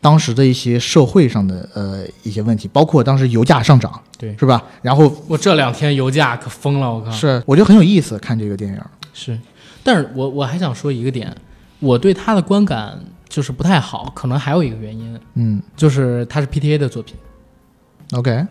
[0.00, 4.62] 当时的一些社会上的呃一些问题，包括当时油价上涨，对是吧？
[4.82, 7.10] 然后我这两天油价可疯了，我靠。
[7.10, 8.78] 是我觉得很有意思，看这个电影。
[9.14, 9.38] 是，
[9.82, 11.34] 但是我我还想说一个点，
[11.80, 12.98] 我对他的观感
[13.28, 17.16] 就是不太好，可能还有一个原因，嗯就是他是 PTA 的作品
[18.12, 18.46] ，OK，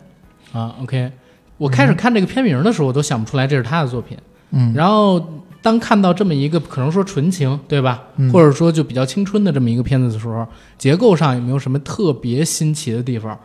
[0.52, 0.76] 啊。
[0.82, 1.12] OK，
[1.58, 4.18] 我开始看这个片名的时候，我都想不出来这是他的作品。
[4.52, 8.04] 嗯然后当看到这么一个可能说纯情，对吧？
[8.18, 10.46] 嗯或者说就比较青春的这么一个片子的时候，
[10.78, 13.40] 结构上有没有什么特别新奇的地方？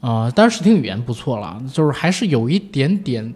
[0.00, 3.34] 啊、当然视听语言不错了，就是还是有一点点，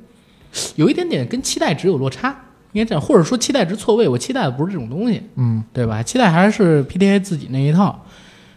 [0.77, 2.37] 有一点点跟期待值有落差，
[2.73, 4.09] 应该这样，或者说期待值错位。
[4.09, 6.03] 我期待的不是这种东西，嗯对吧？
[6.03, 8.05] 期待还是 PTA 自己那一套。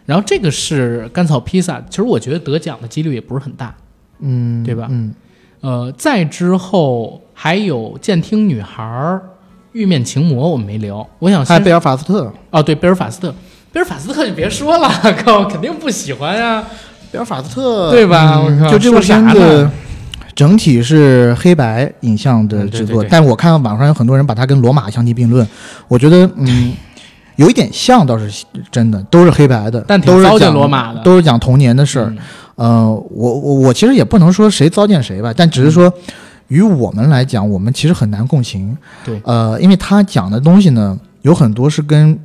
[0.06, 3.74] 然后这个是甘草披萨，其实我觉得得奖的几率也不是很大。
[4.20, 5.14] 嗯，对吧嗯
[5.60, 9.20] 呃，再之后还有监听女孩儿、
[9.72, 11.06] 玉面情魔，我们没聊。
[11.18, 13.34] 我想先还有贝尔法斯特，哦，对，贝尔法斯特，
[13.72, 14.88] 贝尔法斯特就别说了，
[15.24, 16.62] 靠，肯定不喜欢呀。
[17.10, 19.72] 贝尔法斯特，对吧嗯我靠就这部说啥片子呢
[20.34, 25.46] 整体是黑白影像的制作，嗯对对对但我看到网上有很多人把它跟罗马相提并论，
[25.88, 26.72] 我觉得嗯。
[27.36, 32.06] 有一点像倒是真的，都是黑白的，但挺糟践都是讲罗马的都是讲童年的事儿。
[32.06, 32.18] 嗯
[32.54, 35.92] 呃，我我我其实也不能说谁糟践谁吧，但只是说，
[36.46, 38.78] 于我们来讲，我们其实很难共情。
[39.04, 42.16] 对呃，因为他讲的东西呢，有很多是跟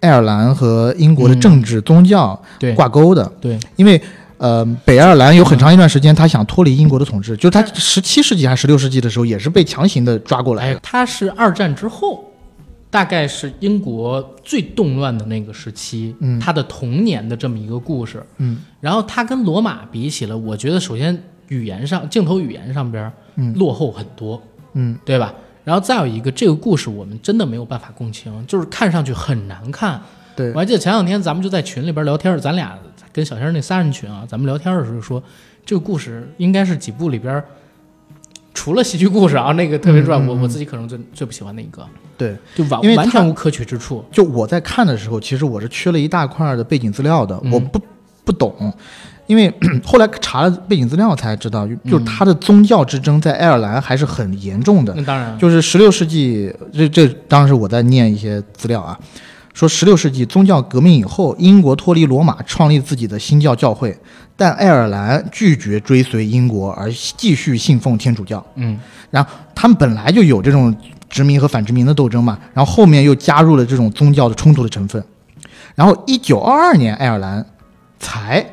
[0.00, 2.40] 爱尔兰和英国的嗯政治、宗教
[2.74, 3.30] 挂钩的。
[3.42, 4.00] 对，因为
[4.38, 12.24] 呃，北爱尔兰有很长一段时间，他想脱离英国的统治，就是他十七世纪还是十六世纪的时候，也是被强行的抓过来他是二战之后，
[12.90, 16.38] 大概是英国最动乱的那个时期，嗯。
[16.38, 18.22] 他的童年的这么一个故事。
[18.38, 18.58] 嗯。
[18.80, 23.52] 然后他跟罗马比起来，我觉得首先语言上、镜头语言上边嗯。
[23.54, 24.40] 落后很多，
[24.74, 24.96] 嗯。
[25.04, 25.34] 对吧？
[25.64, 30.00] 然后再有一个，这个故事我们真的没有办法共情，就是看上去很难看。
[30.36, 30.52] 对。
[30.52, 32.78] 我还记得前两天咱们就在群里边聊天，咱俩
[33.14, 35.22] 跟小仙儿那仨人群啊，咱们聊天的时候说，
[35.64, 37.42] 这个故事应该是几部里边，
[38.52, 41.86] 除了喜剧故事啊，那个特别之外，嗯嗯嗯我我自己可能最最不喜欢的一个，
[42.18, 44.04] 对，就完完全无可取之处。
[44.10, 47.80] 就我在看的时候，其实我是缺了一大块的背景资料的，嗯我不
[48.24, 48.52] 不懂，
[49.26, 49.52] 因为
[49.84, 54.92] 后来查了背景资料才知道，就嗯就是他的宗教之争在爱尔兰还是很严重的。
[54.96, 58.98] 那当然，就是十六世纪，这这当时我在念一些资料啊，
[59.54, 63.96] 说十六世纪宗教革命以后，英国脱离罗马，创立自己的新教教会，
[64.36, 68.44] 但爱尔兰拒绝追随英国，而继续信奉天主教。
[68.56, 68.76] 嗯，
[69.10, 70.76] 然后他们本来就有这种
[71.08, 75.02] 殖民和反殖民的斗争嘛，然后后面又加入了这种宗教的冲突的成分，
[75.76, 77.46] 然后一九二二年爱尔兰
[78.00, 78.44] 才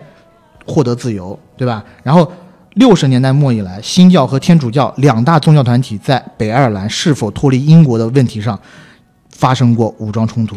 [0.67, 1.83] 获得自由，对吧？
[2.03, 2.31] 然后
[2.75, 8.57] 六十年代末以来，新教和天主教两大宗教团体在北爱尔兰是否脱离英国的问题上
[9.31, 10.55] 发生过武装冲突，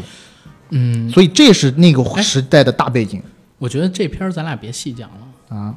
[0.75, 2.23] 嗯，所以这是那个哎。
[2.23, 3.23] 时代的大背景。
[3.59, 5.57] 我觉得这片儿咱俩别细讲了。
[5.57, 5.75] 啊。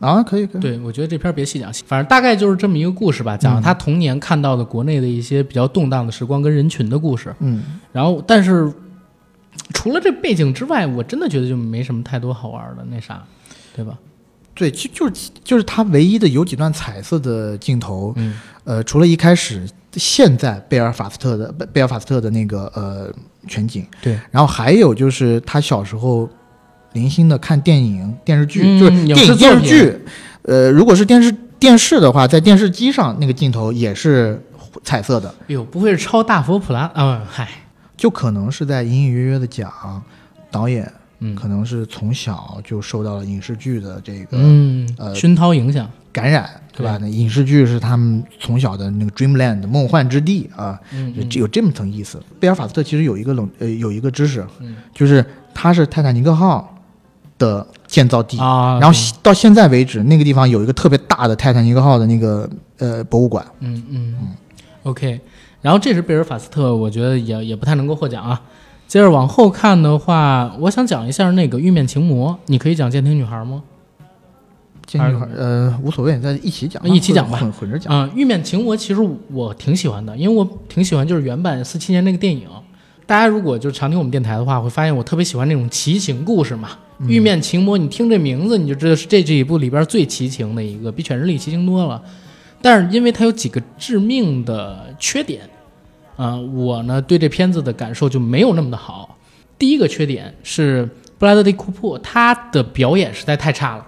[0.00, 7.34] 啊，可以可以，对，我觉得这片儿别细讲，反正大概就是这么一个故事吧，讲了他童年看到的国内的一些比较动荡的时光跟人群的故事。
[7.40, 7.62] 嗯。
[7.92, 8.70] 然后，但是
[9.72, 13.22] 除了这背景之外，我真的觉得就没什么太多好玩的那啥，
[13.74, 13.96] 对吧？
[14.54, 18.38] 对，就就是就是他唯一的有几段彩色的镜头，嗯。
[18.64, 23.12] 呃，除了一开始现在贝尔法斯特的贝贝尔法斯特的那个呃
[23.46, 26.28] 全景，对，然后还有就是他小时候
[26.92, 29.98] 零星的看电影电视剧，嗯就是电视电视剧，
[30.42, 34.40] 呃，如果是电视电视的话，在电视机上那个镜头也是
[34.82, 36.90] 彩色的，哎呦，不会是超大佛普拉？
[36.94, 37.48] 啊，嗨，
[37.96, 40.02] 就可能是在隐隐约约的讲
[40.50, 40.90] 导演
[41.20, 41.34] 嗯。
[41.34, 46.96] 可能是从小就受到了影视剧的这个嗯，呃熏陶影响，感染，对吧？
[47.00, 52.22] 那影视剧是他们从小的那个 dreamland 梦幻之地啊，嗯有这么层意思。
[52.38, 56.72] 贝尔法斯特其实有一个冷呃有一个知识，嗯就是它是泰坦尼克号
[57.36, 63.44] 的建造地，啊，然后到现在为止，那个地方有一个特别大的泰坦尼克号的那个呃博物馆。
[63.58, 64.14] 嗯嗯
[64.84, 65.20] ，OK，
[65.60, 68.40] 然后这是贝尔法斯特，我觉得也也不太能够获奖啊。
[68.86, 73.62] 接着往后看的话，我想讲一下那个《玉面情魔》，你可以讲《监听女孩》吗？
[74.98, 77.92] 这女孩呃无所谓，咱一起讲，一起讲吧混混着讲。
[77.92, 79.00] 啊、玉面情魔》其实
[79.32, 82.46] 我挺喜欢的，因为我挺喜欢就是原版四七年那个电影。
[83.06, 86.70] 大家如果就常听我们电台的话，会发现我特别喜欢那种奇情故事嘛。
[87.08, 92.00] 玉面情魔》，你听这名字你就知道是这这一部里边最奇情的一个，比《犬之力》奇情多了。
[92.62, 95.42] 但是因为它有几个致命的缺点，
[96.16, 99.18] 啊、我呢对这片子的感受就没有那么的好。
[99.58, 100.88] 第一个缺点是
[101.18, 103.84] 布拉德利·库珀他的表演实在太差了。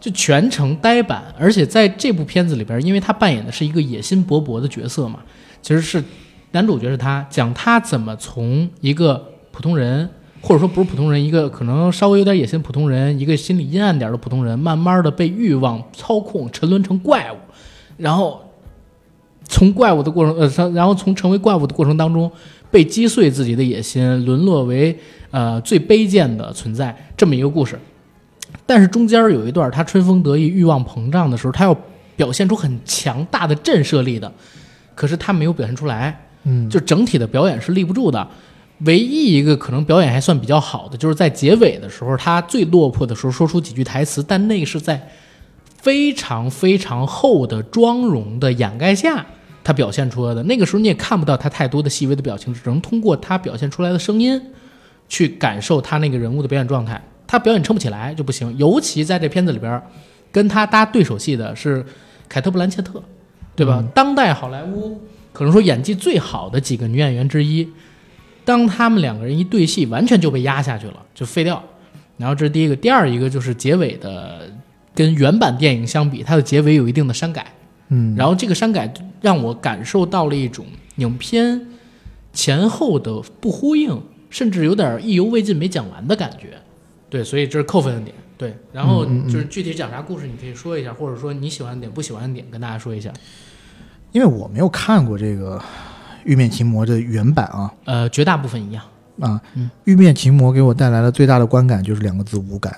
[0.00, 5.20] 就全程呆板，而且在这部片子里边，因为他扮演的是一个野心勃勃的角色嘛，
[5.60, 6.02] 其实是
[6.52, 9.22] 男主角是他，讲他怎么从一个
[9.52, 10.08] 普通人，
[10.40, 17.36] 或者说不是普通人，一个可能稍微有点野心的普通人，一个心理阴暗点的普通人，慢慢的被欲望操控，沉沦成怪物，
[17.98, 18.42] 然后
[19.44, 22.32] 从怪物的过程，呃， 然后从成为怪物的过程当中，
[22.70, 24.98] 被击碎自己的野心，沦落为
[25.30, 27.78] 呃最卑贱的存在，这么一个故事。
[28.70, 31.76] 但是中间有一段他春风得意、欲望膨胀的时候，他要
[32.14, 34.32] 表现出很强大的震慑力的，
[34.94, 38.24] 可是他没有表现出来，嗯，就整体的表演是立不住的。
[38.84, 45.04] 唯一一个可能表演还算比较好的，就是在结尾的时候，他最落魄的时候说出几句台词，但那个是在
[45.76, 49.26] 非常非常厚的妆容的掩盖下，
[49.64, 50.40] 他表现出来的。
[50.44, 54.40] 那个时候你也看不到他太多的细微的表情，只能通过他表现出来的声音
[55.08, 57.02] 去感受他那个人物的表演状态。
[57.30, 59.80] 他表演撑不起来就不行，尤其在这片子里边，
[60.32, 61.86] 跟他搭对手戏的是
[62.28, 63.00] 凯特·布兰切特，
[63.54, 63.84] 对吧？
[63.94, 65.00] 当代好莱坞
[65.32, 67.68] 可能说演技最好的几个女演员之一。
[68.44, 71.62] 当他们两个人一对戏，完全就被压下去了，就废掉。
[72.16, 74.50] 然后这是第一个，第二一个就是结尾的，
[74.92, 77.46] 跟原版电影相比，它的结尾有一定的删改。
[77.90, 80.66] 嗯，然后这个删改让我感受到了一种
[80.96, 81.68] 影片
[82.32, 86.58] 前后的不呼应，甚至有点意犹未尽、没讲完的感觉。
[87.10, 88.14] 对，所以这是扣分的点。
[88.38, 93.12] 对，然后就是具体讲啥故事，你可以说一下，或者说你喜欢的点、不喜欢的点，跟大家说一下。
[94.12, 95.58] 因为我没有看过这个
[96.24, 97.70] 《玉面琴魔》的原版啊。
[97.84, 98.82] 呃，绝大部分一样
[99.20, 102.74] 啊，嗯玉面琴魔》给我带来的最大的观感就是两个字无感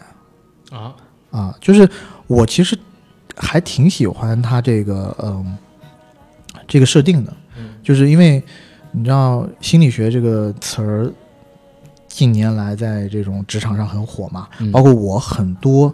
[0.72, 0.94] 啊，
[1.30, 1.88] 啊，就是
[2.26, 2.76] 我其实
[3.36, 5.56] 还挺喜欢它这个嗯
[6.66, 7.70] 这个设定的，嗯。
[7.84, 8.42] 就是因为
[8.90, 11.12] 你知道心理学这个词儿
[12.12, 15.92] 近年来在这种职场上很火嘛，嗯包括我很多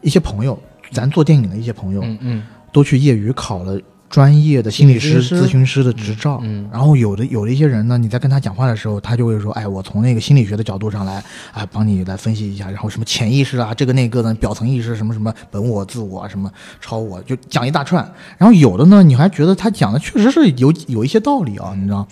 [0.00, 0.58] 一些朋友，
[0.90, 2.46] 咱做电影的一些朋友，嗯嗯。
[2.72, 6.40] 都去业余考了专业的心理师、理咨询师咨询师的执照。
[6.42, 11.22] 嗯然后有的有的一些人呢，你在跟他讲话的时候，他就会说：“哎，我从那个心理学的角度上来
[11.52, 18.02] 啊，帮你来分析一下，然后什么潜意识啊，这个那个的表层意识什么什么本我、自我什么超我，就讲一大串。
[18.36, 22.06] 然后有的呢，你还觉得他讲的确实是有有一些道理啊，你知道？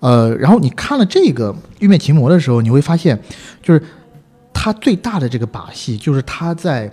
[0.00, 3.18] 呃，然后你看了这个《玉面情魔》的时候，你会发现，
[3.62, 3.82] 就是
[4.52, 6.90] 他最大的这个把戏，就是他在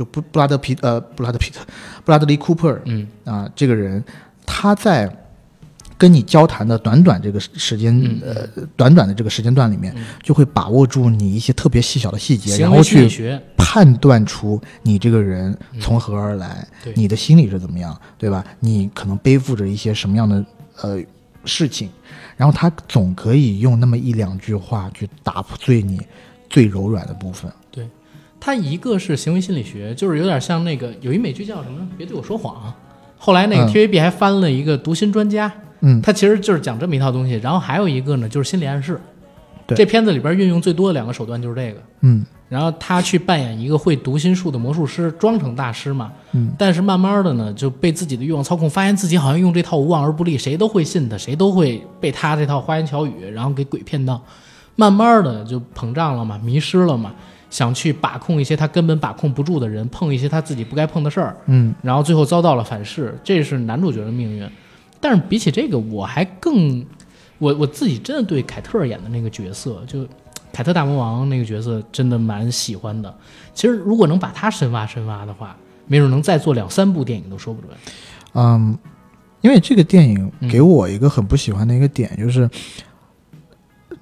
[0.00, 1.60] 就布布拉德皮呃布拉德皮特
[2.06, 3.06] 布拉德利库珀嗯。
[3.26, 4.02] 啊、这个人，
[4.46, 5.14] 他在
[5.98, 16.94] 跟你交谈的短短这个时间、嗯呃短短的这个时间段里面，就会把握住你一些特别细小的细节，然后去，判断出你这个人从何而来，对。
[16.96, 18.42] 你的心理是怎么样，对吧？
[18.58, 20.42] 你可能背负着一些什么样的
[20.80, 20.98] 呃
[21.44, 21.90] 事情，
[22.38, 26.00] 然后他总可以用那么一两句话去打碎你
[26.48, 27.52] 最柔软的部分。
[28.40, 31.86] 它一个是行为心理学，就是有点像那个有一美剧叫什么呢？
[31.96, 32.72] 别对我说谎。
[33.18, 37.34] 后来那个嗯 TVB 还翻了一个读心专家，嗯，它其实就是讲这么一套东西。
[37.34, 38.98] 然后还有一个呢，就是心理暗示。
[39.66, 41.80] 对这片子里边运用最多的两个手段就是这个。
[42.00, 46.10] 嗯然后他去扮演一个会读心术的魔术师，装成大师嘛。
[46.32, 54.20] 嗯，但是慢慢的呢，就被自己的欲望操控，发现自己好像用这套无往而不利，谁都会信他，谁都会被他这套花言巧语，然后给鬼骗到。
[54.74, 57.14] 慢慢的就膨胀了嘛，迷失了嘛，
[57.50, 64.48] 想去把控一些他根本把控不住的人，碰一些他自己不该碰的事儿，嗯然后最后遭到了反噬，这是男主角的命运。
[65.00, 66.84] 但是比起这个，我还更，
[67.38, 70.06] 我我自己真的对凯特演的那个角色，就
[70.52, 73.12] 凯特大魔王那个角色，真的蛮喜欢的。
[73.54, 75.56] 其实如果能把他深挖深挖的话，
[75.86, 77.72] 没准能再做两三部电影都说不准。
[78.34, 78.78] 嗯，
[79.40, 82.48] 因为这个电影嗯给我一个很不喜欢的一个点，就是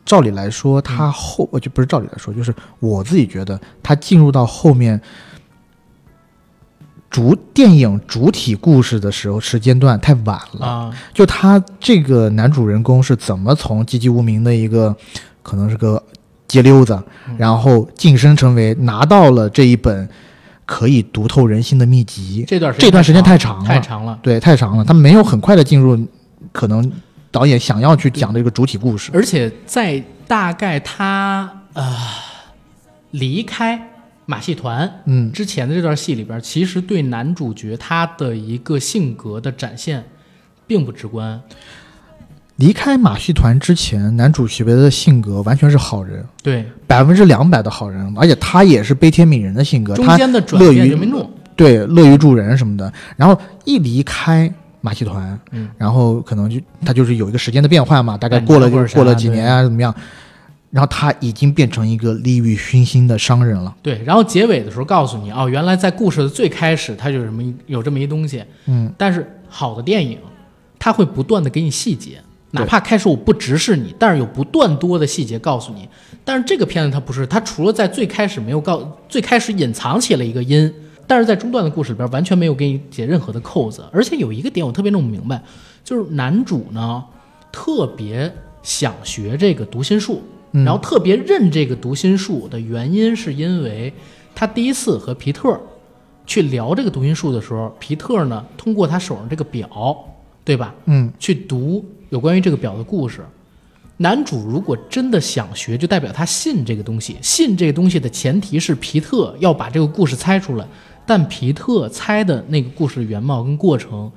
[0.08, 4.98] 照理来说，他后呃就不是照理来说，就是我自己觉得他进入到后面
[7.10, 10.66] 主电影主体故事的时候，时间段太晚了。
[10.66, 14.96] 啊，就他这个男主人公是怎么从籍籍无名的一个
[15.42, 16.02] 可能是个
[16.46, 16.98] 街溜子，
[17.28, 20.08] 嗯然后晋升成为拿到了这一本
[20.64, 22.46] 可以读透人心的秘籍。
[22.48, 24.18] 这段时这段时间太太长了太长了。
[24.22, 25.98] 对，太长了，他没有很快的进入
[26.52, 26.90] 可能
[27.38, 29.12] 导演想要去讲的一个主体故事。
[29.14, 31.96] 而且在大概他呃
[33.12, 33.80] 离开
[34.26, 40.04] 马戏团嗯之前的这段戏里边，其实对男主角他的一个性格的展现
[40.66, 41.40] 并不直观。
[42.56, 50.98] 离开马戏团之前，男主角的性格完全是好人，对，百分之两百的好人，而且他也是悲天悯人的性格，中他间的转乐于。
[51.54, 52.92] 对乐于助人什么的。
[53.16, 59.94] 然后一离开马戏团，嗯，然后可能就他就是有一个时间的变换嘛，大概过了过了几年啊，怎么样？
[60.70, 63.74] 然后他已经变成一个利欲熏心的商人了。
[63.82, 68.44] 对，然后结尾的时候告诉你，哦，原来在故事的最开始，它就有什么有这么一东西。
[68.66, 70.18] 嗯，但是好的电影，
[70.78, 75.88] 它会不断的给你细节，哪怕开始我不直视你，但是有不断多的细节告诉你。
[76.22, 80.70] 但是这个片子它不是，它除了在最开始没有告，最开始隐藏起了一个因，
[81.08, 83.82] 但是在中段的故事里边完全没有给你解任何的扣子。
[83.92, 85.42] 而且有一个点我特别弄不明白，
[85.82, 87.02] 就是男主呢
[87.50, 88.32] 特别
[88.62, 90.22] 想学这个读心术，
[90.52, 93.92] 嗯然后特别认这个读心术的原因，是因为
[94.34, 95.58] 他第一次和皮特
[96.26, 99.96] 去聊这个读心术的时候，皮特呢通过他手上这个表，
[100.44, 103.24] 对吧，嗯，去读有关于这个表的故事。
[104.00, 107.16] 男主如果真的想学，就代表他信这个东西。
[107.20, 110.64] 信这个东西的前提是皮特要把这个故事猜出来，
[111.08, 114.12] 但皮特猜的那个故事的原貌跟过程，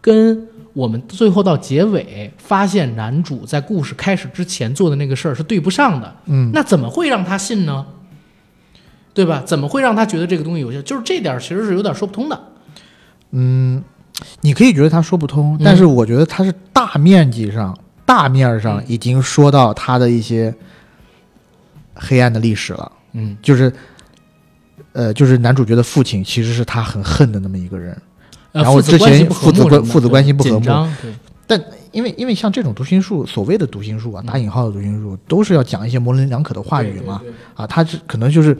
[0.00, 6.14] 跟我们最后到结尾发现男主在故事开始之前做的那个事儿是对不上的。
[6.26, 7.84] 嗯，那怎么会让他信呢？
[9.12, 9.42] 对吧？
[9.44, 10.80] 怎么会让他觉得这个东西有效？
[10.82, 12.40] 就是这点儿其实是有点说不通的。
[13.32, 13.82] 嗯
[14.42, 20.54] 你可以觉得他说不通，嗯但是我觉得他是大面积上、大面儿上嗯已经说到他的一些
[21.94, 22.92] 黑暗的历史了。
[23.12, 23.72] 嗯，就是，
[24.96, 27.92] 呃，就是男主角的父亲其实是他很恨的那么一个人。
[28.52, 30.96] 呃然后之前父子关父子关系不和睦紧张
[31.46, 31.60] 对，
[31.92, 37.20] 因为因为像这种读心术，所谓的读心术啊，打引号的读心术，都是要讲一些模棱两可的话语嘛。
[37.54, 38.56] 啊，他是可能就是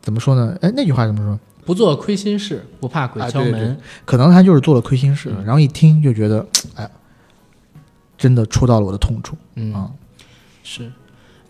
[0.00, 0.56] 怎么说呢？
[0.62, 1.38] 哎，那句话怎么说？
[1.66, 3.52] 不做亏心事，不怕鬼啊对敲门。
[3.52, 3.76] 对
[4.06, 6.90] 可能他就是做了亏心事，嗯然后一听就觉得，哎，
[8.16, 9.36] 真的戳到了我的痛处。
[9.56, 9.90] 嗯，啊
[10.64, 10.90] 是。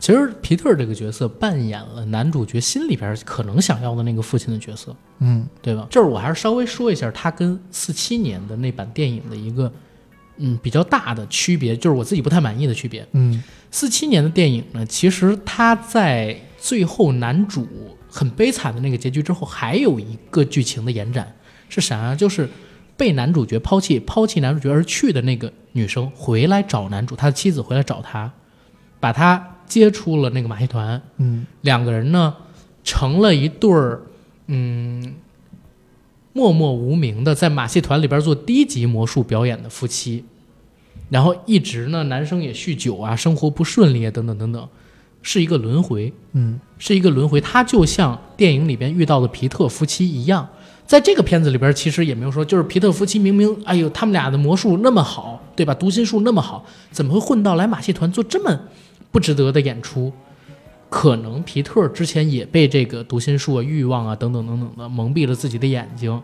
[0.03, 5.87] 其实皮特这个角色扮演了男主角心里边可能想要的那个父亲的角色，嗯对吧？
[5.89, 9.73] 就是我还是稍微说一下他跟四七年的那版电影的一个
[10.39, 13.07] 嗯比较大的区别，就是我自己不太满意的区别。
[13.13, 17.65] 嗯四七年的电影呢，其实他在最后男主
[18.09, 21.33] 很悲惨的那个结局之后，还有一个剧情的延展
[21.69, 22.15] 是啥啊？
[22.17, 22.49] 就是
[22.97, 28.33] 被男主角抛弃、抛弃男主角而去的那个女生回来找男主，他的妻子回来找他，
[28.99, 31.47] 把他接触了那个马戏团，嗯。
[31.63, 32.35] 两个人呢
[32.85, 34.03] 成了一对儿，
[34.49, 35.15] 嗯，
[36.35, 40.25] 默默无名的在马戏团里边做低级魔术表演的夫妻，
[41.09, 44.69] 然后一直呢，男生也酗酒啊，生活不顺利啊，等等等等，
[45.23, 46.61] 是一个轮回，嗯。
[46.79, 47.41] 是一个轮回。
[47.41, 50.47] 他就像电影里边遇到的皮特夫妻一样，
[50.85, 55.73] 在这个片子里边其实也没有说，就是皮特夫妻明明，哎呦，他们俩的魔术那么好，对吧？
[55.73, 58.61] 读心术那么好，怎么会混到来马戏团做这么
[59.13, 60.13] 不值得的演出？
[60.91, 66.21] 可能皮特之前也被这个读心术啊、欲望啊等等等等的蒙蔽了自己的眼睛，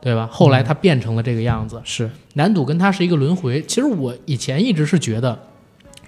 [0.00, 0.28] 对吧？
[0.30, 1.80] 后来他变成了这个样子。
[1.82, 3.60] 是男主跟他是一个轮回。
[3.62, 5.36] 其实我以前一直是觉得，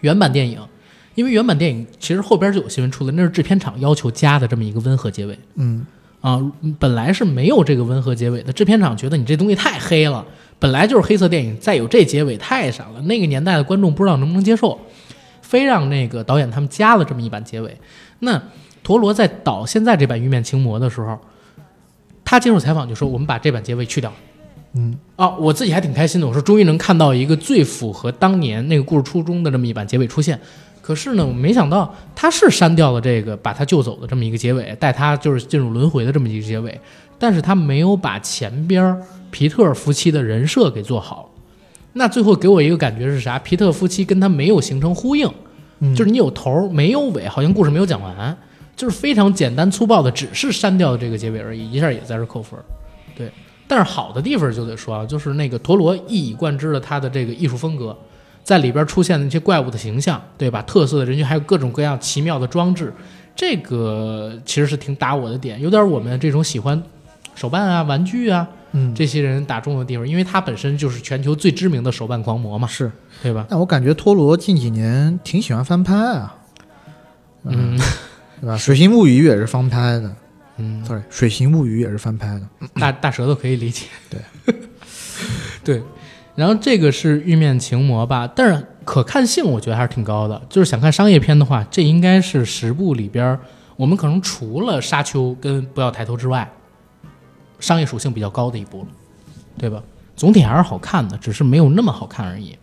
[0.02, 0.60] 原版电影，
[1.16, 5.84] 因为原版电影其实后边就有新闻出来，那是制片厂要求加的这么一个温和结尾嗯
[6.20, 6.40] 啊，
[6.78, 8.52] 本来是没有这个温和结尾的。
[8.52, 10.24] 制片厂觉得你这东西太黑了，
[10.60, 14.78] 本来就是黑色电影，再有这结尾太傻了，那个年代的观众不知道能不能接受，
[15.47, 17.78] 非让那个导演他们加了这么一版结尾。
[18.18, 18.43] 那
[18.82, 21.18] 陀螺在导现在这版《玉面情魔》的时候，
[22.24, 24.12] 他接受采访就说：“我们把这版结尾去掉。”
[24.74, 26.27] 嗯啊，我自己还挺开心的。
[26.27, 30.39] 我说终于能看到一个最符合当年那个故事初衷的这么一版结尾出现。
[30.82, 36.81] 可是呢，我没想到他是删掉了这个把他救走的这么一个结尾，带他就是进入轮回的这么一个结尾，
[37.18, 38.97] 但是他没有把前边
[39.31, 41.31] 皮特夫妻的人设给做好。
[41.98, 43.39] 那最后给我一个感觉是啥？
[43.39, 45.27] 皮特夫妻跟他没有形成呼应，
[45.78, 48.36] 嗯，就是你有头儿没有尾，好像故事没有讲完，
[48.77, 52.60] 就是非常简单粗暴的，只是删掉了这个结尾而已，一下也在这扣分
[53.16, 53.31] 对。
[53.66, 57.97] 但是好的地方就得说啊，就是那个陀螺一以贯之的他的这个艺术风格，
[58.44, 60.60] 在里边出现的那些怪物的形象，对吧？
[60.62, 62.93] 特色的人群，还有各种各样奇妙的装置，
[63.35, 66.81] 这个其实是挺打我的点，有点我们这种喜欢
[67.35, 68.47] 手办啊、玩具啊
[68.78, 72.90] 嗯，这些人打中的地方，因为他本身就是全球最知名的手办狂魔嘛，是。
[73.22, 73.46] 对吧？
[73.48, 76.36] 但我感觉托罗近几年挺喜欢翻拍啊，
[77.44, 77.78] 嗯
[78.40, 78.54] 对吧？
[78.58, 80.14] 《水形物语》也是翻拍的
[80.58, 82.42] 嗯，，sorry，《水形物语》也是翻拍的。
[82.74, 83.86] 大大舌头可以理解。
[84.10, 84.54] 对，
[85.64, 85.82] 对。
[86.34, 90.40] 然后这个是玉面情魔吧，但是可看性我觉得还是挺高的。
[90.50, 93.38] 就是想看商业片的话，这应该是十部里边
[93.76, 96.50] 我们可能除了沙丘跟不要抬头之外，
[97.58, 98.88] 商业属性比较高的一部了，
[99.58, 99.82] 对吧？
[100.16, 102.56] 总体还是好看的，只是没有那么好看而已。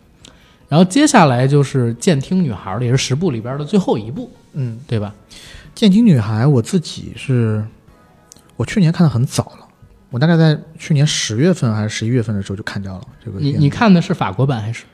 [0.68, 5.14] 然后接下来就是监听女孩了，也是十部里边的最后一部，嗯，对吧？
[5.74, 7.64] 《监听女孩》我自己是，
[8.56, 9.68] 我去年看的很早了，
[10.10, 13.52] 我大概在去年十月份还是十一月份的时候就看掉了这个你。
[13.52, 14.84] 你看的是法国版还是？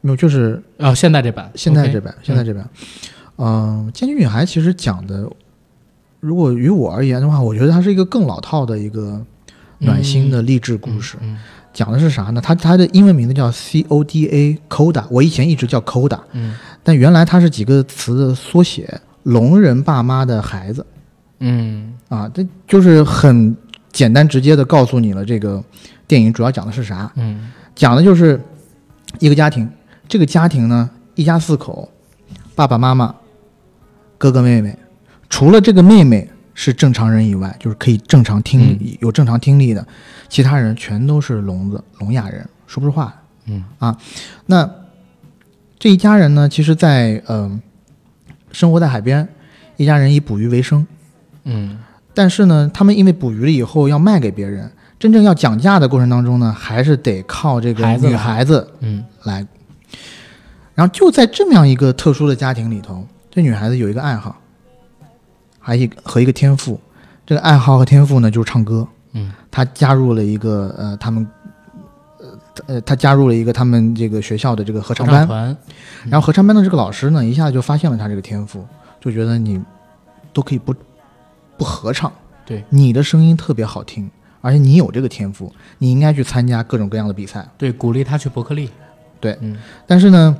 [0.00, 0.16] 没有？
[0.16, 2.68] 就是哦，现在这版，现在这版，现在这版，
[3.36, 5.28] 嗯，《监听女孩》其实讲的，
[6.22, 9.20] 如果于我而言的话，我觉得它是一个更老套的一个
[9.78, 11.18] 暖心的励志故事。
[11.20, 11.36] 嗯
[11.74, 12.38] 讲的是啥呢？
[12.38, 16.54] 它它的英文名字叫 C O D A Coda，我以前一直叫 Coda，嗯。
[16.82, 20.84] 但原来它是几个词的缩写，聋人爸妈的孩子
[21.38, 21.94] 嗯。
[22.10, 23.56] 啊，这就是很
[23.90, 25.64] 简单直接的告诉你了，这个
[26.06, 27.10] 电影主要讲的是啥？
[27.16, 27.50] 嗯。
[27.74, 28.38] 讲的就是
[29.18, 29.66] 一个家庭，
[30.06, 31.90] 这个家庭呢，一家四口，
[32.54, 33.14] 爸爸妈妈，
[34.18, 34.78] 哥哥妹妹，
[35.32, 39.84] 除了这个妹妹是正常人以外，就是可以正常听力、有正常听力的，
[40.28, 43.14] 其他人全都是聋子、聋哑人，说不出话。
[43.46, 43.64] 嗯
[44.44, 44.70] 那
[45.78, 47.62] 这一家人呢，其实在嗯、
[48.52, 49.26] 生活在海边，
[49.78, 50.86] 一家人以捕鱼为生。
[51.44, 51.78] 嗯
[52.12, 59.46] 但是呢，他们因为捕鱼了以后要卖给别人，真正要讲价的过程当中呢，还是得靠这个女孩子来孩子嗯来。
[60.74, 64.38] 然后就在这么样一个特殊的家庭里头，这女孩子有一个爱好，
[65.62, 66.78] 还一个和一个天赋。
[67.24, 68.86] 这个爱好和天赋呢，就是唱歌。
[69.14, 71.26] 嗯他加入了一个呃，他们
[72.18, 72.26] 呃
[72.66, 75.26] 呃，她加入了一个他们这个学校的这个合合唱班。
[75.26, 75.56] 团，
[76.08, 78.66] 然后合唱班的这个老师呢，一下子就发现了他这个天赋，
[79.00, 79.62] 就觉得你
[80.32, 80.74] 都可以不
[81.58, 82.10] 不合唱，
[82.46, 84.10] 对你的声音特别好听，
[84.40, 87.46] 而且你有这个天赋，你应该去参加各种各样的比赛。
[87.58, 88.70] 对，鼓励他去伯克利。
[89.20, 89.56] 对嗯
[89.86, 90.36] 但是呢，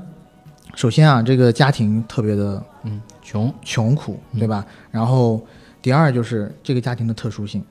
[0.74, 3.00] 首先啊，这个家庭特别的嗯，
[3.32, 4.62] 穷，穷苦，对吧？
[4.90, 5.42] 然后
[5.80, 7.64] 第二就是这个家庭的特殊性，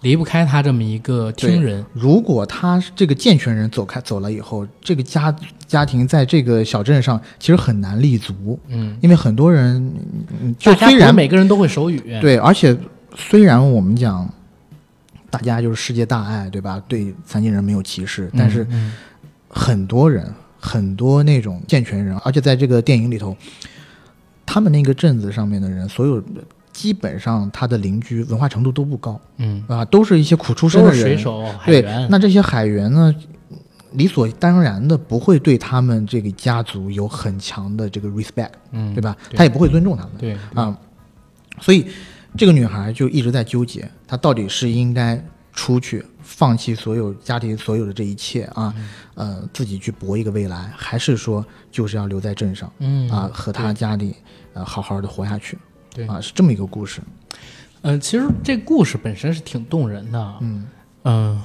[0.00, 1.84] 离不开他这么一个听人。
[1.92, 5.34] 如果他这个健全人走开走了以后，这个家
[5.66, 9.76] 家庭在这个小镇上其实很难立足，嗯，因为很多人，
[10.40, 12.74] 嗯就虽然每个人都会手语，对，而且
[13.14, 14.26] 虽然我们讲
[15.28, 16.82] 大家就是世界大爱，对吧？
[16.88, 18.94] 对残疾人没有歧视，嗯，但是嗯。
[19.50, 23.34] 很多人，很多那种健全人，而且在这个电影里头，
[24.50, 26.24] 他们那个镇子上面的人，所有
[26.72, 31.00] 基本上他的邻居文化程度都不高嗯，啊，都是一些苦出身的人。
[31.00, 33.14] 水手、海对员。，那这些海员呢，
[33.92, 39.14] 理所当然的不会对他们这个家族有很强的这个 respect，嗯，对吧？
[39.34, 40.12] 他也不会尊重他们。
[40.18, 40.74] 对啊，
[41.60, 41.84] 所以
[42.34, 45.22] 这个女孩就一直在纠结，她到底是应该
[45.58, 48.88] 出去放弃所有家庭所有的这一切啊，嗯。
[49.16, 54.14] 呃，自己去搏一个未来，还是说就是要留在镇上嗯啊，和他家里
[54.54, 55.58] 呃好好的活下去
[55.92, 57.00] 对，啊，是这么一个故事。
[57.82, 60.68] 呃，其实这故事本身是挺动人的，嗯。
[61.02, 61.42] 嗯，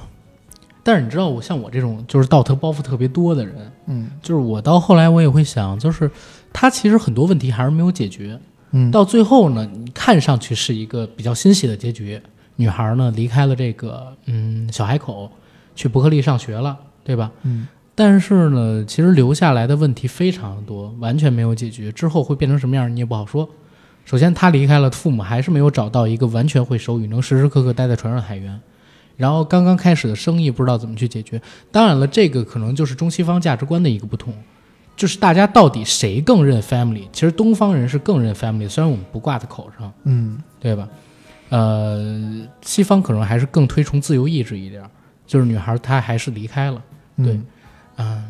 [0.84, 4.08] 但是你知道，我像我这种就是道德包袱特别多的人，嗯。
[4.22, 6.08] 就是我到后来我也会想，就是
[6.52, 8.38] 他其实很多问题还是没有解决，
[8.70, 8.92] 嗯。
[8.92, 12.22] 到最后呢，你看上去是一个比较欣喜的结局，
[12.56, 15.30] 女孩呢离开了这个嗯小海口，
[15.74, 17.30] 去伯克利上学了，对吧？
[17.42, 17.66] 嗯
[17.96, 23.48] 但是呢，其实留下来的问题非常多，完全没有解决，之后会变成什么样你也不好说。
[24.04, 28.60] 首先，他离开了，父母还是没有找到一个完全会手语、能时时刻刻待在船上的海员。
[29.16, 31.40] 然后，刚刚开始的生意不知道怎么去解决。
[31.70, 34.34] 当然了，这个可能就是中西方价值观的一个不同，
[34.96, 37.04] 就是大家到底谁更认 family？
[37.12, 40.88] 其实东方人是更认 family，虽然我们不挂在口上，嗯对吧？
[41.54, 44.90] 呃，西方可能还是更推崇自由意志一点儿，
[45.24, 46.82] 就是女孩她还是离开了。
[47.16, 47.40] 嗯对
[47.96, 48.24] 嗯，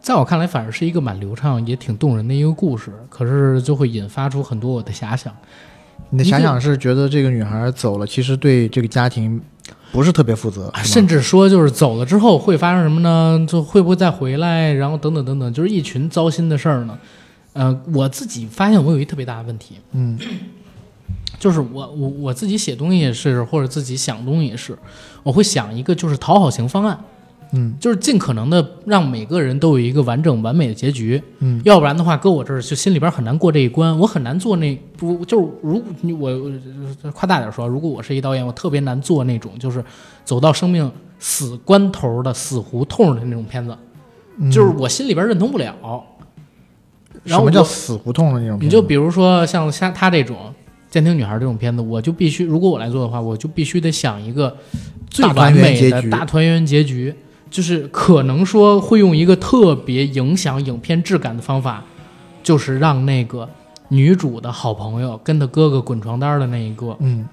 [0.00, 5.34] 在我看来，反而是一个蛮流畅也挺动人的一个故事，可是就会引发出很多我的遐想。
[6.10, 9.42] 你的遐想是觉得这个女孩走了，其实对这个家庭
[9.90, 13.44] 不是特别负责，甚至说，就是走了之后会发生什么呢？
[13.48, 14.72] 就会不会再回来？
[14.74, 16.96] 然后等等等等，就是一群糟心的事儿呢。
[17.54, 20.16] 呃，我自己发现我有一特别大的问题，嗯
[21.38, 24.76] 就是我我我自己写东西也是，或者自己想东西也是，
[25.22, 26.98] 我会想一个就是讨好型方案，
[27.52, 39.84] 嗯就是尽可能的让每个人都有一个完整完美的结局，嗯要不然的话，搁我这儿就心里边很难过这一关，我很难做那不就是如你我我夸大点说，如果我是一导演，我特别难做那种就是
[40.24, 43.76] 走到生命死关头的死胡同的那种片子，
[44.38, 45.74] 嗯就是我心里边认同不了。
[47.24, 48.58] 然什么叫死胡同的那种？
[48.60, 50.36] 你就比如说像像他这种
[50.96, 54.56] 《监听女孩》这种片子，我就必须，如果我来做的话，我就必须得想一个
[55.10, 57.14] 最完美的大团圆结局，
[57.50, 61.84] 就是可能说会用一个特别影响影片质感的方法，
[62.42, 63.46] 就是让那个
[63.88, 67.28] 女主的好朋友跟她哥哥滚床单的那一个，嗯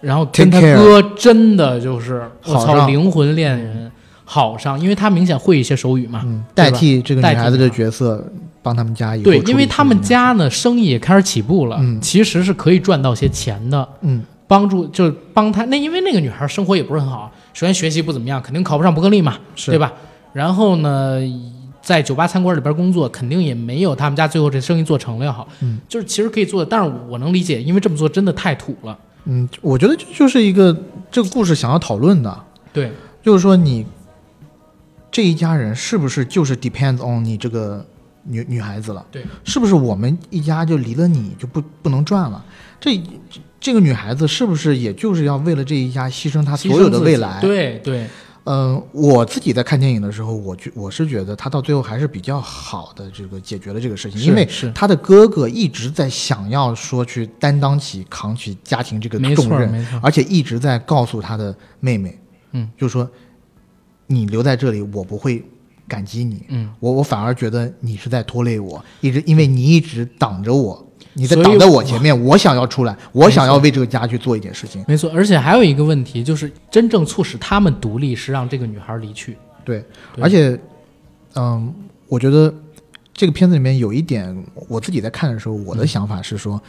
[0.00, 3.90] 然后跟他哥真的就是我操灵魂恋人
[4.24, 8.24] 好上，因为他明显会一些手语嘛，嗯，代替这个女孩子的角色，
[8.62, 13.88] 帮他们家以后对，因为他们家呢生意也开始起步了，嗯其实是可以赚到些钱的。
[14.02, 19.92] 嗯帮助就是帮他那，因为那个女孩生活也不是很好，首先学习不怎么样，肯定考不上伯克利嘛，是对吧？
[20.32, 21.20] 然后呢，
[21.82, 25.46] 在酒吧餐馆里边工作，肯定也没有他们家最后这生意做成了要好。
[25.60, 28.98] 嗯，就是其实可以做的，但是我能理解，因为这么做真的太土了。
[29.26, 30.74] 嗯，我觉得这就是一个
[31.10, 32.90] 这个故事想要讨论的，对，
[33.22, 33.84] 就是说你
[35.10, 37.84] 这一家人是不是就是 depends on 你这个
[38.28, 39.04] 女女孩子了？
[39.10, 42.44] 对，是不是我们一家就离了你就不不能赚了？
[42.78, 43.00] 这
[43.58, 47.40] 这个女孩子是不是也就是要为了这一家牺牲她所有的未来？
[47.40, 48.06] 对对，
[48.44, 62.18] 嗯，我自己在看电影的时候，我觉我是觉得他到最后还是比较好的这个解决了这个事情，因为是他的哥哥一直在想要说去担当起扛起家庭这个重任，而且一直在告诉他的妹妹，
[62.52, 63.10] 嗯，就是说
[64.06, 65.44] 你留在这里，我不会
[65.88, 75.10] 感激你，嗯，我我反而觉得你是在拖累我，一直因为你一直挡着我，你在挡在我我前面，我想要出来，我想要为这个家去做一点事情，没错。
[75.14, 79.36] 而且还有一个问题，就是真正促使他们独立是让这个女孩离去。
[79.64, 79.82] 对，
[80.14, 80.58] 对而且，
[81.34, 81.74] 嗯，
[82.06, 82.52] 我觉得
[83.14, 84.36] 这个片子里面有一点，
[84.68, 86.60] 我自己在看的时候，我的嗯想法是说，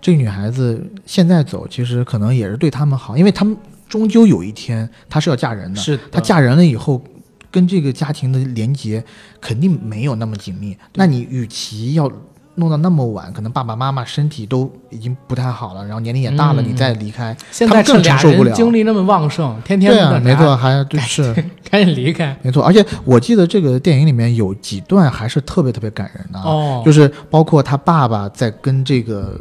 [0.00, 3.56] 这个女孩子现在走，其实可能也是对他们好，因为他们
[3.88, 7.02] 终究有一天她是要嫁人的，是的她嫁人了以后。
[7.50, 9.02] 跟这个家庭的连接
[9.40, 12.10] 肯定没有那么紧密，那你与其要
[12.56, 18.48] 弄到那么晚，可能爸爸妈妈身体都已经不太好了，然后年龄也大了，嗯你再离开，现他们更承受不了。
[18.48, 21.32] 人精力那么旺盛，天天对啊，没错，，还对是。
[21.70, 22.36] 赶紧离开。
[22.42, 29.40] 没错，而且我记得这个电影里面有几段还是特别特别感人的啊，哦，就是包括他爸爸在跟这个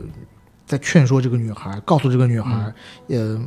[0.66, 2.52] 在劝说这个女孩，告诉这个女孩，
[3.08, 3.36] 嗯。
[3.36, 3.42] 呃，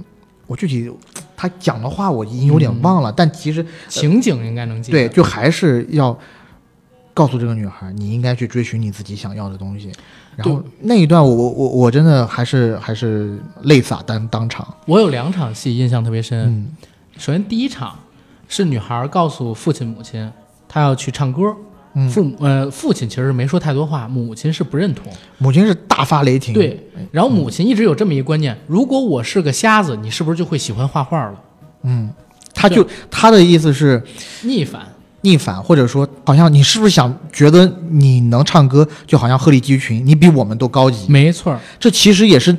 [0.47, 0.91] 我具体
[1.41, 4.99] 他讲的话我已经有点忘了，但其实情景应该能记得。
[4.99, 6.15] 对，就还是要
[7.15, 9.91] 告诉这个女孩，你应该去追寻你自己想要的东西。
[10.37, 14.69] 然后那一段我，我我我真的还是还是泪洒当当场。
[14.85, 16.47] 我有两场戏印象特别深。
[16.47, 16.77] 嗯
[17.17, 17.99] 首先第一场
[18.47, 20.31] 是女孩告诉父亲母亲，
[20.69, 21.57] 她要去唱歌。
[21.95, 25.13] 嗯，父母呃父亲其实没说太多话，母亲是不认同。
[25.39, 26.55] 母亲是大发雷霆。
[26.55, 31.41] 对，然后母亲一直有这么一个观念：如果我是个瞎子，你是不是就会喜欢画画了？
[31.83, 32.11] 嗯，
[32.55, 34.03] 他就他的意思是。
[34.43, 34.83] 逆反。
[35.23, 41.05] 逆反，或者说，好像你是不是想觉得你能唱歌，就好像鹤立鸡群，你比我们都高级？
[41.13, 41.61] 没错。
[41.79, 42.57] 这其实也是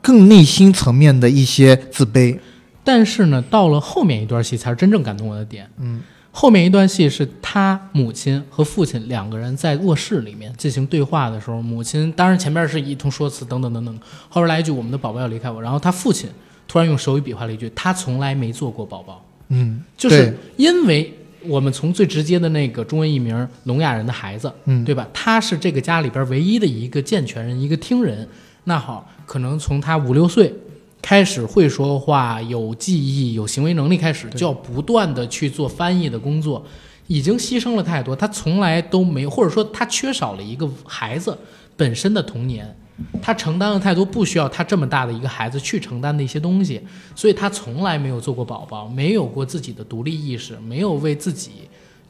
[0.00, 2.38] 更内心层面的一些自卑。
[2.82, 5.68] 但是呢，到了后面一段戏才是真正感动我的点。
[5.78, 6.00] 嗯，
[6.32, 13.98] 后面一段戏是他母亲和父亲两个人在卧室里面进行对话的时候，母亲当然前面是一通说辞等等等等，
[14.28, 16.30] 后边来一句“我们的宝宝要离开我”，然后他父亲
[16.68, 21.12] 突然用手语比划了一句：“他从来没做过宝宝。”嗯，就是因为
[21.42, 25.08] 我们从最直接的那个中文译名聋哑人的孩子，嗯对吧？
[25.12, 28.28] 他是这个家里边唯一的一个健全人，一个听人。
[28.64, 30.54] 那好，可能从他五六岁
[31.02, 36.64] 开始会说话、有记忆、有行为能力开始，就要不断的去做翻译的工作，
[37.06, 38.14] 已经牺牲了太多。
[38.14, 41.36] 他从来都没有，或者说他缺少了一个孩子
[41.76, 42.76] 本身的童年。
[43.22, 46.78] 他承担了太多不需要他这么大的一个孩子去承担的一些东西，
[47.16, 51.52] 所以他从来没有做过宝宝，没有过自己的独立意识，没有为自己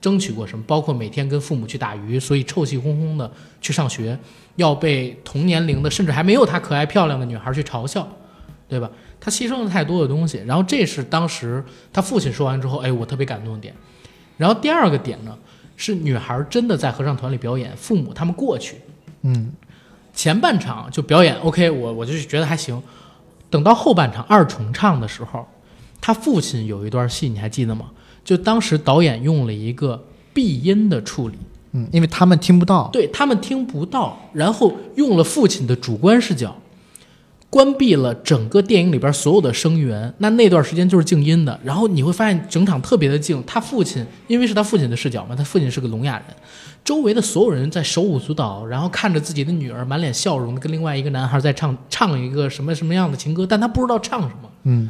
[0.00, 3.30] 争取过什么，包括每天跟父母去打鱼，所以臭气哄哄的
[3.60, 4.18] 去上学，
[4.56, 8.08] 要被同年龄的甚至还没有他可爱漂亮的女孩去嘲笑，
[8.70, 8.90] 对吧？
[9.20, 13.74] 他牺牲了太多的东西，然后这是当时他父亲说完之后，哎，我特别感动的点。
[14.38, 15.36] 然后第二个点呢，
[15.76, 18.76] 是女孩真的在合唱团里表演，父母他们过去，
[19.22, 19.52] 嗯
[20.14, 22.82] 前半场就表演 OK，我我就觉得还行。
[23.50, 25.46] 等到后半场二重唱的时候，
[26.00, 27.90] 他父亲有一段戏你还记得吗？
[28.24, 31.36] 就当时导演用了一个闭音的处理，
[31.72, 32.88] 嗯，因为他们听不到。
[32.92, 36.56] 对他们听不到，然后用了父亲的主观视角，
[37.50, 41.58] 关闭了整个电影里边所有的声源，那那段时间就是静音的。
[41.64, 43.42] 然后你会发现整场特别的静。
[43.44, 46.26] 他父亲因为是他父亲的视角嘛，他父亲是个聋哑人，
[46.84, 54.48] 周围的所有人在手舞足蹈，然后看着自己的女儿满脸笑容的跟另外一个男孩在唱唱一个什么什么样的情歌，但他不知道唱什么。
[54.62, 54.88] 嗯，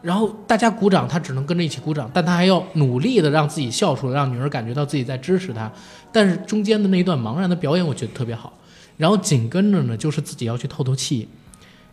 [0.00, 5.70] 然后大家鼓掌，他只能跟着一起鼓掌，但他还要努力的让自己笑出来，让女儿感觉到自己在支持他。
[6.10, 8.50] 但是中间的那一段茫然的表演，我觉得特别好。
[8.96, 11.28] 然后紧跟着呢，就是自己要去透透气。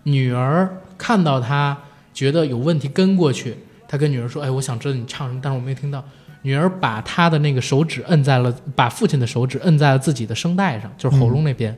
[0.06, 1.78] 女儿看到他
[2.14, 3.56] 觉得有问题，跟过去，
[3.88, 6.04] 他跟女儿说：“哎，我想知道你唱什么，但是我没听到。”
[6.44, 11.76] 女儿把他的那个手指摁在了，把父亲的手指摁在了自己的声带上，就是喉咙那边，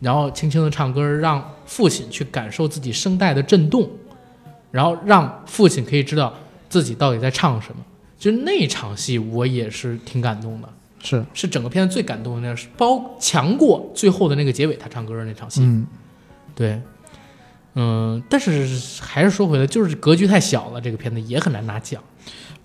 [0.00, 3.88] 然后轻轻的唱歌，让父亲去感受自己声带的震动，
[4.70, 6.34] 然后让父亲可以知道
[6.68, 7.82] 自己到底在唱什么。
[8.18, 10.68] 就那场戏，我也是挺感动的，
[11.02, 15.62] 是是整个片子最感动的那是，包强过最后的那个结尾他唱歌的那场戏。
[15.62, 15.86] 嗯，
[16.54, 16.78] 对。
[17.74, 18.68] 嗯，但是
[19.00, 22.00] 还是说回来，就是格局太小了，这个片子也很难拿奖。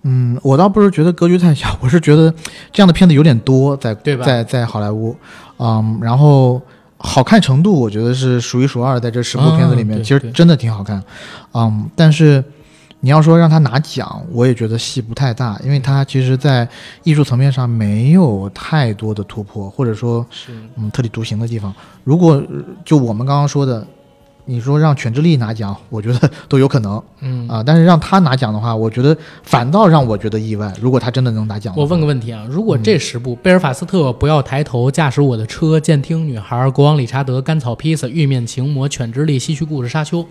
[0.04, 2.34] 嗯，我倒不是觉得格局太小，我是觉得
[2.72, 4.26] 这样的片子有点多，在对吧？
[4.26, 5.16] 在在好莱坞，
[5.60, 6.62] 嗯，然后
[6.98, 11.02] 好看程度我觉得是数一数二，在这十部片子里面，其实真的挺好看。
[11.54, 12.44] 嗯，但是
[13.00, 16.68] 你要说让他拿奖，我也觉得戏不太大，因为他其实在
[17.04, 21.74] 艺术层面上没有太多的突破，或者说是嗯特立独行的地方。
[22.04, 22.42] 如果
[22.86, 23.88] 就我们刚刚说的。
[24.50, 30.74] 你说让犬之力拿奖， 我觉得都有可能，嗯啊，但是让他拿奖的话，我觉得反倒让我觉得意外。
[30.82, 40.26] 如果他真的能拿奖，我问个问题啊，如果这十部贝尔法斯特、不要抬头、驾驶我的车、监听女孩、国王理查德、甘草披萨、玉面情魔、犬之力、西区故事、沙丘，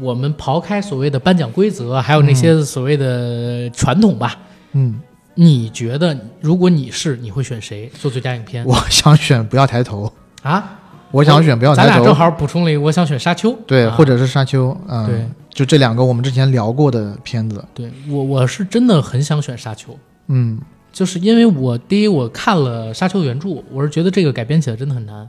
[0.00, 4.38] 我们刨开所谓的颁奖规则，还有那些所谓的传统吧，
[4.72, 4.98] 嗯，
[5.34, 8.64] 你觉得如果你是，你会选谁做最佳影片？
[8.64, 10.10] 我想选不要抬头
[10.42, 10.78] 啊。
[11.10, 20.60] 我想选不要抬头，咱俩正好补充了一个，我想选沙丘，对，或者是沙丘，嗯，对，就这两个我们之前聊过的片子，对我我是真的很想选沙丘，嗯，
[20.92, 25.28] 就是因为我第一我看了沙丘原著，我是觉得这个改编起来真的很难，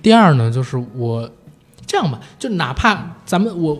[0.00, 1.28] 第二呢，就是我
[1.84, 3.78] 这样吧，就哪怕咱们我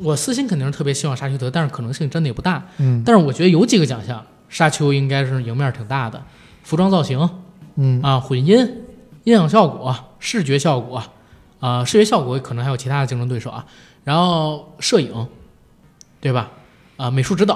[0.00, 6.22] 我私心肯定是特别希望沙丘得，但是可能性真的也不大，嗯，但是我觉得有几个奖项沙丘应该是赢面挺大的，
[6.62, 7.28] 服装造型，
[7.76, 8.00] 嗯。
[8.00, 8.66] 啊，混音。
[9.28, 11.02] 音响效果、视觉效果，
[11.60, 13.66] 啊，视觉效果可能还有其他的竞争对手啊。
[14.04, 15.28] 然后摄影，
[16.20, 16.50] 对吧？
[16.96, 17.54] 啊，美术指导，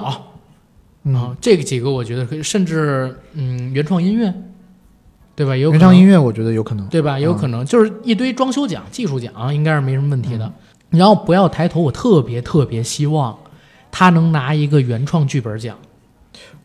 [1.05, 4.31] 啊，这个几个我觉得可以，甚至嗯，原创音乐，
[5.35, 5.57] 对吧？
[5.57, 7.17] 有原创音乐，我觉得有可能，对吧？
[7.17, 10.53] 有可能就是一堆装修奖、技术奖，应该是没什么问题的。
[10.91, 13.35] 然后不要抬头，我特别特别希望
[13.91, 15.75] 他能拿一个原创剧本奖。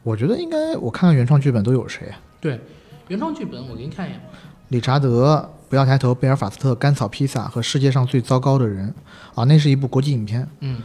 [0.02, 2.20] 我觉得应该，我看看原创剧本都有谁啊？
[2.40, 2.60] 对，
[3.08, 4.20] 原创剧本我给你看一眼。
[4.68, 8.94] 理查德，不要抬头，贝尔法斯特，甘草披萨和世界上最糟糕的人，
[9.34, 10.46] 啊，那是一部国际影片。
[10.60, 10.80] 嗯，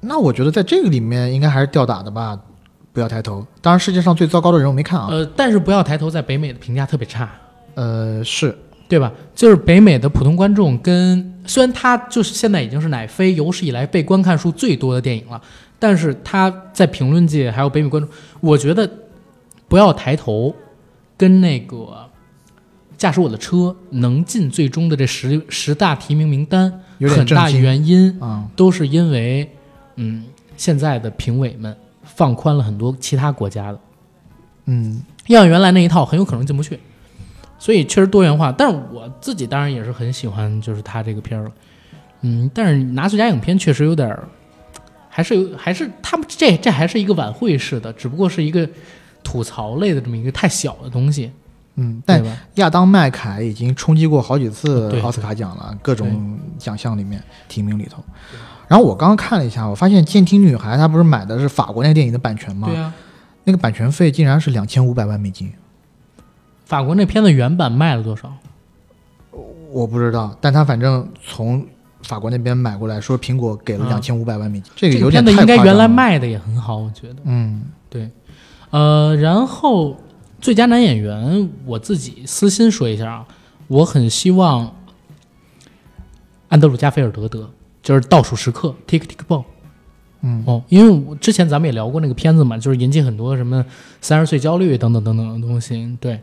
[0.00, 2.38] 那我觉得在这个里面应该还是吊打的吧。
[2.92, 5.06] 不要抬头，当然世界上最糟糕的人我没看啊。
[5.10, 7.30] 呃，但是不要抬头在北美的评价特别差。
[7.74, 8.56] 呃，是
[8.88, 9.12] 对吧？
[9.36, 15.40] 就是北美的普通观众跟虽然它就是现在已经是奶飞有史以来被观看数最多的电影了，
[15.78, 18.10] 但是它在评论界还有北美观众，
[18.40, 18.90] 我觉得
[19.68, 20.54] 不要抬头
[21.16, 22.08] 跟那个。
[22.98, 26.70] 驾驶我的车能进最终的这十十大提名名单，
[27.08, 29.48] 很大原因啊，都是因为，
[29.94, 30.24] 嗯，
[30.56, 33.78] 现在的评委们放宽了很多其他国家的，
[34.64, 36.76] 嗯，要原来那一套很有可能进不去，
[37.56, 38.50] 所以确实多元化。
[38.50, 41.52] 但是我自己当然也是很喜欢，就是他这个片儿了，
[42.22, 44.28] 嗯，但是拿最佳影片确实有点儿，
[45.08, 48.68] 还是有，还是他们这这还是一个晚会式的，只不过是一个
[49.22, 51.30] 吐槽类的这么一个太小的东西。
[51.80, 52.20] 嗯，但
[52.56, 58.02] 亚当麦凯已经冲击过好几次奥斯卡奖了，各种奖项里面提名里头。
[58.66, 62.66] 然后我刚刚看了一下，我发现《监听女孩》她不是买的是法国那个电影的版权吗？
[62.68, 62.92] 对啊，
[63.44, 65.52] 那个版权费竟然是两千五百万美金。
[66.64, 68.32] 法国那片子原版卖了多少？
[69.70, 71.64] 我不知道，但他反正从
[72.02, 74.72] 法国那边买过来，说苹果给了两千五百万美金。
[74.74, 77.16] 这个有点太应该原来卖的也很好，我觉得。
[77.22, 78.10] 嗯，对，
[78.70, 79.96] 呃，然后。
[80.40, 83.26] 最佳男演员，我自己私心说一下啊，
[83.66, 84.74] 我很希望
[86.48, 87.50] 安德鲁加菲尔德得，
[87.82, 89.44] 就是倒数时刻，Tick Tick Boom，
[90.22, 93.64] 嗯哦，因为我之前咱们也聊过那个片子嘛，就是引起很多什么
[94.00, 95.96] 三十岁焦虑等等等等的东西。
[96.00, 96.20] 对，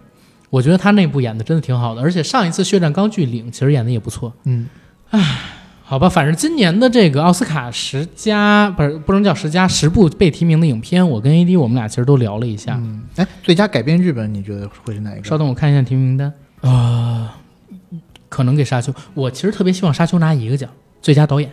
[0.50, 4.34] 我觉得他那部演的真的挺好的，而且上一次血战钢锯岭其实演的也不错。
[4.46, 4.70] 嗯，
[5.10, 5.55] 唉。
[5.88, 12.76] 好吧，反正今年的这个奥斯卡十佳不是不能叫十佳，十部被提名的影片，我跟 AD 我们俩其实都聊了一下。
[12.82, 15.24] 嗯，哎，最佳改编剧本你觉得会是哪一个？
[15.24, 16.34] 稍等，我看一下提名名单。
[16.62, 17.38] 啊，
[18.30, 18.92] 可能给沙丘。
[19.14, 20.68] 我其实特别希望沙丘拿一个奖，
[21.04, 21.52] 最佳导演。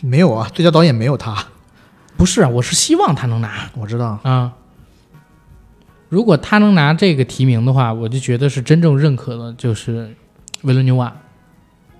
[0.00, 1.44] 没有啊，最佳导演没有他，
[2.16, 4.20] 不是啊，我是希望他能拿我知道。
[4.22, 4.52] 啊。
[6.08, 10.14] 如果他能拿这个提名的话，我就觉得是真正认可的，就是
[10.62, 11.12] 维伦纽瓦，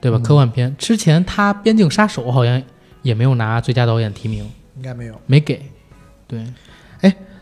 [0.01, 0.19] 对吧？
[0.19, 2.63] 嗯科幻片之前他《边境杀手》好像
[3.03, 5.21] 也没有拿最佳导演提名，应该没有。
[5.27, 5.63] 没给。
[6.27, 6.45] 对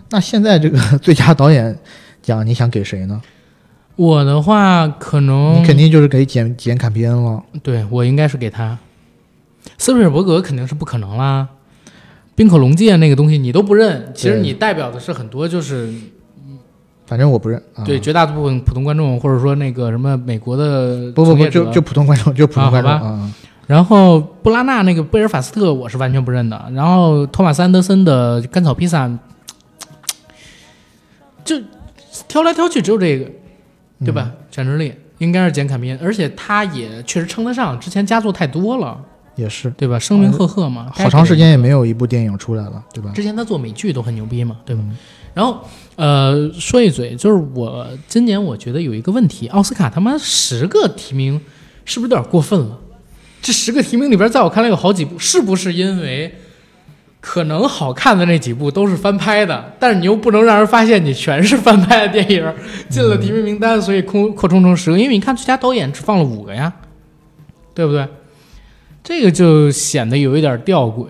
[0.08, 1.76] 那现在这个最佳导演
[2.22, 3.20] 奖，你想给谁呢？
[3.96, 7.42] 我的话，可能你肯定就是给简简坎皮恩了。
[7.62, 8.78] 对我应该是给他。
[9.78, 11.48] 斯皮尔伯格肯定是不可能啦，
[12.36, 15.92] 冰口龙介那个东西你都不认，其实你代表的是很多就是
[17.06, 17.62] 反正我不认。
[17.74, 23.32] 啊、对绝大部分普通观众，或者说那个什么美国的不不不，就就普通观众，就普通观众啊好啊。
[23.66, 29.10] 然后布拉纳那个贝尔法斯特我是完全不认的，然后托马斯安德森的甘草披萨，
[31.44, 31.60] 就
[32.28, 33.28] 挑来挑去只有这个，
[34.04, 34.30] 对吧？
[34.52, 38.96] 展示力应该是简坎皮恩，而且他也确实称得上，之前佳作太多了，
[39.34, 39.98] 也是，对吧？
[39.98, 43.10] 声名赫赫嘛，好长时间也没有一部电影出来了，对吧？
[43.14, 44.82] 之前他做美剧都很牛逼嘛，对吧？
[44.84, 44.96] 嗯
[45.36, 45.62] 然后，
[45.96, 51.38] 呃，说一嘴，就是我今年我觉得有一个问题，奥斯卡他妈十个提名
[51.84, 52.78] 是不是有点过分了？
[53.42, 56.34] 这十个提名里边，在我看来有好几部，是不是因为
[57.20, 62.54] 可能好看的那几部都是翻拍的，但是你又不能让人发现你全是翻拍的电影
[62.88, 66.72] 进了提名名单，所以扩扩充成十个，因为你看最佳导演只放了五个呀，
[67.74, 68.08] 对不对？
[69.04, 71.06] 这个就显得有一点吊诡。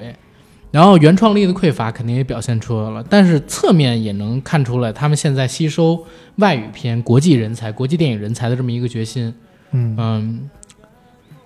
[0.77, 6.05] 然后原创力的匮乏肯定也表现出来了，但是侧面也能看出来他们现在吸收
[6.35, 9.35] 外语片、国际人才、国际电影人才的这么一个决心。
[9.71, 10.51] 嗯嗯，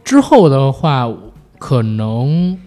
[0.02, 1.08] 之后的话，
[1.60, 2.58] 可能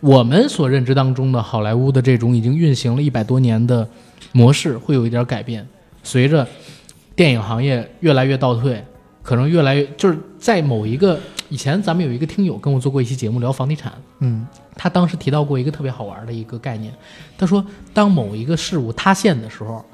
[0.00, 3.88] 我们所认知当中的好莱坞的这种已经运行了一百多年的
[4.32, 5.66] 模式会有一点改变，
[6.02, 6.46] 随着
[7.16, 8.84] 电影行业越来越倒退，
[9.22, 11.18] 可能越来越就是在某一个
[11.54, 13.92] 以前咱们有一个听友跟我做过一期节目聊房地产。
[14.18, 14.44] 嗯
[14.74, 16.92] 他当时提到过一个特别好玩的一个概念，
[17.38, 19.84] 他说，当某一个事物塌陷的时候，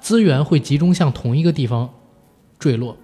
[0.00, 1.88] 资源会集中向同一个地方
[2.58, 2.96] 坠落，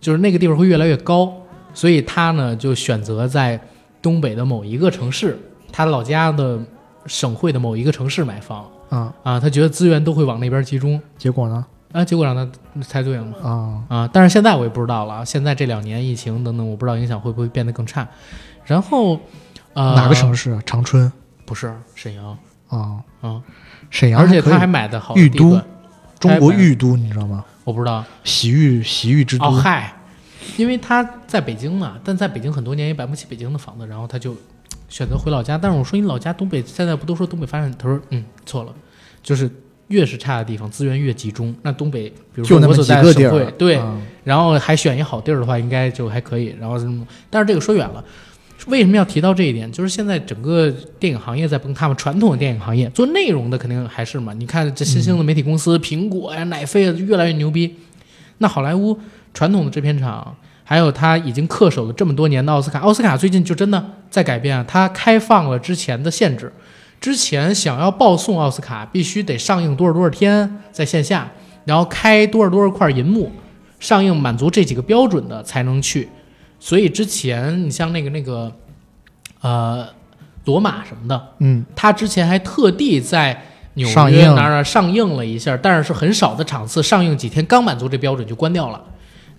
[0.00, 1.32] 就是那个地方会越来越高，
[1.72, 3.60] 所以他呢就选择在
[4.02, 5.38] 东北的某一个城市，
[5.70, 6.58] 他老家的
[7.06, 11.64] 省会的某一个城市买房啊，啊，他觉得资源都会往那边集中结果呢？
[11.92, 12.48] 啊，结果让他
[12.82, 13.34] 猜对了嘛。
[13.42, 15.24] 啊，啊，但是现在我也不知道了啊。
[15.24, 18.06] 现在这两年疫情等等，我不知道影响会不会变得更差。
[18.64, 19.20] 然后，
[19.74, 20.62] 呃，哪个城市啊？
[20.64, 21.10] 长春
[21.44, 22.38] 不是沈阳
[22.68, 23.42] 啊，啊，
[23.90, 25.60] 沈阳而且他还买的好的玉都，
[26.20, 27.44] 中国玉都，你知道吗？
[27.64, 29.92] 我不知道洗浴洗浴之都哦，嗨，
[30.56, 34.36] 因为他在北京嘛，但在北京很多年也买不起北京的房子，然后他就
[34.88, 35.58] 选择回老家。
[35.58, 37.72] 但是我说你老家东北现在不都说东北发展？
[37.76, 38.72] 他说嗯错了，
[39.22, 39.50] 就是
[39.90, 41.54] 越是差的地方资源越集中。
[41.62, 46.54] 那东北比如说我所在的省会，，对，啊然后还选一好地儿的话，应该就还可以。
[46.60, 46.76] 然后，
[47.28, 48.04] 但是这个说远了，
[48.66, 49.70] 为什么要提到这一点？
[49.72, 54.32] 就是现在整个电影行业在崩塌嘛，传统的电影行业做内容的肯定还是嘛。
[54.34, 57.74] 你看这新兴的媒体公司，苹果呀、奶飞啊，越来越牛逼。
[58.38, 58.96] 那好莱坞
[59.34, 66.52] 传统的制片厂，还有他已经恪守了这么多年的奥斯卡，奥斯卡最近就真的在改变啊，它开放了之前的限制。
[67.00, 71.30] 之前想要报送奥斯卡，必须得上映多少多少天在线下，
[71.64, 73.32] 然后开多少多少块银幕，
[73.78, 76.08] 上映满足这几个标准的才能去。
[76.58, 78.52] 所以之前你像那个那个，
[79.40, 79.88] 呃，
[80.44, 83.42] 罗马什么的，嗯，他之前还特地在
[83.74, 88.78] 纽上映约哪儿哪儿上映了一下，但是是很少的场次，上映几天刚满足这标准就关掉了。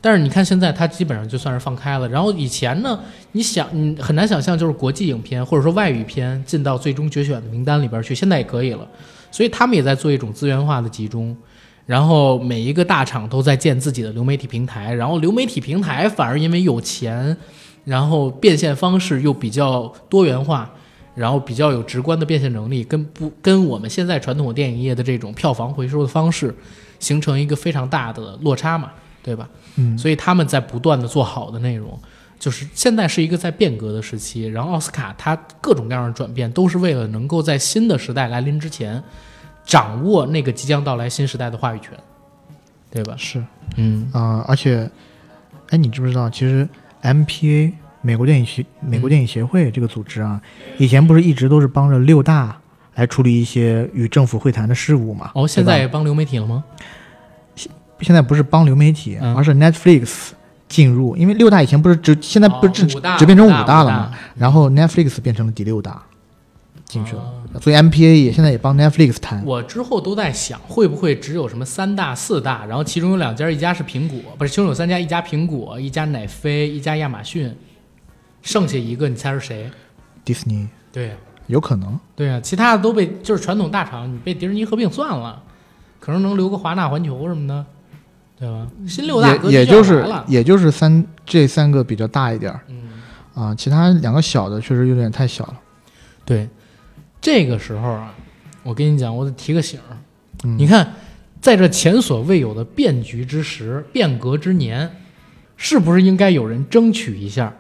[0.02, 2.10] 但是你看现在，它基本上就算是放开了。
[2.10, 2.99] 然后以前呢，
[3.34, 8.88] 你想，你很难想象，就是国际影片或者说外语片进到最终决选的名单里边去，现在也可以了。
[9.30, 11.38] 所以他们也在做一种资源化的集中，
[11.86, 17.38] 然后每一个大厂都在建自己的流媒体平台，然后流媒体平台反而因为有钱，
[17.86, 20.69] 然后变现方式又比较多元化，
[21.14, 26.53] 然后比较有直观的变现能力，跟不跟我们现在传统电影业的这种票房回收的方式
[26.99, 28.91] 形成一个非常大的落差嘛，
[29.23, 29.48] 对吧？
[29.76, 31.98] 嗯所以他们在不断的做好的内容，
[32.39, 34.45] 就是现在是一个在变革的时期。
[34.48, 39.02] 然后奥斯卡它各种各样的转变，都是为了能够在新的时代来临之前，
[39.65, 41.91] 掌握那个即将到来新时代的话语权，
[42.89, 43.15] 对吧？
[43.18, 43.43] 是
[43.77, 44.89] 嗯啊、而且，
[45.69, 46.68] 哎，你知不知道，其实
[47.02, 47.72] MPA
[48.02, 50.41] 美国电影协美国电影协会这个组织啊，
[50.77, 52.60] 以前不是一直都是帮着六大
[52.95, 55.31] 来处理一些与政府会谈的事务嘛？
[55.35, 56.64] 哦，现在也帮流媒体了吗？
[58.02, 59.36] 现在不是帮流媒体，嗯。
[59.36, 60.30] 而是 Netflix
[60.68, 62.86] 进入，因为六大以前不是只现在不是只、
[63.18, 64.11] 只变成五大大了嘛？
[64.36, 66.02] 然后 Netflix 变成了第六大
[66.86, 67.60] 进去了，哦。
[67.60, 69.44] 所以 MPA 也现在也帮 Netflix 谈。
[69.45, 77.53] 我之后都在想，会不会只有什么三大、四大，然后其中有两家，一家是苹果，不是，其中有三家，一家苹果，一家奶飞，一家亚马逊，
[78.41, 79.69] 剩下一个你猜是谁？
[80.23, 81.15] 迪士尼对、
[81.48, 85.41] 有可能，对啊、其他的都被就是传统大厂，你被迪士尼合并算了，
[85.99, 87.65] 可能能留个华纳环球什么的，
[88.42, 88.68] 对吧？
[88.88, 92.90] 新六大格也也就是也就是三这三个比较大一点儿嗯，
[93.36, 95.60] 啊，其他两个小的确实有点太小了。
[96.26, 96.50] 对，
[97.22, 98.12] 这个时候啊，
[98.64, 99.94] 我跟你讲，我得提个醒儿，
[100.44, 100.92] 嗯你看，
[101.40, 104.90] 在这前所未有的变局之时、变革之年，
[105.56, 107.54] 是不是应该有人争取一下，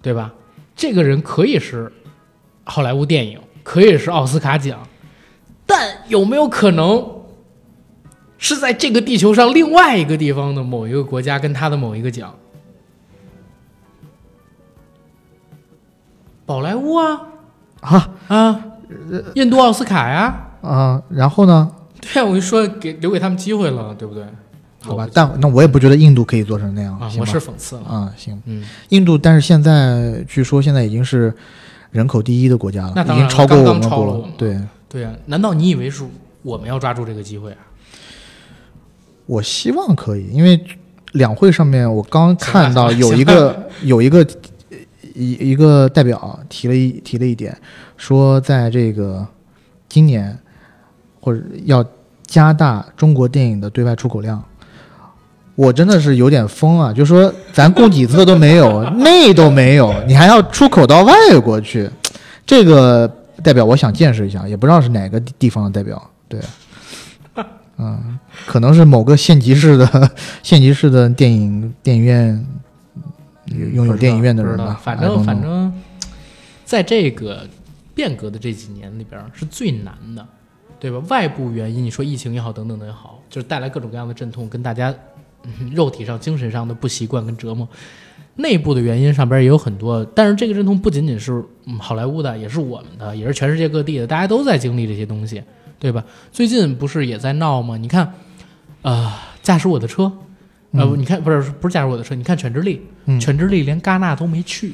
[0.00, 0.32] 对吧？
[0.74, 1.92] 这个人可以是
[2.64, 4.78] 好莱坞电影，可以是奥斯卡奖，
[5.66, 7.06] 但有没有可能
[8.38, 12.34] 是在这个地球上另外一个地方的某一个国家跟他的某一个奖？
[16.46, 17.20] 宝莱坞啊
[17.80, 18.64] 啊啊，
[19.34, 21.70] 印度奥斯卡呀，啊，然后呢？
[22.00, 24.24] 对啊，我就说给留给他们机会了，对不对？
[24.80, 31.34] 好吧，但那我也不觉得印度可以做成那样，啊，我是讽刺了，啊，行，嗯，印度，但是现在据说现在已经是
[31.90, 34.24] 人口第一的国家了，已那当然经超过我们国超了。
[34.38, 34.58] 对，
[34.88, 36.04] 对啊，难道你以为是
[36.42, 37.58] 我们要抓住这个机会啊？
[39.28, 40.58] 我希望可以，因为
[41.12, 44.26] 两会上面我刚看到有一个有一个
[45.14, 47.56] 一一个代表提了一提了一点，
[47.96, 49.24] 说在这个
[49.86, 50.36] 今年
[51.20, 51.84] 或者要
[52.26, 54.42] 加大中国电影的对外出口量。
[55.54, 56.92] 我真的是有点疯啊！
[56.92, 61.90] 就说咱供给侧都没有， 内都没有，你还要出口到外国去，
[62.46, 66.00] 这个代表我想见识一下，也不知道是哪个地地方的代表。
[66.28, 66.38] 对，
[67.78, 70.10] 嗯，可能是某个县级市的
[70.42, 72.46] 县级市的电影电影院
[73.72, 74.78] 拥有电影院的人吧。
[74.82, 75.72] 反正反正，
[76.64, 77.46] 在这个
[77.94, 80.26] 变革的这几年里边是最难的，
[80.80, 80.98] 对吧？
[81.08, 84.92] 外部原因，你说疫情也好，等等的也好，就是带来各种各样的阵痛，跟大家、
[85.44, 87.68] 嗯、 肉体上、精神上的不习惯跟折磨。
[88.36, 95.42] 内部的原因上边也有很多，但是这个阵痛不仅仅是嗯好莱坞的，也是我们的，也是全世界各地的，大家都在经历这些东西，
[95.78, 96.04] 对吧？
[96.32, 97.76] 最近不是也在闹吗？
[97.76, 98.12] 你看，
[98.82, 100.04] 呃，驾驶我的车，
[100.72, 104.72] 呃，嗯你看不是不是驾驶我的车，你看犬之力，嗯犬之力连戛纳都没去，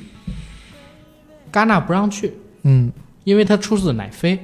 [1.52, 2.32] 戛纳不让去，
[2.62, 2.90] 嗯，
[3.24, 4.38] 因为它出自奶飞，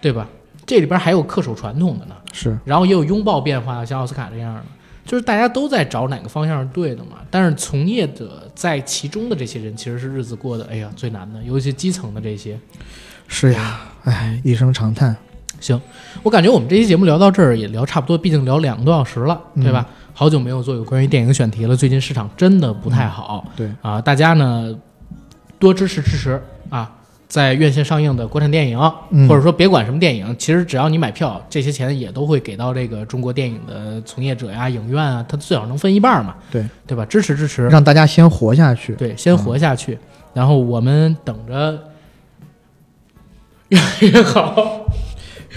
[0.00, 0.28] 对吧？
[0.64, 4.64] 这里边还有恪守传统的呢，是然后也有拥抱变化，像奥斯卡这样的，
[5.04, 7.18] 就是大家都在找哪个方向是对的嘛。
[7.30, 12.58] 但是从业者在其中的这些人，其实是日子过得哎呀最难的，尤其基层的这些。
[13.26, 15.16] 是呀，哎，一声长叹。
[15.60, 15.80] 行，
[16.22, 19.86] 我感觉我们这期节目聊到这儿也聊差不多，毕竟聊两个多小时了，嗯对吧？
[20.14, 23.44] 好久没有做有关于电影选题了，最近市场真的不太好。
[23.56, 24.74] 对啊，大家呢
[25.58, 26.90] 多支持支持啊，
[27.28, 28.78] 在院线上映的国产电影，
[29.10, 37.06] 嗯或者说别管什么电影，其实只要你买票，这些钱也都会给到这个中国电影的从业者呀、影院啊，他最少能分一半嘛，对对吧？
[37.06, 38.94] 支持支持，让大家先活下去。
[38.96, 39.98] 对，先活下去，
[40.34, 41.78] 然后我们等着
[43.68, 44.84] 越来越好。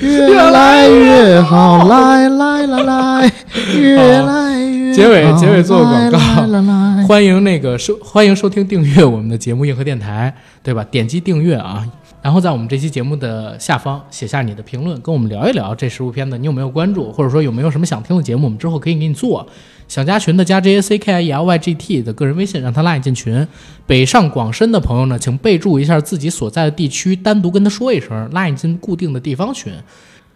[0.02, 3.32] 越来越好，来来来来，
[3.78, 10.84] 越来越好结尾结尾做个广告来来来来欢迎那个收欢迎收听订阅我们的节目硬核电台，对吧？
[10.92, 11.86] 点击订阅啊，
[12.26, 19.48] 然后在我们这期节目的下方写下你的评论，跟我们聊一聊这十部片子你有没有关注，或者说有没有什么想听的节目，我们之后可以给你做。
[19.88, 23.48] 想加群的加 J A C K I E L Y G T 的个人微信，让他拉你进群。
[23.86, 29.72] 北上广深的朋友呢，请备注一下自己所在的地区，单独跟他说一声，拉你进固定的地方群。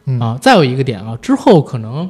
[0.06, 2.07] 嗯啊，再有一个点啊，之后可能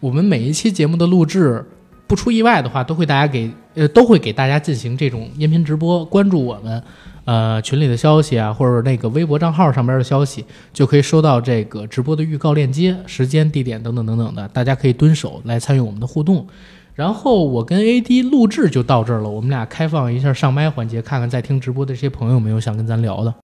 [0.00, 1.64] 我们每一期节目的录制，
[2.06, 6.82] 不出意外的话，都会大家给呃都会给大家进行这种音频直播，关注我们
[7.24, 16.46] 呃群里的消息啊，或者那个微博账号上边的消息，就可以收到这个直播的预告链接、时间、地点等等等等的，大家可以蹲守来参与我们的互动。
[16.94, 23.32] 然后我跟 AD 录制就到这儿了，我们俩开放一下上麦环节，看看在听直播的这些朋友有没有想跟咱聊的。